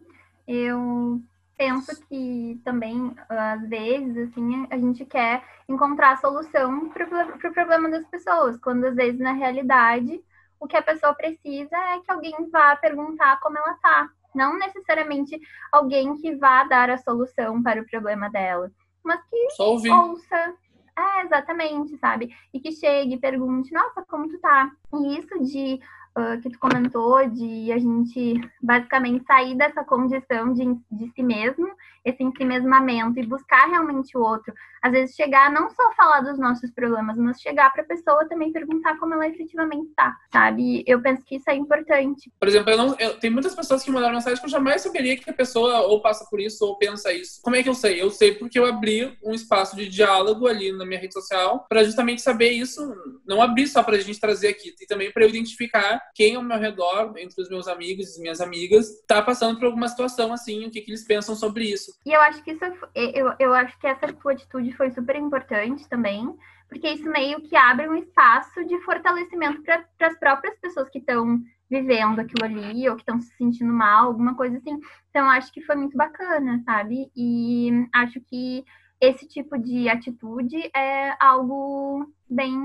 Eu 0.47 1.21
penso 1.58 2.05
que 2.08 2.60
também, 2.63 3.15
às 3.29 3.67
vezes, 3.67 4.29
assim, 4.29 4.67
a 4.69 4.77
gente 4.77 5.05
quer 5.05 5.43
encontrar 5.67 6.12
a 6.12 6.17
solução 6.17 6.89
para 6.89 7.05
o 7.05 7.53
problema 7.53 7.89
das 7.89 8.05
pessoas, 8.08 8.58
quando 8.58 8.86
às 8.86 8.95
vezes, 8.95 9.19
na 9.19 9.31
realidade, 9.31 10.21
o 10.60 10.67
que 10.67 10.77
a 10.77 10.84
pessoa 10.84 11.13
precisa 11.13 11.75
é 11.75 11.99
que 11.99 12.12
alguém 12.12 12.49
vá 12.51 12.75
perguntar 12.75 13.39
como 13.39 13.58
ela 13.58 13.73
tá, 13.75 14.10
não 14.36 14.58
necessariamente 14.58 15.39
alguém 15.71 16.15
que 16.17 16.36
vá 16.36 16.63
dar 16.63 16.89
a 16.89 16.98
solução 16.98 17.62
para 17.63 17.82
o 17.82 17.86
problema 17.86 18.30
dela, 18.30 18.71
mas 19.04 19.19
que 19.30 19.91
ouça. 19.91 20.56
É, 20.98 21.24
exatamente, 21.26 21.98
sabe? 21.98 22.34
E 22.54 22.60
que 22.60 22.71
chegue 22.71 23.15
e 23.15 23.19
pergunte, 23.19 23.74
nossa, 23.74 24.02
como 24.08 24.30
tu 24.30 24.39
tá? 24.39 24.71
E 24.93 25.17
isso 25.17 25.43
de 25.43 25.80
uh, 26.17 26.41
que 26.41 26.50
tu 26.50 26.58
comentou 26.58 27.28
de 27.28 27.71
a 27.71 27.78
gente 27.78 28.39
basicamente 28.62 29.26
sair 29.26 29.56
dessa 29.56 29.84
condição 29.84 30.54
de, 30.54 30.63
de 30.89 31.12
si 31.12 31.21
mesmo, 31.21 31.67
esse 32.06 32.24
ensimesmamento 32.24 33.20
e 33.20 33.26
buscar 33.26 33.68
realmente 33.68 34.15
o 34.15 34.22
outro. 34.22 34.54
Às 34.82 34.91
vezes 34.91 35.15
chegar 35.15 35.52
não 35.52 35.68
só 35.72 35.91
falar 35.94 36.22
dos 36.22 36.38
nossos 36.38 36.70
problemas, 36.70 37.18
mas 37.18 37.41
chegar 37.41 37.72
para 37.74 37.82
a 37.82 37.88
pessoa 37.88 38.30
também 38.30 38.52
perguntar 38.52 39.00
como 39.00 39.15
ela 39.15 39.28
efetivamente 39.28 39.89
está, 39.89 40.15
sabe? 40.32 40.84
Eu 40.86 41.02
penso 41.02 41.26
que 41.26 41.38
isso 41.38 41.50
é 41.50 41.56
importante. 41.56 42.32
Por 42.39 42.48
exemplo, 42.48 42.70
eu 42.70 42.78
não, 42.78 42.96
eu, 43.00 43.20
tem 43.20 43.32
muitas 43.32 43.56
pessoas 43.56 43.84
que 43.84 43.89
mandaram 43.89 44.13
mensagem 44.13 44.39
que 44.39 44.46
eu 44.46 44.50
jamais 44.50 44.84
saberia 44.84 45.18
que 45.18 45.28
a 45.28 45.34
pessoa 45.34 45.82
ou 45.82 46.02
passa 46.02 46.26
por 46.30 46.39
isso 46.39 46.63
ou 46.63 46.78
pensa 46.78 47.12
isso. 47.12 47.41
Como 47.41 47.56
é 47.56 47.63
que 47.63 47.70
eu 47.70 47.74
sei? 47.74 48.00
Eu 48.00 48.12
sei 48.12 48.36
porque 48.36 48.60
eu 48.60 48.65
abri 48.65 49.18
um 49.24 49.34
espaço 49.34 49.76
de 49.76 49.89
diálogo 49.89 50.48
ali 50.48 50.72
na 50.72 50.86
minha 50.86 51.00
rede 51.00 51.13
social 51.13 51.65
para 51.68 51.84
justamente 51.84 52.22
saber 52.22 52.52
isso, 52.52 52.80
não 53.26 53.41
abrir 53.41 53.65
só 53.68 53.82
para 53.82 53.96
a 53.96 54.00
gente 54.00 54.20
trazer 54.20 54.50
aqui, 54.50 54.76
e 54.80 54.86
também 54.86 55.12
para 55.12 55.24
eu 55.24 55.30
identificar 55.30 56.00
quem 56.13 56.36
ao 56.36 56.44
meu 56.44 56.60
redor, 56.60 57.13
entre 57.18 57.41
os 57.41 57.50
meus 57.50 57.68
amigos 57.68 58.15
e 58.15 58.22
minhas 58.22 58.39
amigas, 58.39 58.89
está 58.89 59.20
passando 59.22 59.58
por 59.58 59.65
alguma 59.65 59.88
situação 59.88 60.32
assim, 60.32 60.65
o 60.65 60.70
que, 60.70 60.82
que 60.82 60.91
eles 60.91 61.04
pensam 61.04 61.36
sobre 61.36 61.65
isso. 61.65 61.94
E 62.05 62.12
eu 62.12 62.21
acho 62.21 62.43
que 62.43 62.51
isso, 62.51 62.63
eu, 62.93 63.34
eu 63.39 63.53
acho 63.53 63.77
que 63.79 63.88
essa 63.88 64.12
tua 64.13 64.34
atitude 64.34 64.71
foi 64.73 64.91
super 64.91 65.15
importante 65.15 65.88
também, 65.89 66.36
porque 66.69 66.88
isso 66.89 67.10
meio 67.10 67.41
que 67.41 67.55
abre 67.55 67.88
um 67.88 67.95
espaço 67.95 68.65
de 68.65 68.79
fortalecimento 68.81 69.62
para 69.63 69.86
as 70.01 70.17
próprias 70.17 70.58
pessoas 70.60 70.89
que 70.89 70.99
estão 70.99 71.39
vivendo 71.69 72.19
aquilo 72.19 72.45
ali 72.45 72.88
ou 72.88 72.95
que 72.95 73.01
estão 73.01 73.19
se 73.19 73.36
sentindo 73.36 73.73
mal, 73.73 74.08
alguma 74.08 74.36
coisa 74.36 74.58
assim. 74.58 74.79
Então, 75.10 75.29
acho 75.29 75.51
que 75.51 75.62
foi 75.62 75.75
muito 75.75 75.97
bacana, 75.97 76.62
sabe? 76.65 77.12
E 77.15 77.69
acho 77.93 78.19
que 78.21 78.63
esse 78.99 79.27
tipo 79.27 79.58
de 79.58 79.89
atitude 79.89 80.69
é 80.75 81.15
algo 81.19 82.12
bem 82.29 82.58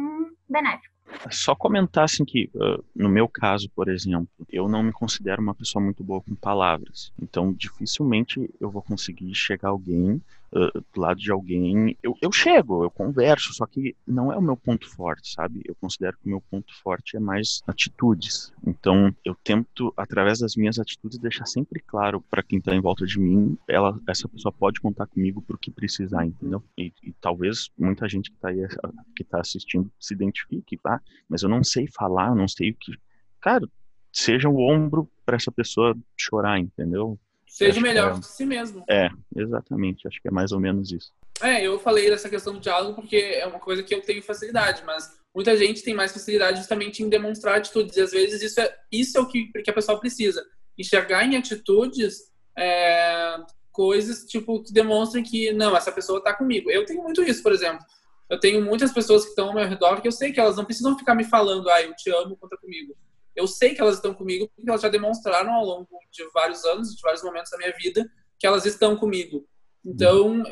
benéfico. 0.49 0.90
Só 1.31 1.55
comentar 1.55 2.05
assim 2.05 2.25
que, 2.25 2.51
uh, 2.55 2.85
no 2.95 3.09
meu 3.09 3.29
caso, 3.29 3.69
por 3.71 3.89
exemplo, 3.89 4.29
eu 4.49 4.69
não 4.69 4.83
me 4.83 4.93
considero 4.93 5.43
uma 5.43 5.55
pessoa 5.55 5.83
muito 5.85 6.03
boa 6.03 6.21
com 6.21 6.35
palavras. 6.35 7.13
Então, 7.21 7.53
dificilmente 7.53 8.49
eu 8.61 8.71
vou 8.71 8.83
conseguir 8.83 9.35
chegar 9.35 9.69
alguém 9.69 10.21
do 10.53 11.01
lado 11.01 11.21
de 11.21 11.31
alguém. 11.31 11.97
Eu, 12.03 12.17
eu 12.21 12.33
chego, 12.33 12.83
eu 12.83 12.91
converso, 12.91 13.53
só 13.55 13.67
que 13.67 13.95
não 14.07 14.33
é 14.33 14.37
o 14.37 14.43
meu 14.43 14.57
ponto 14.57 14.89
forte, 14.89 15.33
sabe? 15.33 15.63
Eu 15.65 15.75
considero 15.77 16.17
que 16.19 16.27
o 16.27 16.31
meu 16.31 16.41
ponto 16.41 16.75
forte 16.83 17.17
é 17.17 17.21
mais 17.21 17.63
atitudes. 17.67 18.53
Então, 18.67 19.15
eu 19.25 19.35
tento, 19.45 19.93
através 19.97 20.41
das 20.41 20.57
minhas 20.57 20.79
atitudes, 20.79 21.19
deixar 21.19 21.47
sempre 21.47 21.81
claro 21.81 22.21
para 22.21 22.43
quem 22.43 22.59
está 22.59 22.75
em 22.75 22.81
volta 22.81 23.07
de 23.07 23.19
mim, 23.19 23.57
ela, 23.69 23.99
essa 24.09 24.29
pessoa 24.29 24.53
pode 24.53 24.81
contar 24.81 25.07
comigo 25.07 25.41
por 25.43 25.59
que 25.59 25.71
precisar, 25.71 26.27
entendeu? 26.27 26.63
E, 26.77 26.93
e 27.03 27.13
talvez 27.21 27.71
muita 27.79 28.09
gente 28.09 28.31
que 28.31 28.37
está 28.37 28.49
aí, 28.49 28.67
que 29.15 29.23
está 29.23 29.41
assistindo, 29.41 29.91
se 29.99 30.15
identifique, 30.15 30.77
tá? 30.79 31.01
Mas 31.29 31.43
eu 31.43 31.49
não 31.49 31.63
sei 31.63 31.87
falar, 31.87 32.35
não 32.35 32.49
sei 32.49 32.71
o 32.71 32.75
que. 32.75 32.93
Cara, 33.41 33.69
seja 34.13 34.49
o 34.49 34.59
ombro 34.59 35.09
para 35.25 35.37
essa 35.37 35.53
pessoa 35.53 35.97
chorar, 36.17 36.59
entendeu? 36.59 37.19
Seja 37.51 37.81
melhor 37.81 38.17
é... 38.17 38.21
que 38.21 38.27
si 38.27 38.47
mesmo. 38.47 38.85
É, 38.89 39.09
exatamente. 39.37 40.07
Acho 40.07 40.23
que 40.23 40.29
é 40.29 40.31
mais 40.31 40.53
ou 40.53 40.61
menos 40.61 40.93
isso. 40.93 41.13
É, 41.43 41.67
eu 41.67 41.79
falei 41.81 42.09
dessa 42.09 42.29
questão 42.29 42.55
do 42.55 42.61
diálogo 42.61 42.95
porque 42.95 43.17
é 43.17 43.45
uma 43.47 43.59
coisa 43.59 43.83
que 43.83 43.93
eu 43.93 44.01
tenho 44.01 44.23
facilidade, 44.23 44.83
mas 44.87 45.19
muita 45.35 45.57
gente 45.57 45.83
tem 45.83 45.93
mais 45.93 46.13
facilidade 46.13 46.59
justamente 46.59 47.03
em 47.03 47.09
demonstrar 47.09 47.59
atitudes. 47.59 47.97
E 47.97 48.01
às 48.01 48.13
vezes 48.13 48.41
isso 48.41 48.61
é, 48.61 48.75
isso 48.93 49.19
é 49.19 49.21
o 49.21 49.27
que, 49.27 49.47
que 49.47 49.71
a 49.71 49.75
pessoa 49.75 49.99
precisa. 49.99 50.45
Enxergar 50.79 51.25
em 51.25 51.37
atitudes 51.37 52.31
é, 52.57 53.37
coisas 53.73 54.25
tipo 54.27 54.63
que 54.63 54.73
demonstrem 54.73 55.25
que, 55.25 55.53
não, 55.53 55.77
essa 55.77 55.91
pessoa 55.91 56.19
está 56.19 56.33
comigo. 56.33 56.71
Eu 56.71 56.85
tenho 56.85 57.03
muito 57.03 57.23
isso, 57.23 57.43
por 57.43 57.53
exemplo. 57.53 57.85
Eu 58.29 58.39
tenho 58.39 58.65
muitas 58.65 58.93
pessoas 58.93 59.25
que 59.25 59.31
estão 59.31 59.49
ao 59.49 59.55
meu 59.55 59.67
redor 59.67 60.01
que 60.01 60.07
eu 60.07 60.13
sei 60.13 60.33
que 60.33 60.39
elas 60.39 60.57
não 60.57 60.65
precisam 60.65 60.97
ficar 60.97 61.17
me 61.17 61.25
falando, 61.25 61.69
ah, 61.69 61.83
eu 61.83 61.95
te 61.97 62.11
amo, 62.11 62.37
conta 62.37 62.57
comigo. 62.57 62.95
Eu 63.35 63.47
sei 63.47 63.75
que 63.75 63.81
elas 63.81 63.97
estão 63.97 64.15
comigo 64.15 64.51
porque 64.55 64.69
elas 64.69 64.83
já 64.83 64.89
demonstraram 64.89 65.53
ao 65.53 65.65
longo 65.65 65.89
de 66.11 66.25
vários 66.33 66.65
anos, 66.65 66.95
de 66.95 67.01
vários 67.03 67.23
momentos 67.23 67.51
da 67.51 67.59
minha 67.59 67.73
vida, 67.73 68.09
que 68.39 68.47
elas 68.47 68.67
estão 68.67 68.97
comigo. 68.97 69.47
Então, 69.85 70.43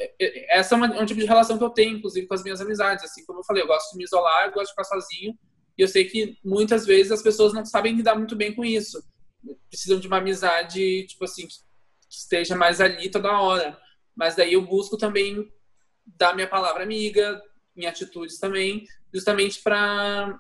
essa 0.48 0.74
é, 0.74 0.78
é 0.78 1.02
um 1.02 1.06
tipo 1.06 1.20
de 1.20 1.26
relação 1.26 1.58
que 1.58 1.64
eu 1.64 1.70
tenho, 1.70 1.96
inclusive, 1.96 2.26
com 2.26 2.34
as 2.34 2.42
minhas 2.42 2.60
amizades. 2.60 3.04
Assim 3.04 3.24
como 3.26 3.40
eu 3.40 3.44
falei, 3.44 3.62
eu 3.62 3.66
gosto 3.66 3.92
de 3.92 3.98
me 3.98 4.04
isolar, 4.04 4.46
eu 4.46 4.52
gosto 4.52 4.66
de 4.66 4.72
ficar 4.72 4.84
sozinho. 4.84 5.38
E 5.76 5.82
eu 5.82 5.88
sei 5.88 6.04
que 6.04 6.36
muitas 6.44 6.86
vezes 6.86 7.12
as 7.12 7.22
pessoas 7.22 7.52
não 7.52 7.64
sabem 7.64 7.94
lidar 7.94 8.14
muito 8.14 8.34
bem 8.34 8.54
com 8.54 8.64
isso. 8.64 9.02
Precisam 9.68 10.00
de 10.00 10.06
uma 10.06 10.18
amizade, 10.18 11.06
tipo 11.06 11.24
assim, 11.24 11.46
que 11.46 11.54
esteja 12.08 12.56
mais 12.56 12.80
ali 12.80 13.10
toda 13.10 13.40
hora. 13.40 13.78
Mas 14.16 14.34
daí 14.34 14.54
eu 14.54 14.62
busco 14.62 14.96
também 14.96 15.48
dar 16.04 16.34
minha 16.34 16.48
palavra 16.48 16.82
amiga, 16.82 17.40
em 17.76 17.86
atitudes 17.86 18.38
também, 18.38 18.84
justamente 19.14 19.62
para 19.62 20.38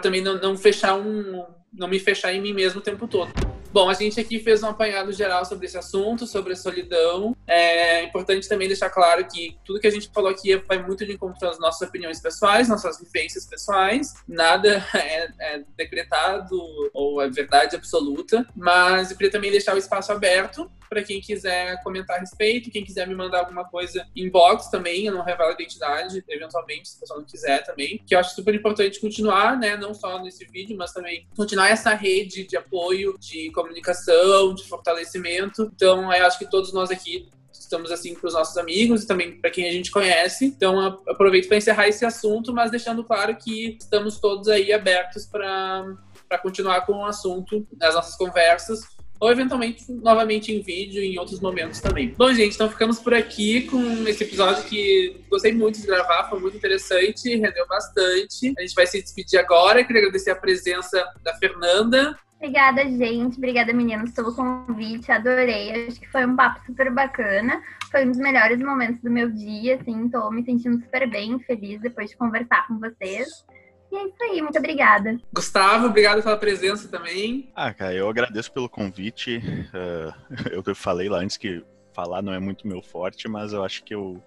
também 0.00 0.20
não, 0.20 0.40
não 0.40 0.56
fechar 0.56 0.94
um. 0.94 1.44
Não 1.72 1.88
me 1.88 1.98
fechar 1.98 2.32
em 2.32 2.40
mim 2.40 2.52
mesmo 2.52 2.80
o 2.80 2.82
tempo 2.82 3.06
todo. 3.06 3.32
Bom, 3.70 3.90
a 3.90 3.94
gente 3.94 4.18
aqui 4.18 4.38
fez 4.38 4.62
um 4.62 4.68
apanhado 4.68 5.12
geral 5.12 5.44
sobre 5.44 5.66
esse 5.66 5.76
assunto, 5.76 6.26
sobre 6.26 6.54
a 6.54 6.56
solidão. 6.56 7.36
É 7.46 8.02
importante 8.02 8.48
também 8.48 8.66
deixar 8.66 8.88
claro 8.88 9.26
que 9.26 9.58
tudo 9.64 9.78
que 9.78 9.86
a 9.86 9.90
gente 9.90 10.10
falou 10.12 10.30
aqui 10.30 10.56
vai 10.56 10.82
muito 10.82 11.04
de 11.04 11.12
encontro 11.12 11.48
às 11.48 11.58
nossas 11.58 11.86
opiniões 11.86 12.18
pessoais, 12.18 12.68
nossas 12.68 12.98
vivências 12.98 13.44
pessoais. 13.44 14.14
Nada 14.26 14.82
é, 14.96 15.28
é 15.38 15.64
decretado 15.76 16.58
ou 16.94 17.20
é 17.20 17.28
verdade 17.28 17.76
absoluta, 17.76 18.46
mas 18.56 19.10
eu 19.10 19.16
queria 19.16 19.32
também 19.32 19.50
deixar 19.50 19.74
o 19.74 19.78
espaço 19.78 20.12
aberto 20.12 20.70
para 20.88 21.02
quem 21.02 21.20
quiser 21.20 21.82
comentar 21.82 22.16
a 22.16 22.20
respeito, 22.20 22.70
quem 22.70 22.84
quiser 22.84 23.06
me 23.06 23.14
mandar 23.14 23.40
alguma 23.40 23.64
coisa 23.64 24.06
inbox 24.14 24.68
também, 24.68 25.06
eu 25.06 25.14
não 25.14 25.22
revelo 25.22 25.50
a 25.50 25.52
identidade, 25.52 26.24
eventualmente, 26.28 26.88
se 26.88 26.96
a 26.96 27.00
pessoa 27.00 27.18
não 27.18 27.26
quiser 27.26 27.64
também, 27.64 28.02
que 28.06 28.14
eu 28.14 28.18
acho 28.18 28.34
super 28.34 28.54
importante 28.54 29.00
continuar, 29.00 29.58
né, 29.58 29.76
não 29.76 29.94
só 29.94 30.22
nesse 30.22 30.44
vídeo, 30.46 30.76
mas 30.76 30.92
também 30.92 31.26
continuar 31.36 31.68
essa 31.68 31.94
rede 31.94 32.44
de 32.44 32.56
apoio, 32.56 33.16
de 33.18 33.50
comunicação, 33.52 34.54
de 34.54 34.64
fortalecimento. 34.66 35.70
Então, 35.74 36.12
eu 36.12 36.26
acho 36.26 36.38
que 36.38 36.50
todos 36.50 36.72
nós 36.72 36.90
aqui 36.90 37.28
estamos 37.52 37.90
assim 37.90 38.14
para 38.14 38.28
os 38.28 38.34
nossos 38.34 38.56
amigos 38.56 39.02
e 39.02 39.06
também 39.06 39.38
para 39.38 39.50
quem 39.50 39.68
a 39.68 39.72
gente 39.72 39.90
conhece. 39.90 40.46
Então, 40.46 40.80
aproveito 41.06 41.48
para 41.48 41.58
encerrar 41.58 41.88
esse 41.88 42.04
assunto, 42.04 42.52
mas 42.52 42.70
deixando 42.70 43.04
claro 43.04 43.36
que 43.36 43.76
estamos 43.78 44.18
todos 44.18 44.48
aí 44.48 44.72
abertos 44.72 45.26
para 45.26 46.38
continuar 46.42 46.86
com 46.86 46.94
o 46.94 47.04
assunto 47.04 47.66
nas 47.78 47.94
nossas 47.94 48.16
conversas 48.16 48.97
ou 49.20 49.30
eventualmente 49.30 49.90
novamente 49.90 50.52
em 50.52 50.62
vídeo 50.62 51.02
em 51.02 51.18
outros 51.18 51.40
momentos 51.40 51.80
também. 51.80 52.14
Bom, 52.16 52.32
gente, 52.32 52.54
então 52.54 52.70
ficamos 52.70 52.98
por 52.98 53.14
aqui 53.14 53.62
com 53.62 54.06
esse 54.06 54.24
episódio 54.24 54.64
que 54.64 55.20
gostei 55.28 55.52
muito 55.52 55.80
de 55.80 55.86
gravar, 55.86 56.28
foi 56.28 56.38
muito 56.38 56.56
interessante, 56.56 57.36
rendeu 57.36 57.66
bastante. 57.66 58.54
A 58.56 58.62
gente 58.62 58.74
vai 58.74 58.86
se 58.86 59.00
despedir 59.02 59.38
agora. 59.38 59.84
Queria 59.84 60.02
agradecer 60.02 60.30
a 60.30 60.36
presença 60.36 61.04
da 61.22 61.34
Fernanda. 61.34 62.18
Obrigada, 62.36 62.84
gente. 62.84 63.36
Obrigada, 63.36 63.72
meninos, 63.72 64.12
pelo 64.12 64.32
convite. 64.32 65.10
Adorei. 65.10 65.86
Acho 65.88 66.00
que 66.00 66.08
foi 66.08 66.24
um 66.24 66.36
papo 66.36 66.64
super 66.66 66.90
bacana. 66.92 67.60
Foi 67.90 68.04
um 68.04 68.10
dos 68.10 68.18
melhores 68.18 68.60
momentos 68.60 69.02
do 69.02 69.10
meu 69.10 69.28
dia, 69.28 69.74
assim. 69.74 70.08
Tô 70.08 70.30
me 70.30 70.44
sentindo 70.44 70.80
super 70.80 71.10
bem, 71.10 71.38
feliz 71.40 71.80
depois 71.80 72.10
de 72.10 72.16
conversar 72.16 72.68
com 72.68 72.78
vocês. 72.78 73.44
E 73.90 73.96
é 73.96 74.04
isso 74.04 74.22
aí, 74.22 74.42
muito 74.42 74.58
obrigada. 74.58 75.18
Gustavo, 75.32 75.86
obrigado 75.86 76.22
pela 76.22 76.36
presença 76.36 76.88
também. 76.88 77.50
Ah, 77.54 77.72
cara, 77.72 77.94
eu 77.94 78.08
agradeço 78.08 78.52
pelo 78.52 78.68
convite. 78.68 79.38
Uh, 79.38 80.12
eu 80.68 80.74
falei 80.74 81.08
lá 81.08 81.18
antes 81.18 81.36
que 81.36 81.64
falar 81.92 82.22
não 82.22 82.32
é 82.32 82.38
muito 82.38 82.68
meu 82.68 82.82
forte, 82.82 83.26
mas 83.28 83.52
eu 83.52 83.64
acho 83.64 83.82
que 83.82 83.94
eu 83.94 84.22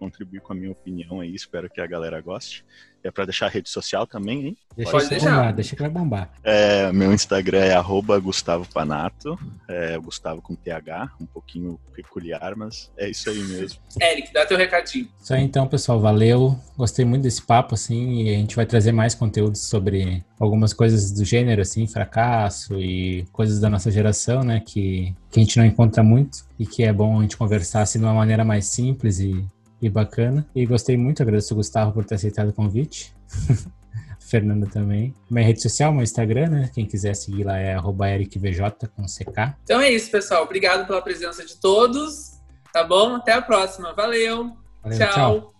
contribuir 0.00 0.40
com 0.40 0.54
a 0.54 0.56
minha 0.56 0.72
opinião 0.72 1.20
aí, 1.20 1.34
espero 1.34 1.68
que 1.68 1.78
a 1.78 1.86
galera 1.86 2.18
goste. 2.22 2.64
É 3.02 3.10
para 3.10 3.24
deixar 3.24 3.46
a 3.46 3.48
rede 3.48 3.70
social 3.70 4.06
também, 4.06 4.48
hein? 4.48 4.56
Deixa 4.76 4.92
Pode 4.92 5.08
deixar. 5.08 5.30
Bombar, 5.30 5.54
deixa 5.54 5.76
que 5.76 5.80
vai 5.80 5.90
bombar. 5.90 6.30
É, 6.44 6.92
meu 6.92 7.14
Instagram 7.14 7.60
é 7.60 7.74
arroba 7.74 8.18
Gustavo 8.18 8.66
Panato, 8.74 9.38
é 9.66 9.96
Gustavo 9.98 10.42
com 10.42 10.54
TH, 10.54 11.10
um 11.18 11.24
pouquinho 11.24 11.80
peculiar, 11.94 12.54
mas 12.56 12.90
é 12.98 13.08
isso 13.08 13.30
aí 13.30 13.42
mesmo. 13.42 13.80
Eric, 14.02 14.32
dá 14.34 14.44
teu 14.44 14.58
recadinho. 14.58 15.08
Isso 15.18 15.32
aí 15.32 15.42
então, 15.42 15.66
pessoal, 15.66 15.98
valeu. 15.98 16.58
Gostei 16.76 17.06
muito 17.06 17.22
desse 17.22 17.40
papo, 17.40 17.74
assim, 17.74 18.22
e 18.22 18.34
a 18.34 18.38
gente 18.38 18.54
vai 18.54 18.66
trazer 18.66 18.92
mais 18.92 19.14
conteúdos 19.14 19.62
sobre 19.62 20.22
algumas 20.38 20.74
coisas 20.74 21.10
do 21.10 21.24
gênero, 21.24 21.62
assim, 21.62 21.86
fracasso 21.86 22.78
e 22.78 23.24
coisas 23.32 23.60
da 23.60 23.70
nossa 23.70 23.90
geração, 23.90 24.42
né, 24.42 24.60
que, 24.60 25.14
que 25.30 25.40
a 25.40 25.42
gente 25.42 25.56
não 25.56 25.64
encontra 25.64 26.02
muito 26.02 26.44
e 26.58 26.66
que 26.66 26.82
é 26.82 26.92
bom 26.92 27.18
a 27.18 27.22
gente 27.22 27.38
conversar 27.38 27.80
assim 27.80 27.98
de 27.98 28.04
uma 28.04 28.12
maneira 28.12 28.44
mais 28.44 28.66
simples 28.66 29.20
e 29.20 29.42
e 29.80 29.88
bacana. 29.88 30.46
E 30.54 30.66
gostei 30.66 30.96
muito, 30.96 31.22
agradeço 31.22 31.54
o 31.54 31.56
Gustavo 31.56 31.92
por 31.92 32.04
ter 32.04 32.16
aceitado 32.16 32.48
o 32.48 32.52
convite. 32.52 33.14
Fernanda 34.20 34.66
também. 34.66 35.12
Minha 35.28 35.44
rede 35.44 35.60
social, 35.60 35.92
meu 35.92 36.04
Instagram, 36.04 36.48
né? 36.48 36.70
Quem 36.72 36.86
quiser 36.86 37.14
seguir 37.14 37.42
lá 37.42 37.58
é 37.58 37.76
ericvj 38.14 38.88
com 38.94 39.02
CK. 39.02 39.56
Então 39.64 39.80
é 39.80 39.90
isso, 39.90 40.08
pessoal. 40.10 40.44
Obrigado 40.44 40.86
pela 40.86 41.02
presença 41.02 41.44
de 41.44 41.56
todos. 41.56 42.38
Tá 42.72 42.84
bom? 42.84 43.16
Até 43.16 43.32
a 43.32 43.42
próxima. 43.42 43.92
Valeu. 43.92 44.56
Valeu 44.82 44.98
tchau. 44.98 45.54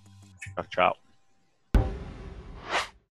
Tchau, 0.54 0.64
tchau. 0.70 1.09